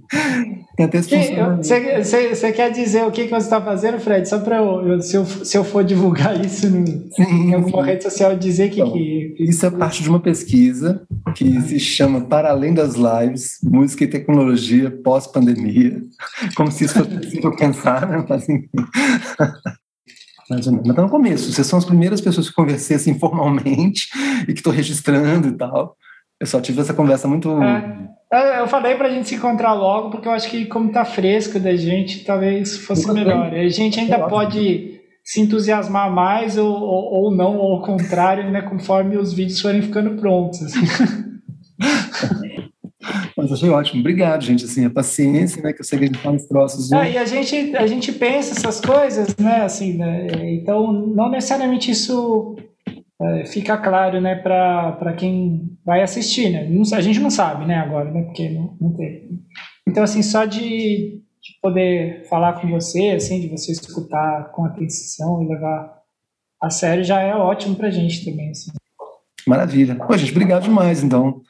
tem 0.76 0.86
até 0.86 1.02
Você 1.02 2.52
quer 2.52 2.72
dizer 2.72 3.06
o 3.06 3.12
que, 3.12 3.26
que 3.26 3.30
você 3.30 3.46
está 3.46 3.62
fazendo, 3.62 4.00
Fred? 4.00 4.28
Só 4.28 4.40
para 4.40 4.58
eu, 4.58 5.02
se, 5.02 5.16
eu, 5.16 5.26
se 5.26 5.58
eu 5.58 5.64
for 5.64 5.84
divulgar 5.84 6.44
isso 6.44 6.70
no, 6.70 6.86
sim, 6.86 7.24
em 7.24 7.54
alguma 7.54 7.84
sim. 7.84 7.90
rede 7.90 8.04
social, 8.04 8.36
dizer 8.36 8.70
que, 8.70 8.82
então, 8.82 8.92
que, 8.92 9.36
Isso 9.40 9.66
é 9.66 9.70
parte 9.70 10.02
de 10.02 10.10
uma 10.10 10.20
pesquisa 10.20 11.06
que 11.36 11.62
se 11.62 11.80
chama 11.80 12.22
Para 12.22 12.50
Além 12.50 12.74
das 12.74 12.96
Lives, 12.96 13.60
Música 13.64 14.04
e 14.04 14.08
Tecnologia 14.08 14.90
Pós-Pandemia. 14.90 16.02
Como 16.56 16.72
se 16.72 16.86
isso 16.86 16.96
fosse 16.96 17.58
pensar, 17.58 18.08
né? 18.08 18.26
Mas, 18.28 18.50
enfim. 18.50 18.68
Mas 20.50 20.68
está 20.68 21.02
no 21.02 21.10
começo. 21.10 21.52
Vocês 21.52 21.66
são 21.66 21.80
as 21.80 21.86
primeiras 21.86 22.20
pessoas 22.20 22.50
que 22.50 22.56
conversei 22.56 22.98
assim 22.98 23.18
formalmente 23.18 24.10
e 24.44 24.48
que 24.48 24.60
estou 24.60 24.74
registrando 24.74 25.48
e 25.48 25.54
tal. 25.54 25.96
Eu 26.44 26.48
só 26.48 26.60
tive 26.60 26.82
essa 26.82 26.94
conversa 26.94 27.26
muito. 27.26 27.50
É. 27.64 28.60
Eu 28.60 28.68
falei 28.68 28.96
pra 28.96 29.10
gente 29.10 29.30
se 29.30 29.36
encontrar 29.36 29.72
logo, 29.72 30.10
porque 30.10 30.28
eu 30.28 30.34
acho 30.34 30.50
que, 30.50 30.66
como 30.66 30.92
tá 30.92 31.06
fresco 31.06 31.58
da 31.58 31.74
gente, 31.74 32.26
talvez 32.26 32.76
fosse 32.80 33.08
Nunca 33.08 33.14
melhor. 33.14 33.50
Bem. 33.50 33.66
A 33.66 33.70
gente 33.70 33.98
ainda 33.98 34.16
é 34.16 34.28
pode 34.28 35.00
se 35.24 35.40
entusiasmar 35.40 36.12
mais 36.12 36.58
ou, 36.58 36.70
ou, 36.70 37.14
ou, 37.14 37.32
não, 37.32 37.56
ou 37.56 37.76
ao 37.76 37.82
contrário, 37.82 38.52
né, 38.52 38.62
conforme 38.62 39.16
os 39.16 39.32
vídeos 39.32 39.62
forem 39.62 39.82
ficando 39.82 40.20
prontos. 40.20 40.62
Assim. 40.64 40.82
Mas 43.38 43.54
achei 43.54 43.70
ótimo. 43.70 44.02
Obrigado, 44.02 44.44
gente. 44.44 44.66
Assim, 44.66 44.84
a 44.86 44.90
paciência, 44.90 45.64
né? 45.64 45.72
Que 45.72 45.80
eu 45.80 45.86
sei 45.86 45.98
que 45.98 46.04
a 46.04 46.08
gente 46.08 46.20
fala 46.20 46.36
os 46.36 46.46
troços. 46.46 46.92
É, 46.92 47.12
e 47.12 47.18
a 47.18 47.24
gente, 47.24 47.74
a 47.78 47.88
gente 47.88 48.12
pensa 48.12 48.52
essas 48.52 48.82
coisas, 48.82 49.34
né? 49.38 49.62
Assim, 49.62 49.94
né? 49.94 50.28
Então, 50.52 50.92
não 50.92 51.30
necessariamente 51.30 51.90
isso 51.90 52.58
é, 53.22 53.46
fica 53.46 53.78
claro, 53.78 54.20
né, 54.20 54.36
para 54.36 55.14
quem 55.18 55.73
vai 55.86 56.02
assistir, 56.02 56.50
né? 56.50 56.68
Não, 56.68 56.82
a 56.96 57.02
gente 57.02 57.20
não 57.20 57.30
sabe, 57.30 57.66
né, 57.66 57.76
agora, 57.76 58.12
né, 58.12 58.24
porque 58.24 58.50
não, 58.50 58.76
não 58.80 58.94
tem. 58.94 59.30
Então, 59.88 60.04
assim, 60.04 60.24
só 60.24 60.46
de, 60.46 61.22
de, 61.42 61.60
poder 61.62 62.26
falar 62.30 62.54
com 62.54 62.70
você, 62.70 63.10
assim, 63.10 63.42
de 63.42 63.50
você 63.50 63.72
escutar 63.72 64.52
com 64.52 64.66
atenção 64.66 65.44
e 65.44 65.48
levar 65.48 66.02
a 66.62 66.70
sério 66.70 67.04
já 67.04 67.22
é 67.22 67.36
ótimo 67.36 67.76
pra 67.76 67.90
gente 67.90 68.24
também, 68.24 68.50
assim. 68.50 68.72
Maravilha. 69.46 69.96
Pô, 69.96 70.16
gente, 70.16 70.32
obrigado 70.32 70.64
demais, 70.64 71.04
então. 71.04 71.42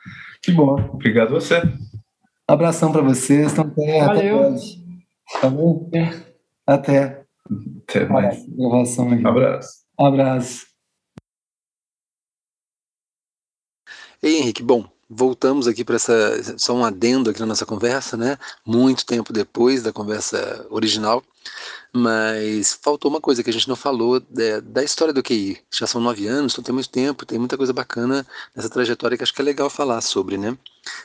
Que 0.41 0.51
bom. 0.51 0.75
Obrigado 0.93 1.35
a 1.35 1.39
você. 1.39 1.61
Abração 2.47 2.91
para 2.91 3.01
vocês. 3.01 3.51
Então, 3.51 3.65
até, 3.65 4.05
Valeu. 4.05 4.43
Até 4.47 5.39
tá 5.41 5.49
bom? 5.49 5.89
É. 5.93 6.09
Até. 6.65 7.23
Até 7.87 8.05
mais. 8.07 8.43
Gravação 8.47 9.11
aqui. 9.11 9.25
Abraço. 9.25 9.69
Abraço. 9.97 10.72
Ei, 14.23 14.37
Henrique, 14.37 14.63
bom, 14.63 14.89
voltamos 15.09 15.67
aqui 15.67 15.83
para 15.83 15.97
essa 15.97 16.57
só 16.57 16.73
um 16.73 16.85
adendo 16.85 17.29
aqui 17.29 17.41
na 17.41 17.45
nossa 17.45 17.65
conversa, 17.65 18.15
né? 18.15 18.37
Muito 18.65 19.05
tempo 19.05 19.33
depois 19.33 19.83
da 19.83 19.91
conversa 19.91 20.65
original, 20.69 21.21
mas 21.91 22.71
faltou 22.81 23.11
uma 23.11 23.19
coisa 23.19 23.43
que 23.43 23.49
a 23.49 23.53
gente 23.53 23.67
não 23.67 23.75
falou 23.75 24.21
da, 24.21 24.61
da 24.61 24.81
história 24.81 25.13
do 25.13 25.21
QI. 25.21 25.61
Já 25.69 25.85
são 25.85 25.99
nove 25.99 26.25
anos, 26.25 26.53
então 26.53 26.63
tem 26.63 26.73
muito 26.73 26.89
tempo, 26.89 27.25
tem 27.25 27.37
muita 27.37 27.57
coisa 27.57 27.73
bacana 27.73 28.25
nessa 28.55 28.69
trajetória 28.69 29.17
que 29.17 29.23
acho 29.23 29.33
que 29.33 29.41
é 29.41 29.43
legal 29.43 29.69
falar 29.69 29.99
sobre, 29.99 30.37
né? 30.37 30.57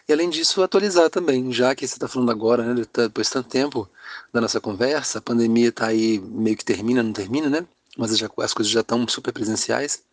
E 0.08 0.12
além 0.12 0.30
disso, 0.30 0.62
atualizar 0.62 1.10
também, 1.10 1.52
já 1.52 1.74
que 1.74 1.88
você 1.88 1.94
está 1.94 2.06
falando 2.06 2.30
agora, 2.30 2.62
né? 2.62 2.86
Depois 2.94 3.26
de 3.26 3.32
tanto 3.32 3.48
tempo 3.48 3.90
da 4.32 4.40
nossa 4.40 4.60
conversa, 4.60 5.18
a 5.18 5.22
pandemia 5.22 5.70
está 5.70 5.88
aí 5.88 6.20
meio 6.20 6.56
que 6.56 6.64
termina, 6.64 7.02
não 7.02 7.12
termina, 7.12 7.50
né? 7.50 7.66
Mas 7.96 8.16
já, 8.16 8.30
as 8.38 8.54
coisas 8.54 8.72
já 8.72 8.82
estão 8.82 9.08
super 9.08 9.32
presenciais 9.32 10.04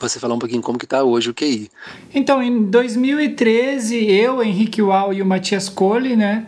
você 0.00 0.18
falar 0.18 0.34
um 0.34 0.38
pouquinho 0.38 0.62
como 0.62 0.78
que 0.78 0.84
está 0.84 1.02
hoje 1.02 1.30
o 1.30 1.34
QI. 1.34 1.70
Então, 2.14 2.42
em 2.42 2.64
2013, 2.64 3.96
eu, 4.10 4.42
Henrique 4.42 4.82
Uau 4.82 5.12
e 5.12 5.22
o 5.22 5.26
Matias 5.26 5.68
Cole, 5.68 6.16
né, 6.16 6.46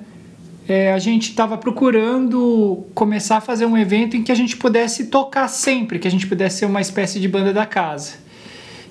é, 0.69 0.93
a 0.93 0.99
gente 0.99 1.31
estava 1.31 1.59
procurando 1.59 2.85
começar 2.95 3.37
a 3.37 3.41
fazer 3.41 3.67
um 3.67 3.77
evento 3.77 4.17
em 4.17 4.23
que 4.23 4.33
a 4.33 4.35
gente 4.35 4.57
pudesse 4.57 5.07
tocar 5.07 5.49
sempre, 5.49 5.99
que 5.99 6.09
a 6.09 6.11
gente 6.11 6.27
pudesse 6.27 6.61
ser 6.61 6.67
uma 6.67 6.81
espécie 6.81 7.21
de 7.21 7.29
banda 7.29 7.53
da 7.53 7.67
casa. 7.67 8.25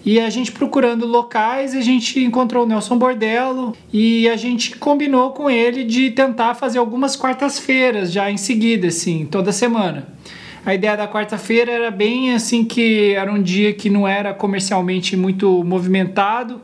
E 0.05 0.19
a 0.19 0.29
gente 0.29 0.51
procurando 0.51 1.05
locais, 1.05 1.73
a 1.73 1.81
gente 1.81 2.19
encontrou 2.19 2.65
o 2.65 2.67
Nelson 2.67 2.97
Bordello 2.97 3.75
e 3.91 4.27
a 4.27 4.35
gente 4.35 4.75
combinou 4.75 5.31
com 5.31 5.49
ele 5.49 5.85
de 5.85 6.11
tentar 6.11 6.55
fazer 6.55 6.77
algumas 6.77 7.15
quartas-feiras 7.15 8.11
já 8.11 8.29
em 8.29 8.35
seguida, 8.35 8.87
assim, 8.87 9.25
toda 9.25 9.53
semana. 9.53 10.07
A 10.66 10.74
ideia 10.74 10.95
da 10.95 11.07
quarta-feira 11.07 11.72
era 11.72 11.91
bem 11.91 12.34
assim 12.34 12.64
que 12.64 13.14
era 13.14 13.32
um 13.32 13.41
dia 13.41 13.74
que 13.74 13.89
não 13.89 14.07
era 14.07 14.34
comercialmente 14.34 15.18
muito 15.18 15.61
movimentado. 15.64 16.61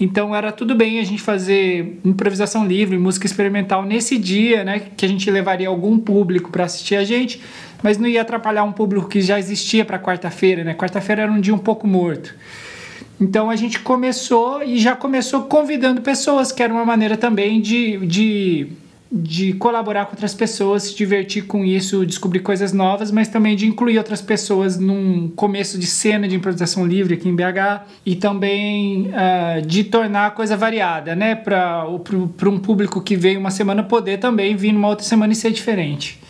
Então 0.00 0.34
era 0.34 0.52
tudo 0.52 0.74
bem 0.74 1.00
a 1.00 1.04
gente 1.04 1.20
fazer 1.22 1.98
improvisação 2.04 2.66
livre, 2.66 2.98
música 2.98 3.26
experimental 3.26 3.82
nesse 3.82 4.18
dia, 4.18 4.62
né, 4.62 4.82
que 4.94 5.04
a 5.04 5.08
gente 5.08 5.30
levaria 5.30 5.68
algum 5.68 5.98
público 5.98 6.50
para 6.50 6.64
assistir 6.64 6.96
a 6.96 7.04
gente, 7.04 7.40
mas 7.82 7.96
não 7.98 8.06
ia 8.06 8.22
atrapalhar 8.22 8.64
um 8.64 8.72
público 8.72 9.08
que 9.08 9.20
já 9.20 9.38
existia 9.38 9.84
para 9.84 9.98
quarta-feira, 9.98 10.64
né? 10.64 10.74
Quarta-feira 10.74 11.22
era 11.22 11.32
um 11.32 11.40
dia 11.40 11.54
um 11.54 11.58
pouco 11.58 11.86
morto. 11.86 12.34
Então 13.20 13.48
a 13.48 13.56
gente 13.56 13.80
começou 13.80 14.62
e 14.62 14.78
já 14.78 14.94
começou 14.94 15.44
convidando 15.44 16.02
pessoas, 16.02 16.52
que 16.52 16.62
era 16.62 16.72
uma 16.72 16.84
maneira 16.84 17.16
também 17.16 17.60
de, 17.60 17.98
de 18.06 18.68
de 19.10 19.52
colaborar 19.52 20.06
com 20.06 20.12
outras 20.12 20.34
pessoas, 20.34 20.84
se 20.84 20.96
divertir 20.96 21.46
com 21.46 21.64
isso, 21.64 22.04
descobrir 22.04 22.40
coisas 22.40 22.72
novas, 22.72 23.10
mas 23.10 23.28
também 23.28 23.54
de 23.54 23.66
incluir 23.66 23.98
outras 23.98 24.20
pessoas 24.20 24.78
num 24.78 25.28
começo 25.28 25.78
de 25.78 25.86
cena 25.86 26.26
de 26.26 26.34
improvisação 26.34 26.84
livre 26.84 27.14
aqui 27.14 27.28
em 27.28 27.34
BH 27.34 27.86
e 28.04 28.16
também 28.16 29.08
uh, 29.08 29.64
de 29.64 29.84
tornar 29.84 30.26
a 30.26 30.30
coisa 30.30 30.56
variada, 30.56 31.14
né? 31.14 31.36
Para 31.36 31.86
um 31.88 32.58
público 32.58 33.00
que 33.00 33.16
veio 33.16 33.38
uma 33.38 33.50
semana 33.50 33.82
poder 33.82 34.18
também 34.18 34.56
vir 34.56 34.72
numa 34.72 34.88
outra 34.88 35.04
semana 35.04 35.32
e 35.32 35.36
ser 35.36 35.52
diferente. 35.52 36.20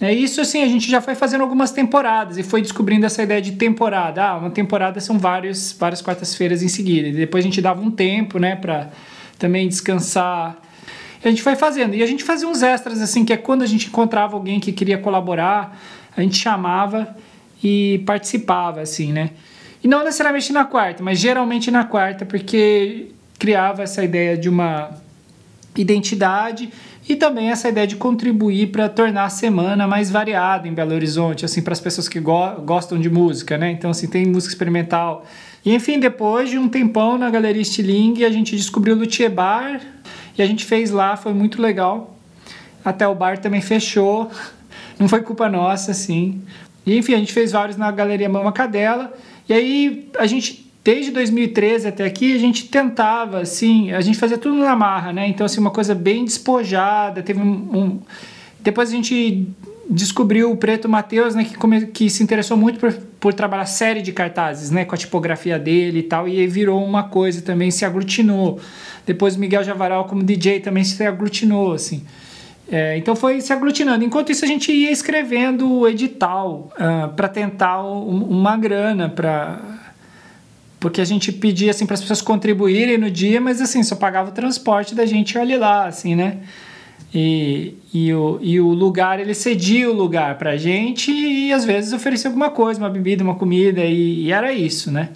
É, 0.00 0.12
isso 0.12 0.40
assim, 0.40 0.62
a 0.62 0.66
gente 0.66 0.88
já 0.88 1.00
foi 1.00 1.14
fazendo 1.16 1.42
algumas 1.42 1.72
temporadas 1.72 2.38
e 2.38 2.42
foi 2.42 2.62
descobrindo 2.62 3.06
essa 3.06 3.22
ideia 3.22 3.42
de 3.42 3.52
temporada. 3.52 4.24
Ah, 4.24 4.36
uma 4.36 4.50
temporada 4.50 5.00
são 5.00 5.18
vários, 5.18 5.72
várias 5.72 6.00
quartas-feiras 6.00 6.62
em 6.62 6.68
seguida. 6.68 7.08
E 7.08 7.12
depois 7.12 7.44
a 7.44 7.46
gente 7.48 7.60
dava 7.60 7.80
um 7.80 7.90
tempo, 7.90 8.38
né, 8.38 8.54
para 8.54 8.90
também 9.38 9.68
descansar 9.68 10.56
a 11.24 11.28
gente 11.28 11.42
foi 11.42 11.56
fazendo. 11.56 11.94
E 11.94 12.02
a 12.02 12.06
gente 12.06 12.22
fazia 12.24 12.48
uns 12.48 12.62
extras, 12.62 13.00
assim, 13.00 13.24
que 13.24 13.32
é 13.32 13.36
quando 13.36 13.62
a 13.62 13.66
gente 13.66 13.88
encontrava 13.88 14.36
alguém 14.36 14.60
que 14.60 14.72
queria 14.72 14.98
colaborar, 14.98 15.78
a 16.16 16.20
gente 16.20 16.36
chamava 16.36 17.16
e 17.62 18.02
participava, 18.06 18.80
assim, 18.80 19.12
né? 19.12 19.30
E 19.82 19.88
não 19.88 20.04
necessariamente 20.04 20.52
na 20.52 20.64
quarta, 20.64 21.02
mas 21.02 21.18
geralmente 21.18 21.70
na 21.70 21.84
quarta, 21.84 22.24
porque 22.24 23.08
criava 23.38 23.82
essa 23.82 24.02
ideia 24.02 24.36
de 24.36 24.48
uma 24.48 24.90
identidade 25.76 26.70
e 27.08 27.16
também 27.16 27.50
essa 27.50 27.68
ideia 27.68 27.86
de 27.86 27.96
contribuir 27.96 28.68
para 28.68 28.88
tornar 28.88 29.24
a 29.24 29.30
semana 29.30 29.86
mais 29.86 30.10
variada 30.10 30.68
em 30.68 30.74
Belo 30.74 30.94
Horizonte, 30.94 31.44
assim, 31.44 31.62
para 31.62 31.72
as 31.72 31.80
pessoas 31.80 32.08
que 32.08 32.20
go 32.20 32.60
gostam 32.64 32.98
de 33.00 33.08
música, 33.08 33.56
né? 33.56 33.70
Então, 33.70 33.90
assim, 33.90 34.06
tem 34.06 34.26
música 34.26 34.52
experimental. 34.52 35.24
E, 35.64 35.74
enfim, 35.74 35.98
depois 35.98 36.50
de 36.50 36.58
um 36.58 36.68
tempão 36.68 37.16
na 37.16 37.30
Galeria 37.30 37.64
Stiling, 37.64 38.24
a 38.24 38.30
gente 38.30 38.54
descobriu 38.56 38.94
o 38.94 38.98
Luthier 38.98 39.30
Bar 39.30 39.80
e 40.38 40.42
a 40.42 40.46
gente 40.46 40.64
fez 40.64 40.90
lá, 40.90 41.16
foi 41.16 41.34
muito 41.34 41.60
legal. 41.60 42.16
Até 42.84 43.06
o 43.06 43.14
bar 43.14 43.38
também 43.38 43.60
fechou, 43.60 44.30
não 44.98 45.08
foi 45.08 45.20
culpa 45.20 45.48
nossa, 45.48 45.90
assim. 45.90 46.40
E, 46.86 46.96
enfim, 46.96 47.14
a 47.14 47.18
gente 47.18 47.32
fez 47.32 47.52
vários 47.52 47.76
na 47.76 47.90
Galeria 47.90 48.28
Mama 48.28 48.52
Cadela. 48.52 49.12
E 49.48 49.52
aí, 49.52 50.08
a 50.18 50.26
gente 50.26 50.68
desde 50.84 51.10
2013 51.10 51.88
até 51.88 52.06
aqui, 52.06 52.34
a 52.34 52.38
gente 52.38 52.68
tentava, 52.68 53.40
assim, 53.40 53.92
a 53.92 54.00
gente 54.00 54.16
fazia 54.16 54.38
tudo 54.38 54.56
na 54.56 54.74
marra, 54.74 55.12
né? 55.12 55.28
Então, 55.28 55.44
assim, 55.44 55.60
uma 55.60 55.70
coisa 55.70 55.94
bem 55.94 56.24
despojada. 56.24 57.22
Teve 57.22 57.40
um. 57.40 57.50
um... 57.74 58.00
Depois 58.60 58.88
a 58.88 58.92
gente 58.92 59.46
descobriu 59.88 60.50
o 60.50 60.56
Preto 60.56 60.88
Matheus, 60.88 61.34
né, 61.34 61.44
que, 61.44 61.56
come... 61.56 61.86
que 61.86 62.10
se 62.10 62.22
interessou 62.22 62.56
muito 62.56 62.78
por, 62.78 62.92
por 62.92 63.34
trabalhar 63.34 63.66
série 63.66 64.02
de 64.02 64.12
cartazes, 64.12 64.70
né, 64.70 64.84
com 64.84 64.94
a 64.94 64.98
tipografia 64.98 65.58
dele 65.58 66.00
e 66.00 66.02
tal, 66.02 66.28
e 66.28 66.46
virou 66.46 66.84
uma 66.84 67.04
coisa 67.04 67.40
também, 67.40 67.70
se 67.70 67.84
aglutinou. 67.84 68.60
Depois 69.06 69.36
o 69.36 69.40
Miguel 69.40 69.64
Javaral 69.64 70.04
como 70.04 70.22
DJ 70.22 70.60
também 70.60 70.84
se 70.84 71.02
aglutinou, 71.04 71.72
assim. 71.72 72.04
É, 72.70 72.98
então 72.98 73.16
foi 73.16 73.40
se 73.40 73.50
aglutinando. 73.50 74.04
Enquanto 74.04 74.30
isso, 74.30 74.44
a 74.44 74.48
gente 74.48 74.70
ia 74.70 74.90
escrevendo 74.90 75.88
edital 75.88 76.70
uh, 76.72 76.82
ah, 76.82 77.12
para 77.16 77.26
tentar 77.26 77.82
um, 77.82 78.24
uma 78.24 78.56
grana 78.58 79.08
para 79.08 79.58
porque 80.78 81.00
a 81.00 81.04
gente 81.04 81.32
pedia 81.32 81.72
assim 81.72 81.86
para 81.86 81.94
as 81.94 82.00
pessoas 82.00 82.20
contribuírem 82.20 82.98
no 82.98 83.10
dia, 83.10 83.40
mas 83.40 83.60
assim 83.60 83.82
só 83.82 83.96
pagava 83.96 84.30
o 84.30 84.32
transporte 84.32 84.94
da 84.94 85.04
gente 85.04 85.36
ali 85.36 85.56
lá, 85.56 85.86
assim, 85.86 86.14
né? 86.14 86.38
E, 87.14 87.74
e, 87.92 88.12
o, 88.12 88.38
e 88.42 88.60
o 88.60 88.68
lugar, 88.68 89.18
ele 89.18 89.32
cedia 89.32 89.90
o 89.90 89.94
lugar 89.94 90.36
para 90.36 90.56
gente 90.56 91.10
e 91.10 91.52
às 91.52 91.64
vezes 91.64 91.92
oferecia 91.92 92.28
alguma 92.28 92.50
coisa, 92.50 92.78
uma 92.78 92.90
bebida, 92.90 93.24
uma 93.24 93.34
comida, 93.34 93.82
e, 93.82 94.24
e, 94.24 94.32
era 94.32 94.52
isso, 94.52 94.90
né? 94.90 95.10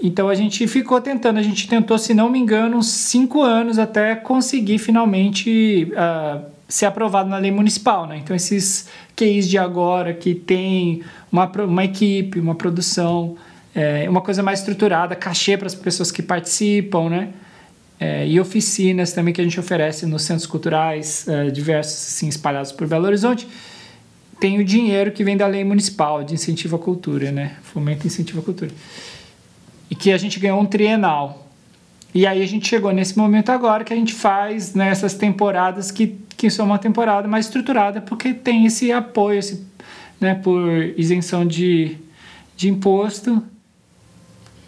Então 0.00 0.28
a 0.28 0.34
gente 0.34 0.66
ficou 0.68 1.00
tentando, 1.00 1.38
a 1.38 1.42
gente 1.42 1.66
tentou, 1.66 1.98
se 1.98 2.14
não 2.14 2.28
me 2.28 2.38
engano, 2.38 2.76
uns 2.76 2.88
cinco 2.88 3.42
anos 3.42 3.78
até 3.78 4.14
conseguir 4.14 4.78
finalmente 4.78 5.90
uh, 5.92 6.44
ser 6.68 6.86
aprovado 6.86 7.28
na 7.28 7.38
lei 7.38 7.50
municipal, 7.50 8.06
né? 8.06 8.18
Então 8.22 8.36
esses 8.36 8.88
QIs 9.16 9.48
de 9.48 9.58
agora 9.58 10.12
que 10.14 10.34
tem 10.34 11.02
uma, 11.30 11.50
uma 11.64 11.84
equipe, 11.84 12.38
uma 12.38 12.54
produção, 12.54 13.36
é, 13.74 14.08
uma 14.08 14.20
coisa 14.20 14.42
mais 14.42 14.60
estruturada, 14.60 15.16
cachê 15.16 15.56
para 15.56 15.66
as 15.66 15.74
pessoas 15.74 16.12
que 16.12 16.22
participam, 16.22 17.08
né? 17.08 17.28
É, 17.98 18.26
e 18.26 18.40
oficinas 18.40 19.12
também 19.12 19.32
que 19.32 19.40
a 19.40 19.44
gente 19.44 19.58
oferece 19.58 20.04
nos 20.04 20.22
centros 20.22 20.46
culturais 20.46 21.28
é, 21.28 21.48
diversos 21.50 22.08
assim, 22.08 22.28
espalhados 22.28 22.72
por 22.72 22.86
Belo 22.86 23.06
Horizonte. 23.06 23.46
Tem 24.40 24.58
o 24.58 24.64
dinheiro 24.64 25.12
que 25.12 25.22
vem 25.22 25.36
da 25.36 25.46
lei 25.46 25.64
municipal 25.64 26.24
de 26.24 26.34
incentivo 26.34 26.76
à 26.76 26.78
cultura, 26.78 27.30
né? 27.30 27.56
Fomento 27.62 28.04
e 28.04 28.08
incentivo 28.08 28.40
à 28.40 28.42
cultura. 28.42 28.72
E 29.88 29.94
que 29.94 30.10
a 30.10 30.18
gente 30.18 30.40
ganhou 30.40 30.60
um 30.60 30.66
trienal. 30.66 31.48
E 32.12 32.26
aí 32.26 32.42
a 32.42 32.46
gente 32.46 32.68
chegou 32.68 32.92
nesse 32.92 33.16
momento 33.16 33.50
agora 33.50 33.84
que 33.84 33.92
a 33.92 33.96
gente 33.96 34.12
faz 34.12 34.74
nessas 34.74 35.14
né, 35.14 35.20
temporadas 35.20 35.90
que, 35.90 36.18
que 36.36 36.48
são 36.48 36.66
uma 36.66 36.78
temporada 36.78 37.26
mais 37.26 37.46
estruturada 37.46 38.00
porque 38.00 38.32
tem 38.32 38.66
esse 38.66 38.92
apoio 38.92 39.40
esse, 39.40 39.66
né, 40.20 40.36
por 40.36 40.68
isenção 40.96 41.44
de, 41.44 41.96
de 42.56 42.68
imposto 42.68 43.42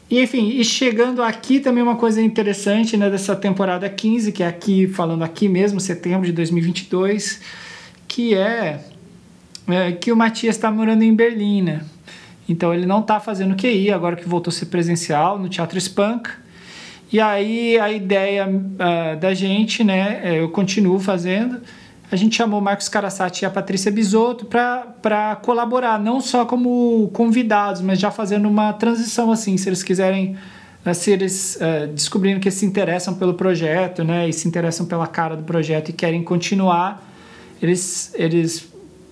e 0.08 0.20
enfim, 0.22 0.50
e 0.50 0.64
chegando 0.64 1.22
aqui 1.22 1.58
também 1.58 1.82
uma 1.82 1.96
coisa 1.96 2.22
interessante 2.22 2.96
né, 2.96 3.10
dessa 3.10 3.34
temporada 3.34 3.88
15, 3.88 4.30
que 4.30 4.42
é 4.42 4.46
aqui, 4.46 4.86
falando 4.86 5.24
aqui 5.24 5.48
mesmo, 5.48 5.80
setembro 5.80 6.26
de 6.26 6.32
2022, 6.32 7.40
que 8.06 8.34
é, 8.34 8.84
é 9.66 9.92
que 9.92 10.12
o 10.12 10.16
Matias 10.16 10.54
está 10.54 10.70
morando 10.70 11.02
em 11.02 11.12
Berlim, 11.12 11.62
né? 11.62 11.80
Então 12.48 12.72
ele 12.72 12.86
não 12.86 13.00
está 13.00 13.18
fazendo 13.18 13.56
QI, 13.56 13.90
agora 13.90 14.14
que 14.14 14.28
voltou 14.28 14.52
a 14.52 14.54
ser 14.54 14.66
presencial 14.66 15.38
no 15.38 15.48
Teatro 15.48 15.76
Spunk. 15.80 16.30
E 17.12 17.20
aí 17.20 17.78
a 17.78 17.90
ideia 17.90 18.48
uh, 18.48 19.18
da 19.18 19.34
gente, 19.34 19.82
né, 19.82 20.20
é, 20.22 20.40
eu 20.40 20.48
continuo 20.50 21.00
fazendo, 21.00 21.60
a 22.10 22.16
gente 22.16 22.36
chamou 22.36 22.60
o 22.60 22.62
Marcos 22.62 22.88
Carasati 22.88 23.44
e 23.44 23.46
a 23.46 23.50
Patrícia 23.50 23.90
Bisotto 23.90 24.46
para 24.46 25.36
colaborar, 25.42 25.98
não 25.98 26.20
só 26.20 26.44
como 26.44 27.10
convidados, 27.12 27.80
mas 27.80 27.98
já 27.98 28.10
fazendo 28.10 28.48
uma 28.48 28.72
transição 28.72 29.32
assim, 29.32 29.56
se 29.56 29.68
eles 29.68 29.82
quiserem, 29.82 30.36
eh, 30.84 30.94
se 30.94 31.10
eles 31.10 31.56
uh, 31.56 31.88
descobrindo 31.88 32.38
que 32.38 32.50
se 32.50 32.64
interessam 32.64 33.14
pelo 33.14 33.34
projeto, 33.34 34.04
né, 34.04 34.28
e 34.28 34.32
se 34.32 34.46
interessam 34.46 34.86
pela 34.86 35.06
cara 35.06 35.36
do 35.36 35.42
projeto 35.42 35.88
e 35.88 35.92
querem 35.92 36.22
continuar, 36.22 37.04
eles, 37.60 38.12
eles 38.14 38.68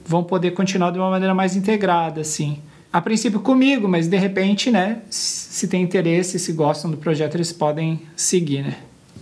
vão 0.07 0.23
poder 0.23 0.53
continuar 0.53 0.93
de 0.93 0.99
uma 0.99 1.11
maneira 1.11 1.35
mais 1.35 1.57
integrada, 1.57 2.21
assim. 2.21 2.59
A 2.93 3.01
princípio 3.01 3.41
comigo, 3.41 3.89
mas 3.89 4.07
de 4.07 4.17
repente, 4.17 4.71
né, 4.71 4.99
se 5.11 5.67
tem 5.67 5.83
interesse, 5.83 6.39
se 6.39 6.53
gostam 6.53 6.93
do 6.93 6.97
projeto, 6.97 7.35
eles 7.35 7.53
podem 7.53 8.03
seguir, 8.15 8.63
né. 8.63 8.77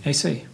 É 0.05 0.11
isso 0.11 0.27
aí. 0.27 0.52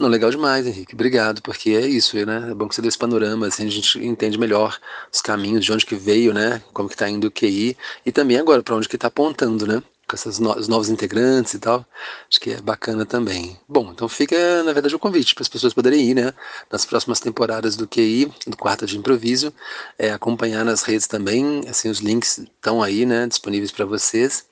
Não, 0.00 0.08
legal 0.08 0.30
demais, 0.30 0.66
Henrique. 0.66 0.94
Obrigado, 0.94 1.42
porque 1.42 1.72
é 1.72 1.86
isso, 1.86 2.16
né? 2.24 2.52
É 2.52 2.54
bom 2.54 2.66
que 2.66 2.74
você 2.74 2.80
dê 2.80 2.88
esse 2.88 2.96
panorama, 2.96 3.46
assim, 3.48 3.66
a 3.66 3.70
gente 3.70 3.98
entende 4.02 4.38
melhor 4.38 4.78
os 5.12 5.20
caminhos, 5.20 5.62
de 5.62 5.70
onde 5.74 5.84
que 5.84 5.94
veio, 5.94 6.32
né? 6.32 6.62
Como 6.72 6.88
que 6.88 6.96
tá 6.96 7.06
indo 7.06 7.26
o 7.26 7.30
QI 7.30 7.76
e 8.06 8.10
também 8.10 8.38
agora 8.38 8.62
para 8.62 8.74
onde 8.74 8.88
que 8.88 8.96
tá 8.96 9.08
apontando, 9.08 9.66
né? 9.66 9.82
Com 10.08 10.16
esses 10.16 10.38
no 10.38 10.54
novos 10.68 10.88
integrantes 10.88 11.52
e 11.52 11.58
tal. 11.58 11.84
Acho 12.30 12.40
que 12.40 12.52
é 12.52 12.62
bacana 12.62 13.04
também. 13.04 13.60
Bom, 13.68 13.90
então 13.92 14.08
fica, 14.08 14.62
na 14.62 14.72
verdade, 14.72 14.94
o 14.96 14.98
convite 14.98 15.34
para 15.34 15.42
as 15.42 15.48
pessoas 15.48 15.74
poderem 15.74 16.00
ir, 16.08 16.14
né? 16.14 16.32
Nas 16.72 16.86
próximas 16.86 17.20
temporadas 17.20 17.76
do 17.76 17.86
QI, 17.86 18.32
do 18.46 18.56
Quarta 18.56 18.86
de 18.86 18.96
Improviso, 18.96 19.52
é, 19.98 20.10
acompanhar 20.12 20.64
nas 20.64 20.80
redes 20.82 21.06
também, 21.06 21.60
assim, 21.68 21.90
os 21.90 21.98
links 21.98 22.38
estão 22.38 22.82
aí, 22.82 23.04
né? 23.04 23.26
Disponíveis 23.26 23.70
para 23.70 23.84
vocês. 23.84 24.46